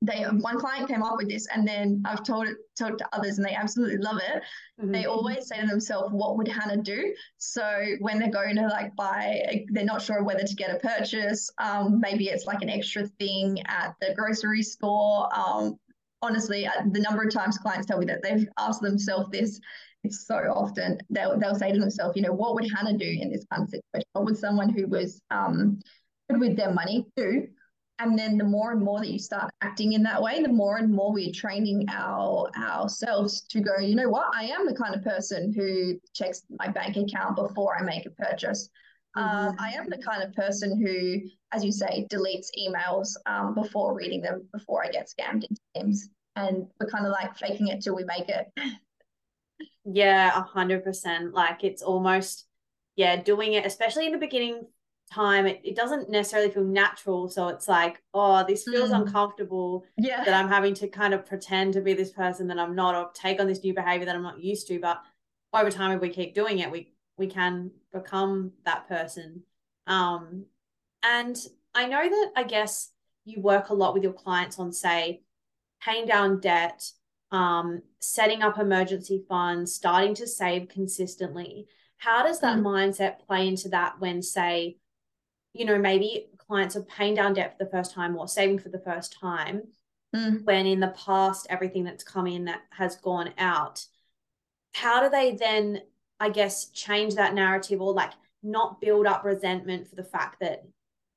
they 0.00 0.22
one 0.22 0.58
client 0.58 0.88
came 0.88 1.02
up 1.02 1.16
with 1.16 1.28
this 1.28 1.46
and 1.52 1.66
then 1.66 2.02
I've 2.06 2.22
told 2.22 2.46
it 2.46 2.56
told 2.78 2.98
to 2.98 3.08
others 3.12 3.38
and 3.38 3.46
they 3.46 3.54
absolutely 3.54 3.98
love 3.98 4.18
it. 4.18 4.42
Mm-hmm. 4.80 4.92
They 4.92 5.06
always 5.06 5.48
say 5.48 5.60
to 5.60 5.66
themselves, 5.66 6.12
what 6.12 6.36
would 6.36 6.46
Hannah 6.46 6.80
do? 6.80 7.12
So 7.38 7.84
when 7.98 8.18
they're 8.18 8.30
going 8.30 8.56
to 8.56 8.68
like 8.68 8.94
buy, 8.94 9.64
they're 9.72 9.84
not 9.84 10.00
sure 10.00 10.22
whether 10.22 10.44
to 10.44 10.54
get 10.54 10.70
a 10.70 10.78
purchase. 10.78 11.50
Um, 11.58 12.00
maybe 12.00 12.28
it's 12.28 12.46
like 12.46 12.62
an 12.62 12.70
extra 12.70 13.06
thing 13.18 13.60
at 13.66 13.94
the 14.00 14.14
grocery 14.14 14.62
store. 14.62 15.28
Um, 15.36 15.76
honestly, 16.22 16.66
uh, 16.66 16.70
the 16.92 17.00
number 17.00 17.24
of 17.24 17.32
times 17.32 17.58
clients 17.58 17.86
tell 17.86 17.98
me 17.98 18.06
that 18.06 18.22
they've 18.22 18.46
asked 18.56 18.82
themselves 18.82 19.30
this, 19.30 19.60
it's 20.04 20.26
so 20.28 20.36
often 20.54 20.98
they'll, 21.10 21.36
they'll 21.40 21.56
say 21.56 21.72
to 21.72 21.78
themselves, 21.78 22.14
you 22.14 22.22
know, 22.22 22.32
what 22.32 22.54
would 22.54 22.70
Hannah 22.72 22.96
do 22.96 23.18
in 23.20 23.32
this 23.32 23.44
kind 23.50 23.64
of 23.64 23.68
situation? 23.68 24.06
What 24.12 24.26
would 24.26 24.38
someone 24.38 24.68
who 24.68 24.86
was 24.86 25.20
um, 25.32 25.80
good 26.30 26.38
with 26.38 26.56
their 26.56 26.72
money 26.72 27.04
do? 27.16 27.48
And 27.98 28.18
then 28.18 28.38
the 28.38 28.44
more 28.44 28.72
and 28.72 28.80
more 28.80 29.00
that 29.00 29.10
you 29.10 29.18
start 29.18 29.50
acting 29.60 29.92
in 29.92 30.02
that 30.02 30.20
way 30.22 30.42
the 30.42 30.48
more 30.48 30.76
and 30.76 30.92
more 30.92 31.12
we're 31.12 31.32
training 31.32 31.84
our 31.90 32.50
ourselves 32.56 33.42
to 33.42 33.60
go 33.60 33.78
you 33.78 33.94
know 33.94 34.08
what 34.08 34.28
i 34.34 34.44
am 34.44 34.66
the 34.66 34.74
kind 34.74 34.94
of 34.94 35.02
person 35.02 35.52
who 35.52 35.98
checks 36.14 36.42
my 36.58 36.68
bank 36.68 36.96
account 36.96 37.36
before 37.36 37.76
i 37.76 37.82
make 37.82 38.06
a 38.06 38.10
purchase 38.10 38.68
Um, 39.16 39.56
I 39.58 39.70
am 39.70 39.88
the 39.88 39.98
kind 39.98 40.22
of 40.22 40.32
person 40.34 40.78
who, 40.80 41.28
as 41.50 41.64
you 41.64 41.72
say, 41.72 42.06
deletes 42.12 42.48
emails 42.56 43.08
um, 43.26 43.54
before 43.54 43.94
reading 43.94 44.20
them, 44.20 44.46
before 44.52 44.84
I 44.84 44.90
get 44.90 45.08
scammed 45.08 45.44
into 45.48 45.60
games. 45.74 46.08
And 46.36 46.66
we're 46.78 46.90
kind 46.90 47.04
of 47.04 47.10
like 47.10 47.36
faking 47.36 47.68
it 47.68 47.82
till 47.82 47.96
we 47.96 48.04
make 48.04 48.28
it. 48.28 48.46
Yeah, 49.84 50.38
a 50.38 50.42
hundred 50.42 50.84
percent. 50.84 51.34
Like 51.34 51.64
it's 51.64 51.82
almost, 51.82 52.46
yeah, 52.94 53.16
doing 53.16 53.54
it, 53.54 53.66
especially 53.66 54.06
in 54.06 54.12
the 54.12 54.18
beginning 54.18 54.66
time, 55.08 55.46
it, 55.46 55.60
it 55.64 55.76
doesn't 55.76 56.10
necessarily 56.10 56.50
feel 56.50 56.64
natural. 56.64 57.28
So 57.28 57.48
it's 57.48 57.68
like, 57.68 58.02
oh, 58.14 58.44
this 58.46 58.64
feels 58.64 58.90
Mm. 58.90 59.02
uncomfortable 59.06 59.84
Yeah. 59.96 60.24
that 60.24 60.34
I'm 60.34 60.48
having 60.48 60.74
to 60.74 60.88
kind 60.88 61.14
of 61.14 61.26
pretend 61.26 61.72
to 61.74 61.80
be 61.80 61.94
this 61.94 62.10
person 62.12 62.46
that 62.48 62.58
I'm 62.58 62.74
not 62.74 62.94
or 62.94 63.10
take 63.12 63.40
on 63.40 63.46
this 63.46 63.62
new 63.64 63.74
behavior 63.74 64.06
that 64.06 64.14
I'm 64.14 64.22
not 64.22 64.42
used 64.42 64.68
to. 64.68 64.78
But 64.78 65.02
over 65.52 65.70
time, 65.70 65.92
if 65.92 66.00
we 66.00 66.10
keep 66.10 66.34
doing 66.34 66.58
it, 66.60 66.70
we 66.70 66.92
we 67.16 67.26
can 67.26 67.72
become 67.92 68.52
that 68.64 68.86
person. 68.88 69.42
Um, 69.88 70.44
and 71.02 71.36
I 71.74 71.86
know 71.86 72.08
that 72.08 72.32
I 72.36 72.44
guess 72.44 72.92
you 73.24 73.40
work 73.40 73.70
a 73.70 73.74
lot 73.74 73.92
with 73.92 74.04
your 74.04 74.12
clients 74.12 74.58
on, 74.60 74.72
say, 74.72 75.22
paying 75.82 76.06
down 76.06 76.38
debt, 76.40 76.88
um, 77.32 77.82
setting 77.98 78.42
up 78.42 78.58
emergency 78.58 79.24
funds, 79.28 79.72
starting 79.72 80.14
to 80.14 80.26
save 80.28 80.68
consistently. 80.68 81.66
How 81.96 82.22
does 82.24 82.38
that 82.40 82.58
Mm. 82.58 82.62
mindset 82.62 83.18
play 83.26 83.48
into 83.48 83.68
that 83.70 83.98
when, 83.98 84.22
say, 84.22 84.78
you 85.58 85.64
know, 85.64 85.78
maybe 85.78 86.28
clients 86.38 86.76
are 86.76 86.82
paying 86.84 87.14
down 87.14 87.34
debt 87.34 87.56
for 87.58 87.64
the 87.64 87.70
first 87.70 87.92
time 87.92 88.16
or 88.16 88.28
saving 88.28 88.58
for 88.60 88.68
the 88.70 88.78
first 88.78 89.12
time, 89.20 89.62
Mm. 90.14 90.42
when 90.44 90.64
in 90.64 90.80
the 90.80 90.94
past 91.04 91.46
everything 91.50 91.84
that's 91.84 92.02
come 92.04 92.26
in 92.26 92.46
that 92.46 92.62
has 92.70 92.96
gone 92.96 93.34
out? 93.36 93.84
How 94.72 95.02
do 95.02 95.10
they 95.10 95.32
then, 95.36 95.82
I 96.18 96.30
guess, 96.30 96.70
change 96.70 97.16
that 97.16 97.34
narrative 97.34 97.82
or 97.82 97.92
like 97.92 98.12
not 98.42 98.80
build 98.80 99.06
up 99.06 99.24
resentment 99.24 99.86
for 99.88 99.96
the 99.96 100.04
fact 100.04 100.40
that 100.40 100.64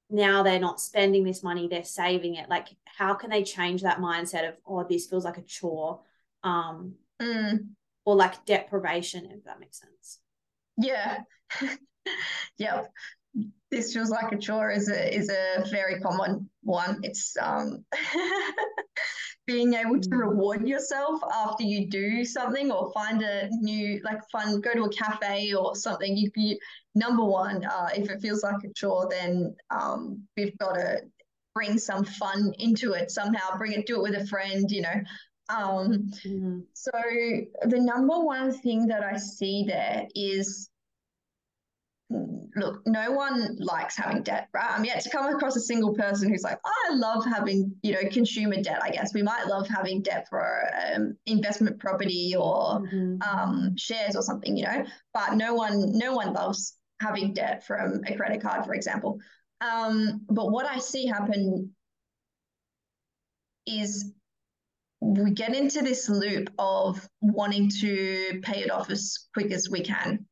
now 0.09 0.43
they're 0.43 0.59
not 0.59 0.81
spending 0.81 1.23
this 1.23 1.41
money, 1.41 1.67
they're 1.67 1.85
saving 1.85 2.35
it? 2.35 2.49
Like, 2.49 2.67
how 2.83 3.13
can 3.13 3.29
they 3.29 3.43
change 3.43 3.83
that 3.83 3.99
mindset 3.99 4.49
of, 4.49 4.55
oh, 4.65 4.83
this 4.83 5.07
feels 5.07 5.23
like 5.23 5.37
a 5.37 5.43
chore? 5.43 6.01
Um, 6.43 6.95
Mm. 7.21 7.75
or 8.03 8.15
like 8.15 8.43
deprivation, 8.45 9.31
if 9.31 9.43
that 9.43 9.59
makes 9.59 9.79
sense. 9.79 10.19
Yeah. 10.77 11.19
Yep. 12.57 12.91
This 13.69 13.93
feels 13.93 14.09
like 14.09 14.31
a 14.33 14.37
chore 14.37 14.69
is 14.71 14.89
a 14.89 15.15
is 15.15 15.29
a 15.29 15.63
very 15.71 15.99
common 16.01 16.49
one. 16.63 16.99
It's 17.03 17.37
um 17.37 17.85
being 19.47 19.73
able 19.73 19.99
to 19.99 20.09
Mm. 20.09 20.19
reward 20.19 20.67
yourself 20.67 21.21
after 21.33 21.63
you 21.63 21.87
do 21.89 22.23
something 22.25 22.71
or 22.71 22.91
find 22.93 23.21
a 23.21 23.47
new 23.61 24.01
like 24.03 24.19
fun 24.31 24.59
go 24.61 24.73
to 24.73 24.83
a 24.83 24.89
cafe 24.89 25.53
or 25.53 25.75
something. 25.75 26.15
You, 26.17 26.29
you 26.35 26.57
number 26.95 27.23
one, 27.23 27.63
uh, 27.65 27.89
if 27.95 28.09
it 28.09 28.21
feels 28.21 28.43
like 28.43 28.63
a 28.63 28.73
chore, 28.73 29.07
then 29.09 29.55
um 29.69 30.27
we've 30.37 30.57
got 30.57 30.73
to 30.73 31.01
bring 31.55 31.77
some 31.77 32.03
fun 32.05 32.53
into 32.59 32.93
it 32.93 33.11
somehow. 33.11 33.57
Bring 33.57 33.73
it, 33.73 33.85
do 33.85 33.97
it 33.97 34.11
with 34.11 34.21
a 34.21 34.25
friend, 34.27 34.69
you 34.69 34.81
know. 34.81 35.01
Um, 35.49 36.11
Mhm. 36.25 36.63
so 36.73 36.91
the 36.93 37.79
number 37.79 38.19
one 38.19 38.51
thing 38.61 38.87
that 38.87 39.03
I 39.03 39.17
see 39.17 39.65
there 39.67 40.07
is 40.15 40.69
look, 42.55 42.81
no 42.85 43.11
one 43.11 43.55
likes 43.59 43.97
having 43.97 44.23
debt, 44.23 44.49
right? 44.53 44.71
I'm 44.71 44.85
yet 44.85 45.01
to 45.03 45.09
come 45.09 45.33
across 45.33 45.55
a 45.55 45.61
single 45.61 45.93
person 45.93 46.29
who's 46.29 46.43
like, 46.43 46.59
oh, 46.65 46.89
I 46.89 46.95
love 46.95 47.25
having, 47.25 47.73
you 47.81 47.93
know, 47.93 48.09
consumer 48.11 48.61
debt. 48.61 48.81
I 48.83 48.89
guess 48.89 49.13
we 49.13 49.21
might 49.21 49.47
love 49.47 49.67
having 49.67 50.01
debt 50.01 50.27
for 50.29 50.63
um, 50.93 51.15
investment 51.25 51.79
property 51.79 52.35
or 52.37 52.81
Mhm. 52.81 53.23
um, 53.23 53.77
shares 53.77 54.15
or 54.15 54.21
something, 54.21 54.57
you 54.57 54.65
know. 54.65 54.85
But 55.13 55.35
no 55.35 55.53
one, 55.53 55.97
no 55.97 56.13
one 56.15 56.33
loves 56.33 56.77
having 56.99 57.33
debt 57.33 57.65
from 57.65 58.01
a 58.05 58.15
credit 58.15 58.41
card, 58.41 58.65
for 58.65 58.73
example. 58.73 59.19
Um, 59.61 60.21
but 60.27 60.51
what 60.51 60.65
I 60.65 60.79
see 60.79 61.05
happen 61.05 61.73
is 63.65 64.11
we 64.99 65.31
get 65.31 65.55
into 65.55 65.81
this 65.81 66.09
loop 66.09 66.51
of 66.59 67.07
wanting 67.21 67.69
to 67.69 68.39
pay 68.43 68.61
it 68.61 68.71
off 68.71 68.89
as 68.89 69.27
quick 69.33 69.51
as 69.51 69.69
we 69.69 69.81
can. 69.81 70.25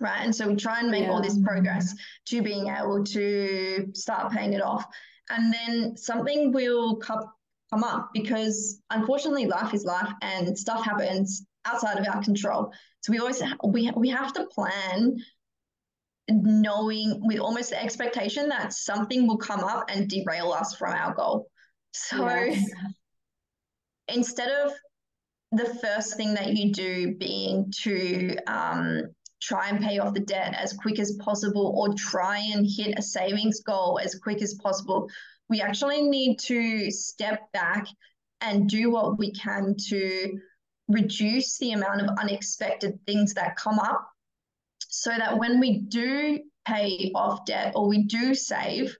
Right. 0.00 0.20
And 0.22 0.34
so 0.34 0.46
we 0.46 0.54
try 0.54 0.80
and 0.80 0.90
make 0.90 1.08
all 1.08 1.20
this 1.20 1.38
progress 1.42 1.94
to 2.26 2.42
being 2.42 2.68
able 2.68 3.02
to 3.04 3.88
start 3.94 4.32
paying 4.32 4.52
it 4.52 4.62
off. 4.62 4.84
And 5.28 5.52
then 5.52 5.96
something 5.96 6.52
will 6.52 6.96
come, 6.96 7.24
come 7.70 7.82
up 7.82 8.10
because 8.14 8.80
unfortunately 8.90 9.46
life 9.46 9.74
is 9.74 9.84
life 9.84 10.10
and 10.22 10.56
stuff 10.56 10.84
happens 10.84 11.44
outside 11.64 11.98
of 11.98 12.06
our 12.06 12.22
control. 12.22 12.72
So 13.00 13.12
we 13.12 13.18
always 13.18 13.42
we 13.64 13.90
we 13.96 14.08
have 14.10 14.32
to 14.34 14.46
plan 14.46 15.16
knowing 16.28 17.20
with 17.22 17.38
almost 17.38 17.70
the 17.70 17.82
expectation 17.82 18.48
that 18.50 18.72
something 18.72 19.26
will 19.26 19.38
come 19.38 19.60
up 19.60 19.86
and 19.88 20.08
derail 20.08 20.52
us 20.52 20.74
from 20.76 20.92
our 20.92 21.14
goal. 21.14 21.48
So 21.92 22.26
Yes. 22.26 22.70
instead 24.08 24.50
of 24.50 24.72
the 25.52 25.64
first 25.76 26.16
thing 26.16 26.34
that 26.34 26.54
you 26.54 26.72
do 26.72 27.14
being 27.14 27.72
to 27.82 28.36
um, 28.46 29.02
try 29.40 29.68
and 29.68 29.80
pay 29.80 29.98
off 29.98 30.14
the 30.14 30.20
debt 30.20 30.54
as 30.54 30.72
quick 30.72 30.98
as 30.98 31.12
possible 31.20 31.74
or 31.76 31.94
try 31.94 32.38
and 32.38 32.66
hit 32.66 32.98
a 32.98 33.02
savings 33.02 33.60
goal 33.60 34.00
as 34.02 34.14
quick 34.16 34.42
as 34.42 34.54
possible, 34.54 35.08
we 35.48 35.60
actually 35.60 36.02
need 36.02 36.38
to 36.38 36.90
step 36.90 37.50
back 37.52 37.86
and 38.40 38.68
do 38.68 38.90
what 38.90 39.18
we 39.18 39.32
can 39.32 39.74
to 39.88 40.38
reduce 40.88 41.58
the 41.58 41.72
amount 41.72 42.00
of 42.00 42.18
unexpected 42.18 42.98
things 43.06 43.34
that 43.34 43.56
come 43.56 43.78
up 43.78 44.08
so 44.78 45.10
that 45.10 45.38
when 45.38 45.60
we 45.60 45.80
do 45.80 46.40
pay 46.66 47.10
off 47.14 47.44
debt 47.44 47.72
or 47.74 47.88
we 47.88 48.04
do 48.04 48.34
save, 48.34 48.96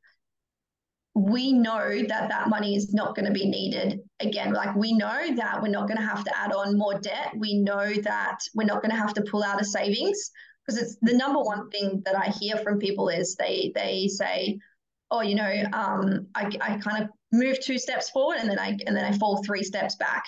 we 1.14 1.53
know 1.53 2.03
that 2.07 2.28
that 2.28 2.49
money 2.49 2.76
is 2.76 2.93
not 2.95 3.14
going 3.14 3.26
to 3.26 3.32
be 3.32 3.49
needed 3.49 4.01
again. 4.20 4.52
Like 4.52 4.74
we 4.74 4.92
know 4.92 5.34
that 5.36 5.62
we're 5.62 5.68
not 5.68 5.88
going 5.88 5.98
to 5.98 6.06
have 6.06 6.24
to 6.24 6.38
add 6.38 6.52
on 6.52 6.76
more 6.76 6.98
debt. 6.98 7.32
We 7.36 7.54
know 7.54 7.92
that 8.02 8.40
we're 8.54 8.64
not 8.64 8.82
going 8.82 8.90
to 8.90 8.96
have 8.96 9.14
to 9.14 9.22
pull 9.22 9.44
out 9.44 9.60
a 9.60 9.64
savings 9.64 10.30
because 10.66 10.82
it's 10.82 10.96
the 11.00 11.16
number 11.16 11.40
one 11.40 11.70
thing 11.70 12.02
that 12.04 12.16
I 12.16 12.30
hear 12.30 12.56
from 12.58 12.78
people 12.78 13.08
is 13.08 13.36
they 13.36 13.72
they 13.74 14.08
say, 14.08 14.58
oh, 15.10 15.22
you 15.22 15.34
know, 15.34 15.64
um, 15.72 16.26
I, 16.34 16.50
I 16.60 16.78
kind 16.78 17.04
of 17.04 17.10
move 17.32 17.60
two 17.60 17.78
steps 17.78 18.10
forward 18.10 18.38
and 18.38 18.50
then 18.50 18.58
I 18.58 18.76
and 18.86 18.96
then 18.96 19.04
I 19.04 19.16
fall 19.16 19.42
three 19.42 19.62
steps 19.62 19.96
back. 19.96 20.24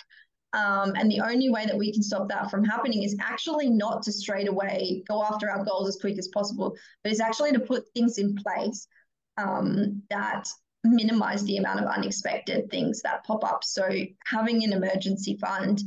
Um, 0.53 0.95
and 0.97 1.09
the 1.11 1.21
only 1.21 1.49
way 1.49 1.65
that 1.67 1.79
we 1.79 1.93
can 1.93 2.03
stop 2.03 2.29
that 2.29 2.51
from 2.51 2.65
happening 2.65 3.05
is 3.05 3.17
actually 3.21 3.71
not 3.71 4.03
to 4.03 4.13
straight 4.13 4.49
away 4.49 5.05
go 5.09 5.23
after 5.23 5.49
our 5.49 5.65
goals 5.65 5.89
as 5.89 5.97
quick 6.01 6.19
as 6.19 6.29
possible, 6.29 6.75
but 7.05 7.13
it's 7.13 7.21
actually 7.21 7.53
to 7.53 7.61
put 7.61 7.85
things 7.95 8.19
in 8.19 8.35
place 8.35 8.89
um, 9.37 10.03
that 10.11 10.49
minimize 10.85 11.45
the 11.45 11.59
amount 11.59 11.81
of 11.81 11.87
unexpected 11.87 12.71
things 12.71 13.03
that 13.03 13.25
pop 13.25 13.45
up. 13.45 13.65
So 13.65 13.89
having 14.27 14.65
an 14.65 14.73
emergency 14.73 15.37
fund, 15.41 15.83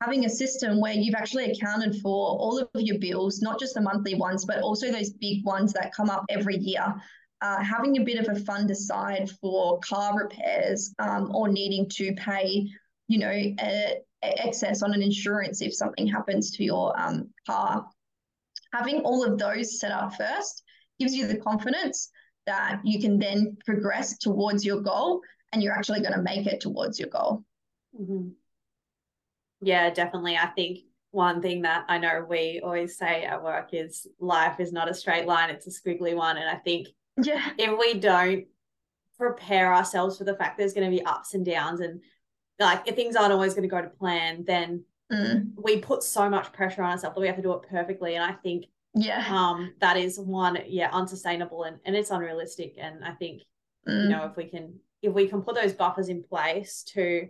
having 0.00 0.24
a 0.24 0.30
system 0.30 0.80
where 0.80 0.92
you've 0.92 1.14
actually 1.14 1.50
accounted 1.50 2.00
for 2.00 2.30
all 2.30 2.58
of 2.58 2.68
your 2.74 2.98
bills, 2.98 3.40
not 3.42 3.58
just 3.58 3.74
the 3.74 3.80
monthly 3.80 4.14
ones, 4.14 4.44
but 4.44 4.60
also 4.60 4.90
those 4.90 5.10
big 5.10 5.44
ones 5.44 5.72
that 5.72 5.94
come 5.94 6.08
up 6.08 6.24
every 6.28 6.56
year. 6.56 6.94
Uh, 7.40 7.62
having 7.62 7.98
a 7.98 8.04
bit 8.04 8.18
of 8.18 8.36
a 8.36 8.40
fund 8.40 8.70
aside 8.70 9.30
for 9.40 9.78
car 9.80 10.18
repairs 10.18 10.92
um, 10.98 11.30
or 11.34 11.48
needing 11.48 11.88
to 11.88 12.12
pay, 12.14 12.68
you 13.06 13.18
know, 13.18 13.30
a, 13.30 13.54
a 14.24 14.46
excess 14.46 14.82
on 14.82 14.92
an 14.92 15.02
insurance 15.02 15.62
if 15.62 15.72
something 15.72 16.06
happens 16.06 16.50
to 16.50 16.64
your 16.64 16.98
um, 16.98 17.28
car. 17.46 17.86
Having 18.72 19.02
all 19.02 19.24
of 19.24 19.38
those 19.38 19.78
set 19.78 19.92
up 19.92 20.16
first 20.16 20.64
gives 20.98 21.14
you 21.14 21.28
the 21.28 21.36
confidence 21.36 22.10
that 22.48 22.80
you 22.82 22.98
can 22.98 23.18
then 23.18 23.58
progress 23.66 24.16
towards 24.16 24.64
your 24.64 24.80
goal 24.80 25.20
and 25.52 25.62
you're 25.62 25.74
actually 25.74 26.00
going 26.00 26.14
to 26.14 26.22
make 26.22 26.46
it 26.46 26.60
towards 26.62 26.98
your 26.98 27.10
goal. 27.10 27.44
Mhm. 27.98 28.32
Yeah, 29.60 29.90
definitely. 29.90 30.36
I 30.36 30.46
think 30.46 30.78
one 31.10 31.42
thing 31.42 31.62
that 31.62 31.84
I 31.88 31.98
know 31.98 32.24
we 32.28 32.60
always 32.64 32.96
say 32.96 33.24
at 33.24 33.42
work 33.42 33.70
is 33.74 34.06
life 34.18 34.60
is 34.60 34.72
not 34.72 34.88
a 34.90 34.94
straight 34.94 35.26
line, 35.26 35.50
it's 35.50 35.66
a 35.66 35.70
squiggly 35.70 36.14
one. 36.16 36.38
And 36.38 36.48
I 36.48 36.56
think 36.56 36.88
Yeah. 37.22 37.50
if 37.58 37.78
we 37.78 38.00
don't 38.00 38.46
prepare 39.18 39.74
ourselves 39.74 40.16
for 40.16 40.24
the 40.24 40.36
fact 40.36 40.56
there's 40.56 40.72
going 40.74 40.90
to 40.90 40.96
be 40.96 41.04
ups 41.04 41.34
and 41.34 41.44
downs 41.44 41.80
and 41.80 42.00
like 42.58 42.88
if 42.88 42.94
things 42.96 43.14
aren't 43.14 43.32
always 43.32 43.52
going 43.54 43.68
to 43.68 43.74
go 43.76 43.82
to 43.82 43.88
plan, 43.90 44.44
then 44.44 44.84
Mm. 45.10 45.54
we 45.56 45.80
put 45.80 46.02
so 46.02 46.28
much 46.28 46.52
pressure 46.52 46.82
on 46.82 46.90
ourselves 46.90 47.14
that 47.14 47.20
we 47.20 47.26
have 47.26 47.36
to 47.36 47.42
do 47.42 47.52
it 47.54 47.62
perfectly. 47.62 48.14
And 48.16 48.22
I 48.24 48.32
think 48.32 48.66
Yeah. 48.94 49.24
um 49.30 49.74
that 49.80 49.96
is 49.96 50.18
one, 50.18 50.58
yeah, 50.66 50.90
unsustainable 50.92 51.64
and, 51.64 51.78
and 51.84 51.94
it's 51.94 52.10
unrealistic. 52.10 52.74
And 52.78 53.04
I 53.04 53.12
think 53.12 53.42
Mm. 53.86 54.02
you 54.02 54.08
know 54.10 54.24
if 54.26 54.36
we 54.36 54.44
can 54.44 54.74
if 55.02 55.14
we 55.14 55.28
can 55.28 55.40
put 55.42 55.54
those 55.54 55.72
buffers 55.72 56.08
in 56.08 56.22
place 56.22 56.82
to 56.94 57.28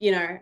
you 0.00 0.10
know 0.12 0.38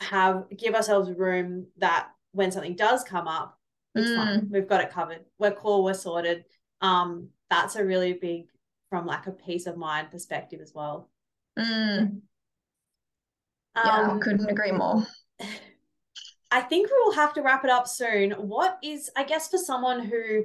have 0.00 0.44
give 0.56 0.74
ourselves 0.74 1.08
room 1.10 1.66
that 1.78 2.08
when 2.32 2.50
something 2.50 2.76
does 2.76 3.04
come 3.04 3.26
up 3.28 3.56
it's 3.94 4.10
fine 4.12 4.48
we've 4.50 4.68
got 4.68 4.82
it 4.82 4.90
covered 4.90 5.24
we're 5.38 5.52
cool 5.52 5.82
we're 5.84 5.94
sorted 5.94 6.44
um 6.82 7.28
that's 7.48 7.76
a 7.76 7.84
really 7.84 8.12
big 8.12 8.46
from 8.90 9.06
like 9.06 9.26
a 9.28 9.32
peace 9.32 9.66
of 9.66 9.76
mind 9.76 10.10
perspective 10.10 10.60
as 10.60 10.72
well 10.74 11.08
Mm. 11.58 12.20
Yeah, 13.76 14.10
um 14.10 14.20
couldn't 14.20 14.50
agree 14.50 14.72
more. 14.72 15.06
I 16.50 16.62
think 16.62 16.88
we'll 16.90 17.12
have 17.14 17.34
to 17.34 17.42
wrap 17.42 17.64
it 17.64 17.70
up 17.70 17.86
soon. 17.86 18.32
What 18.32 18.78
is, 18.82 19.10
I 19.16 19.24
guess, 19.24 19.48
for 19.48 19.58
someone 19.58 20.04
who 20.04 20.44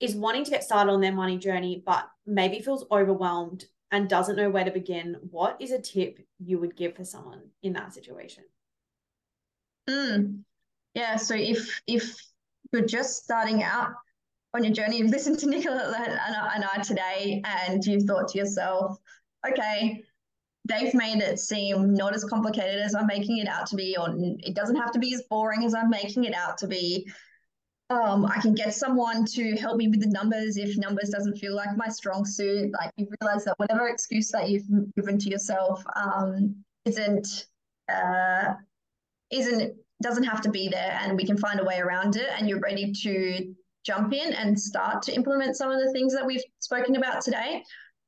is 0.00 0.14
wanting 0.14 0.44
to 0.44 0.50
get 0.50 0.64
started 0.64 0.90
on 0.90 1.00
their 1.00 1.12
money 1.12 1.38
journey, 1.38 1.82
but 1.84 2.08
maybe 2.26 2.60
feels 2.60 2.86
overwhelmed 2.90 3.64
and 3.90 4.08
doesn't 4.08 4.36
know 4.36 4.50
where 4.50 4.64
to 4.64 4.70
begin, 4.70 5.16
what 5.30 5.56
is 5.60 5.70
a 5.70 5.80
tip 5.80 6.18
you 6.38 6.58
would 6.58 6.76
give 6.76 6.96
for 6.96 7.04
someone 7.04 7.40
in 7.62 7.74
that 7.74 7.94
situation? 7.94 8.44
Mm. 9.88 10.40
Yeah, 10.94 11.16
so 11.16 11.34
if 11.34 11.80
if 11.86 12.16
you're 12.72 12.84
just 12.84 13.22
starting 13.22 13.62
out 13.62 13.90
on 14.54 14.64
your 14.64 14.72
journey, 14.72 15.02
listened 15.02 15.38
to 15.40 15.48
Nicola 15.48 15.94
and 16.54 16.64
I 16.64 16.82
today, 16.82 17.42
and 17.44 17.84
you 17.84 18.00
thought 18.00 18.28
to 18.28 18.38
yourself, 18.38 18.98
okay, 19.48 20.02
they've 20.66 20.94
made 20.94 21.22
it 21.22 21.38
seem 21.38 21.94
not 21.94 22.14
as 22.14 22.24
complicated 22.24 22.80
as 22.80 22.94
I'm 22.94 23.06
making 23.06 23.38
it 23.38 23.48
out 23.48 23.66
to 23.68 23.76
be, 23.76 23.96
or 23.98 24.14
it 24.16 24.54
doesn't 24.54 24.76
have 24.76 24.92
to 24.92 24.98
be 24.98 25.14
as 25.14 25.22
boring 25.30 25.64
as 25.64 25.74
I'm 25.74 25.90
making 25.90 26.24
it 26.24 26.34
out 26.34 26.58
to 26.58 26.66
be. 26.66 27.08
Um, 27.88 28.26
I 28.26 28.40
can 28.40 28.54
get 28.54 28.74
someone 28.74 29.24
to 29.26 29.56
help 29.56 29.76
me 29.76 29.86
with 29.86 30.00
the 30.00 30.10
numbers 30.10 30.56
if 30.56 30.76
numbers 30.76 31.08
doesn't 31.10 31.38
feel 31.38 31.54
like 31.54 31.76
my 31.76 31.88
strong 31.88 32.24
suit. 32.24 32.72
Like 32.72 32.90
you 32.96 33.06
realize 33.20 33.44
that 33.44 33.58
whatever 33.58 33.88
excuse 33.88 34.28
that 34.30 34.48
you've 34.48 34.66
given 34.96 35.18
to 35.18 35.30
yourself 35.30 35.84
um, 35.94 36.56
isn't 36.84 37.46
uh, 37.88 38.54
isn't 39.30 39.76
doesn't 40.02 40.24
have 40.24 40.40
to 40.42 40.50
be 40.50 40.68
there, 40.68 40.98
and 41.00 41.16
we 41.16 41.24
can 41.24 41.38
find 41.38 41.60
a 41.60 41.64
way 41.64 41.78
around 41.78 42.16
it. 42.16 42.28
And 42.36 42.48
you're 42.48 42.60
ready 42.60 42.92
to 42.92 43.54
jump 43.84 44.12
in 44.12 44.32
and 44.32 44.58
start 44.58 45.00
to 45.02 45.14
implement 45.14 45.56
some 45.56 45.70
of 45.70 45.80
the 45.80 45.92
things 45.92 46.12
that 46.12 46.26
we've 46.26 46.42
spoken 46.58 46.96
about 46.96 47.20
today. 47.20 47.62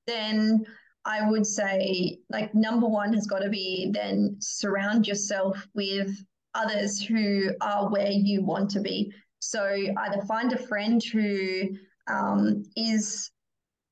Then 0.09 0.67
I 1.09 1.29
would 1.29 1.47
say, 1.47 2.19
like, 2.29 2.55
number 2.55 2.87
one 2.87 3.15
has 3.15 3.27
got 3.27 3.39
to 3.39 3.49
be 3.49 3.91
then 3.95 4.37
surround 4.41 5.09
yourself 5.09 5.67
with 5.75 6.23
others 6.55 7.03
who 7.03 7.51
are 7.63 7.89
where 7.89 8.11
you 8.11 8.45
want 8.45 8.71
to 8.73 8.81
be. 8.81 9.11
So 9.41 9.65
either 9.65 10.21
find 10.27 10.53
a 10.53 10.59
friend 10.59 11.03
who 11.03 11.71
um, 12.09 12.63
is, 12.77 13.31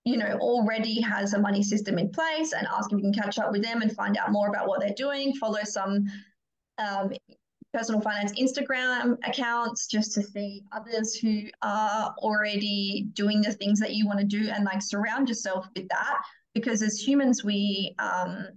you 0.04 0.18
know, 0.18 0.36
already 0.40 1.00
has 1.00 1.32
a 1.32 1.40
money 1.40 1.62
system 1.62 1.98
in 1.98 2.10
place 2.10 2.52
and 2.52 2.66
ask 2.66 2.92
if 2.92 2.98
you 2.98 3.10
can 3.10 3.14
catch 3.14 3.38
up 3.38 3.50
with 3.50 3.62
them 3.62 3.80
and 3.80 3.96
find 3.96 4.18
out 4.18 4.30
more 4.30 4.48
about 4.48 4.68
what 4.68 4.80
they're 4.80 4.90
doing. 4.94 5.34
Follow 5.36 5.64
some 5.64 6.04
um, 6.76 7.12
personal 7.72 8.02
finance 8.02 8.32
Instagram 8.38 9.16
accounts 9.26 9.86
just 9.86 10.12
to 10.14 10.22
see 10.22 10.64
others 10.70 11.14
who 11.14 11.44
are 11.62 12.14
already 12.18 13.08
doing 13.14 13.40
the 13.40 13.52
things 13.52 13.80
that 13.80 13.94
you 13.94 14.06
want 14.06 14.18
to 14.18 14.26
do 14.26 14.50
and 14.50 14.64
like 14.64 14.82
surround 14.82 15.30
yourself 15.30 15.66
with 15.74 15.88
that 15.88 16.18
because 16.56 16.82
as 16.82 16.98
humans 16.98 17.44
we 17.44 17.94
um 17.98 18.48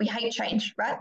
we 0.00 0.06
hate 0.06 0.32
change 0.32 0.74
right? 0.76 0.98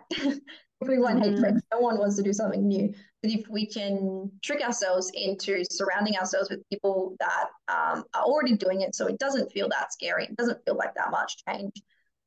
Everyone 0.83 1.15
mm-hmm. 1.15 1.31
hates 1.31 1.41
change 1.41 1.61
no 1.73 1.79
one 1.79 1.97
wants 1.97 2.15
to 2.17 2.21
do 2.21 2.31
something 2.31 2.67
new. 2.67 2.93
But 3.23 3.31
if 3.31 3.47
we 3.49 3.65
can 3.65 4.31
trick 4.43 4.61
ourselves 4.63 5.11
into 5.15 5.63
surrounding 5.71 6.15
ourselves 6.17 6.51
with 6.51 6.67
people 6.69 7.15
that 7.19 7.47
um, 7.67 8.03
are 8.13 8.23
already 8.23 8.55
doing 8.55 8.81
it 8.81 8.93
so 8.93 9.07
it 9.07 9.17
doesn't 9.17 9.51
feel 9.51 9.67
that 9.69 9.91
scary 9.91 10.25
it 10.25 10.37
doesn't 10.37 10.63
feel 10.65 10.77
like 10.77 10.93
that 10.95 11.09
much 11.09 11.43
change 11.49 11.73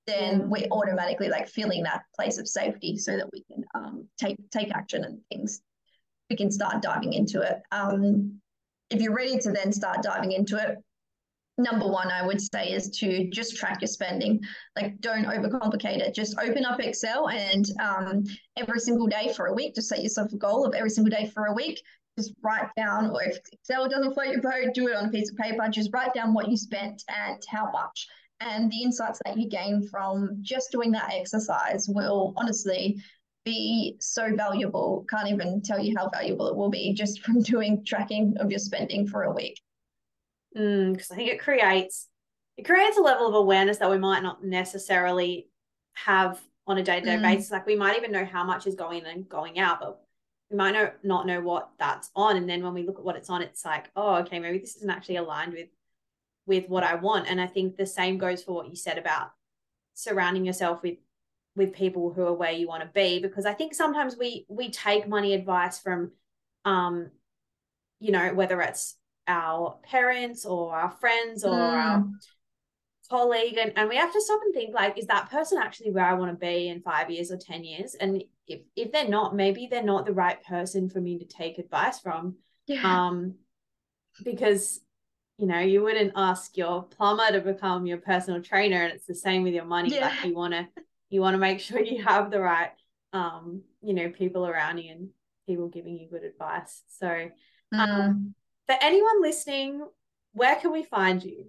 then 0.06 0.50
we're 0.50 0.66
automatically 0.72 1.28
like 1.28 1.48
feeling 1.48 1.84
that 1.84 2.02
place 2.16 2.38
of 2.38 2.48
safety 2.48 2.98
so 2.98 3.16
that 3.16 3.30
we 3.32 3.44
can 3.44 3.64
um, 3.76 4.08
take 4.18 4.36
take 4.50 4.74
action 4.74 5.04
and 5.04 5.20
things 5.30 5.62
we 6.28 6.36
can 6.36 6.50
start 6.50 6.80
diving 6.80 7.12
into 7.12 7.42
it. 7.42 7.60
Um, 7.72 8.40
if 8.88 9.00
you're 9.02 9.14
ready 9.14 9.38
to 9.38 9.52
then 9.52 9.72
start 9.72 10.02
diving 10.02 10.32
into 10.32 10.56
it 10.56 10.78
number 11.62 11.86
one 11.86 12.10
i 12.10 12.26
would 12.26 12.40
say 12.40 12.70
is 12.72 12.90
to 12.90 13.28
just 13.30 13.56
track 13.56 13.80
your 13.80 13.88
spending. 13.88 14.40
Like 14.76 15.00
don't 15.00 15.24
overcomplicate 15.24 15.98
it. 15.98 16.14
Just 16.14 16.38
open 16.38 16.64
up 16.64 16.80
excel 16.80 17.28
and 17.28 17.64
um, 17.80 18.24
every 18.56 18.80
single 18.80 19.06
day 19.06 19.32
for 19.34 19.46
a 19.46 19.54
week 19.54 19.74
just 19.74 19.88
set 19.88 20.02
yourself 20.02 20.32
a 20.32 20.36
goal 20.36 20.64
of 20.64 20.74
every 20.74 20.90
single 20.90 21.10
day 21.10 21.26
for 21.28 21.46
a 21.46 21.54
week. 21.54 21.80
Just 22.18 22.32
write 22.42 22.68
down 22.76 23.10
or 23.10 23.22
if 23.22 23.38
excel 23.52 23.88
doesn't 23.88 24.14
float 24.14 24.28
your 24.28 24.42
boat 24.42 24.74
do 24.74 24.88
it 24.88 24.96
on 24.96 25.06
a 25.06 25.10
piece 25.10 25.30
of 25.30 25.36
paper. 25.36 25.68
Just 25.68 25.90
write 25.92 26.14
down 26.14 26.34
what 26.34 26.48
you 26.48 26.56
spent 26.56 27.02
and 27.08 27.40
how 27.48 27.70
much. 27.70 28.06
And 28.40 28.70
the 28.70 28.82
insights 28.82 29.20
that 29.24 29.38
you 29.38 29.48
gain 29.48 29.86
from 29.88 30.38
just 30.40 30.72
doing 30.72 30.90
that 30.92 31.12
exercise 31.12 31.86
will 31.88 32.32
honestly 32.36 32.96
be 33.44 33.96
so 34.00 34.34
valuable. 34.34 35.04
Can't 35.10 35.28
even 35.28 35.62
tell 35.62 35.78
you 35.78 35.94
how 35.96 36.08
valuable 36.08 36.48
it 36.48 36.56
will 36.56 36.70
be 36.70 36.92
just 36.94 37.20
from 37.20 37.42
doing 37.42 37.84
tracking 37.84 38.34
of 38.38 38.50
your 38.50 38.58
spending 38.58 39.06
for 39.06 39.24
a 39.24 39.32
week. 39.32 39.60
Because 40.52 41.08
mm, 41.08 41.12
I 41.12 41.14
think 41.14 41.30
it 41.30 41.40
creates 41.40 42.08
it 42.56 42.64
creates 42.64 42.98
a 42.98 43.02
level 43.02 43.26
of 43.26 43.34
awareness 43.34 43.78
that 43.78 43.90
we 43.90 43.98
might 43.98 44.22
not 44.22 44.44
necessarily 44.44 45.48
have 45.94 46.40
on 46.66 46.78
a 46.78 46.82
day 46.82 47.00
to 47.00 47.06
day 47.06 47.16
basis. 47.16 47.50
Like 47.50 47.66
we 47.66 47.76
might 47.76 47.96
even 47.96 48.12
know 48.12 48.24
how 48.24 48.44
much 48.44 48.66
is 48.66 48.74
going 48.74 49.00
in 49.00 49.06
and 49.06 49.28
going 49.28 49.58
out, 49.58 49.80
but 49.80 50.00
we 50.50 50.56
might 50.56 50.72
know, 50.72 50.90
not 51.02 51.26
know 51.26 51.40
what 51.40 51.70
that's 51.78 52.10
on. 52.14 52.36
And 52.36 52.48
then 52.48 52.62
when 52.62 52.74
we 52.74 52.82
look 52.82 52.98
at 52.98 53.04
what 53.04 53.16
it's 53.16 53.30
on, 53.30 53.42
it's 53.42 53.64
like, 53.64 53.90
oh, 53.96 54.16
okay, 54.16 54.38
maybe 54.38 54.58
this 54.58 54.76
isn't 54.76 54.90
actually 54.90 55.16
aligned 55.16 55.52
with 55.52 55.68
with 56.46 56.68
what 56.68 56.82
I 56.82 56.96
want. 56.96 57.28
And 57.28 57.40
I 57.40 57.46
think 57.46 57.76
the 57.76 57.86
same 57.86 58.18
goes 58.18 58.42
for 58.42 58.52
what 58.52 58.68
you 58.68 58.76
said 58.76 58.98
about 58.98 59.30
surrounding 59.94 60.44
yourself 60.44 60.82
with 60.82 60.98
with 61.56 61.72
people 61.72 62.12
who 62.12 62.22
are 62.22 62.34
where 62.34 62.52
you 62.52 62.68
want 62.68 62.82
to 62.82 62.88
be 62.94 63.20
because 63.20 63.44
I 63.44 63.54
think 63.54 63.74
sometimes 63.74 64.16
we 64.16 64.46
we 64.48 64.70
take 64.70 65.08
money 65.08 65.34
advice 65.34 65.78
from 65.78 66.12
um 66.64 67.10
you 67.98 68.12
know 68.12 68.32
whether 68.34 68.60
it's 68.60 68.96
our 69.30 69.78
parents 69.82 70.44
or 70.44 70.74
our 70.74 70.90
friends 70.90 71.44
or 71.44 71.54
mm. 71.54 71.56
our 71.56 72.04
colleague 73.08 73.58
and, 73.58 73.72
and 73.76 73.88
we 73.88 73.96
have 73.96 74.12
to 74.12 74.20
stop 74.20 74.40
and 74.44 74.54
think 74.54 74.74
like 74.74 74.96
is 74.96 75.06
that 75.06 75.30
person 75.30 75.58
actually 75.58 75.90
where 75.90 76.04
I 76.04 76.14
want 76.14 76.30
to 76.30 76.36
be 76.36 76.68
in 76.68 76.80
5 76.80 77.10
years 77.10 77.32
or 77.32 77.36
10 77.36 77.64
years 77.64 77.94
and 77.94 78.22
if 78.46 78.60
if 78.76 78.92
they're 78.92 79.08
not 79.08 79.34
maybe 79.34 79.66
they're 79.68 79.82
not 79.82 80.06
the 80.06 80.12
right 80.12 80.42
person 80.44 80.88
for 80.88 81.00
me 81.00 81.18
to 81.18 81.24
take 81.24 81.58
advice 81.58 81.98
from 81.98 82.36
yeah. 82.66 83.06
um 83.06 83.34
because 84.24 84.80
you 85.38 85.46
know 85.46 85.58
you 85.58 85.82
wouldn't 85.82 86.12
ask 86.14 86.56
your 86.56 86.84
plumber 86.84 87.32
to 87.32 87.40
become 87.40 87.86
your 87.86 87.98
personal 87.98 88.42
trainer 88.42 88.82
and 88.82 88.92
it's 88.92 89.06
the 89.06 89.14
same 89.14 89.42
with 89.42 89.54
your 89.54 89.64
money 89.64 89.94
yeah. 89.94 90.08
like 90.08 90.24
you 90.24 90.34
want 90.34 90.52
to 90.52 90.68
you 91.08 91.20
want 91.20 91.34
to 91.34 91.38
make 91.38 91.58
sure 91.66 91.80
you 91.80 92.04
have 92.04 92.30
the 92.30 92.40
right 92.40 92.70
um 93.12 93.62
you 93.82 93.94
know 93.94 94.08
people 94.10 94.46
around 94.46 94.78
you 94.78 94.92
and 94.92 95.08
people 95.46 95.68
giving 95.68 95.96
you 95.96 96.08
good 96.08 96.22
advice 96.22 96.82
so 96.86 97.28
um, 97.72 97.88
mm. 97.88 98.32
For 98.70 98.76
anyone 98.80 99.20
listening 99.20 99.84
where 100.32 100.54
can 100.56 100.70
we 100.70 100.84
find 100.84 101.24
you 101.24 101.46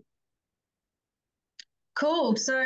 cool 1.95 2.35
so 2.35 2.65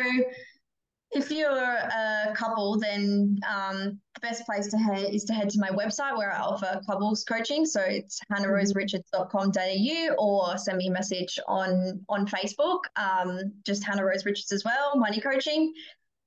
if 1.11 1.31
you're 1.31 1.49
a 1.49 2.33
couple, 2.35 2.77
then 2.77 3.39
um, 3.49 3.99
the 4.15 4.19
best 4.21 4.45
place 4.45 4.67
to 4.67 4.77
head 4.77 5.13
is 5.13 5.23
to 5.25 5.33
head 5.33 5.49
to 5.51 5.59
my 5.59 5.69
website 5.69 6.17
where 6.17 6.33
I 6.33 6.39
offer 6.39 6.81
couples 6.85 7.23
coaching. 7.23 7.65
So 7.65 7.79
it's 7.79 8.19
hannahroserichards.com.au 8.31 10.15
or 10.17 10.57
send 10.57 10.77
me 10.77 10.87
a 10.87 10.91
message 10.91 11.39
on 11.47 12.03
on 12.09 12.27
Facebook. 12.27 12.79
Um, 12.97 13.53
just 13.65 13.85
Hannah 13.85 14.03
Rose 14.03 14.25
Richards 14.25 14.51
as 14.51 14.65
well, 14.65 14.97
money 14.97 15.21
coaching. 15.21 15.73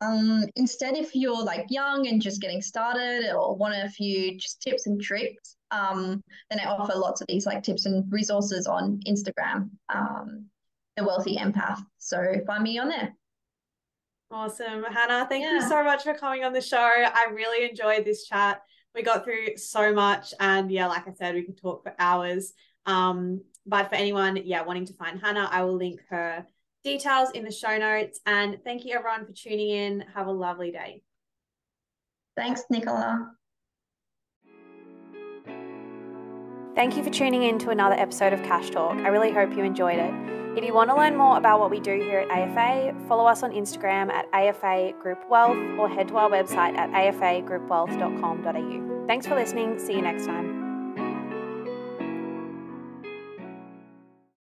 Um, 0.00 0.46
instead, 0.56 0.96
if 0.96 1.14
you're 1.14 1.44
like 1.44 1.66
young 1.68 2.06
and 2.06 2.22
just 2.22 2.40
getting 2.40 2.62
started 2.62 3.30
or 3.34 3.56
want 3.56 3.74
a 3.74 3.90
few 3.90 4.38
just 4.38 4.62
tips 4.62 4.86
and 4.86 4.98
tricks, 5.02 5.57
um, 5.70 6.22
then 6.50 6.60
I 6.60 6.66
offer 6.66 6.94
lots 6.94 7.20
of 7.20 7.26
these 7.26 7.46
like 7.46 7.62
tips 7.62 7.86
and 7.86 8.10
resources 8.12 8.66
on 8.66 9.00
Instagram, 9.06 9.70
um, 9.92 10.46
the 10.96 11.04
Wealthy 11.04 11.36
Empath. 11.36 11.80
So 11.98 12.22
find 12.46 12.62
me 12.62 12.78
on 12.78 12.88
there. 12.88 13.14
Awesome. 14.30 14.84
Hannah, 14.84 15.26
thank 15.28 15.44
yeah. 15.44 15.54
you 15.54 15.62
so 15.62 15.82
much 15.82 16.02
for 16.02 16.14
coming 16.14 16.44
on 16.44 16.52
the 16.52 16.60
show. 16.60 16.76
I 16.78 17.28
really 17.32 17.68
enjoyed 17.68 18.04
this 18.04 18.26
chat. 18.26 18.60
We 18.94 19.02
got 19.02 19.24
through 19.24 19.56
so 19.56 19.92
much. 19.94 20.34
And 20.38 20.70
yeah, 20.70 20.86
like 20.86 21.08
I 21.08 21.12
said, 21.12 21.34
we 21.34 21.44
could 21.44 21.60
talk 21.60 21.82
for 21.82 21.94
hours. 21.98 22.52
Um, 22.84 23.42
but 23.66 23.88
for 23.88 23.94
anyone, 23.94 24.36
yeah, 24.44 24.62
wanting 24.62 24.86
to 24.86 24.94
find 24.94 25.20
Hannah, 25.20 25.48
I 25.50 25.62
will 25.62 25.76
link 25.76 26.00
her 26.10 26.46
details 26.84 27.30
in 27.30 27.44
the 27.44 27.52
show 27.52 27.76
notes. 27.78 28.20
And 28.26 28.58
thank 28.64 28.84
you 28.84 28.96
everyone 28.96 29.26
for 29.26 29.32
tuning 29.32 29.70
in. 29.70 30.04
Have 30.14 30.26
a 30.26 30.32
lovely 30.32 30.72
day. 30.72 31.02
Thanks, 32.36 32.62
Nicola. 32.70 33.32
Thank 36.78 36.96
you 36.96 37.02
for 37.02 37.10
tuning 37.10 37.42
in 37.42 37.58
to 37.58 37.70
another 37.70 37.96
episode 37.96 38.32
of 38.32 38.40
Cash 38.44 38.70
Talk. 38.70 38.96
I 38.98 39.08
really 39.08 39.32
hope 39.32 39.56
you 39.56 39.64
enjoyed 39.64 39.98
it. 39.98 40.14
If 40.56 40.64
you 40.64 40.72
want 40.72 40.90
to 40.90 40.96
learn 40.96 41.16
more 41.16 41.36
about 41.36 41.58
what 41.58 41.72
we 41.72 41.80
do 41.80 41.98
here 41.98 42.20
at 42.20 42.30
AFA, 42.30 42.94
follow 43.08 43.26
us 43.26 43.42
on 43.42 43.50
Instagram 43.50 44.12
at 44.12 44.28
AFA 44.32 44.92
Group 45.02 45.18
Wealth 45.28 45.58
or 45.76 45.88
head 45.88 46.06
to 46.06 46.16
our 46.16 46.30
website 46.30 46.78
at 46.78 46.88
afagroupwealth.com.au. 46.90 49.06
Thanks 49.08 49.26
for 49.26 49.34
listening. 49.34 49.76
See 49.80 49.94
you 49.94 50.02
next 50.02 50.26
time. 50.26 50.57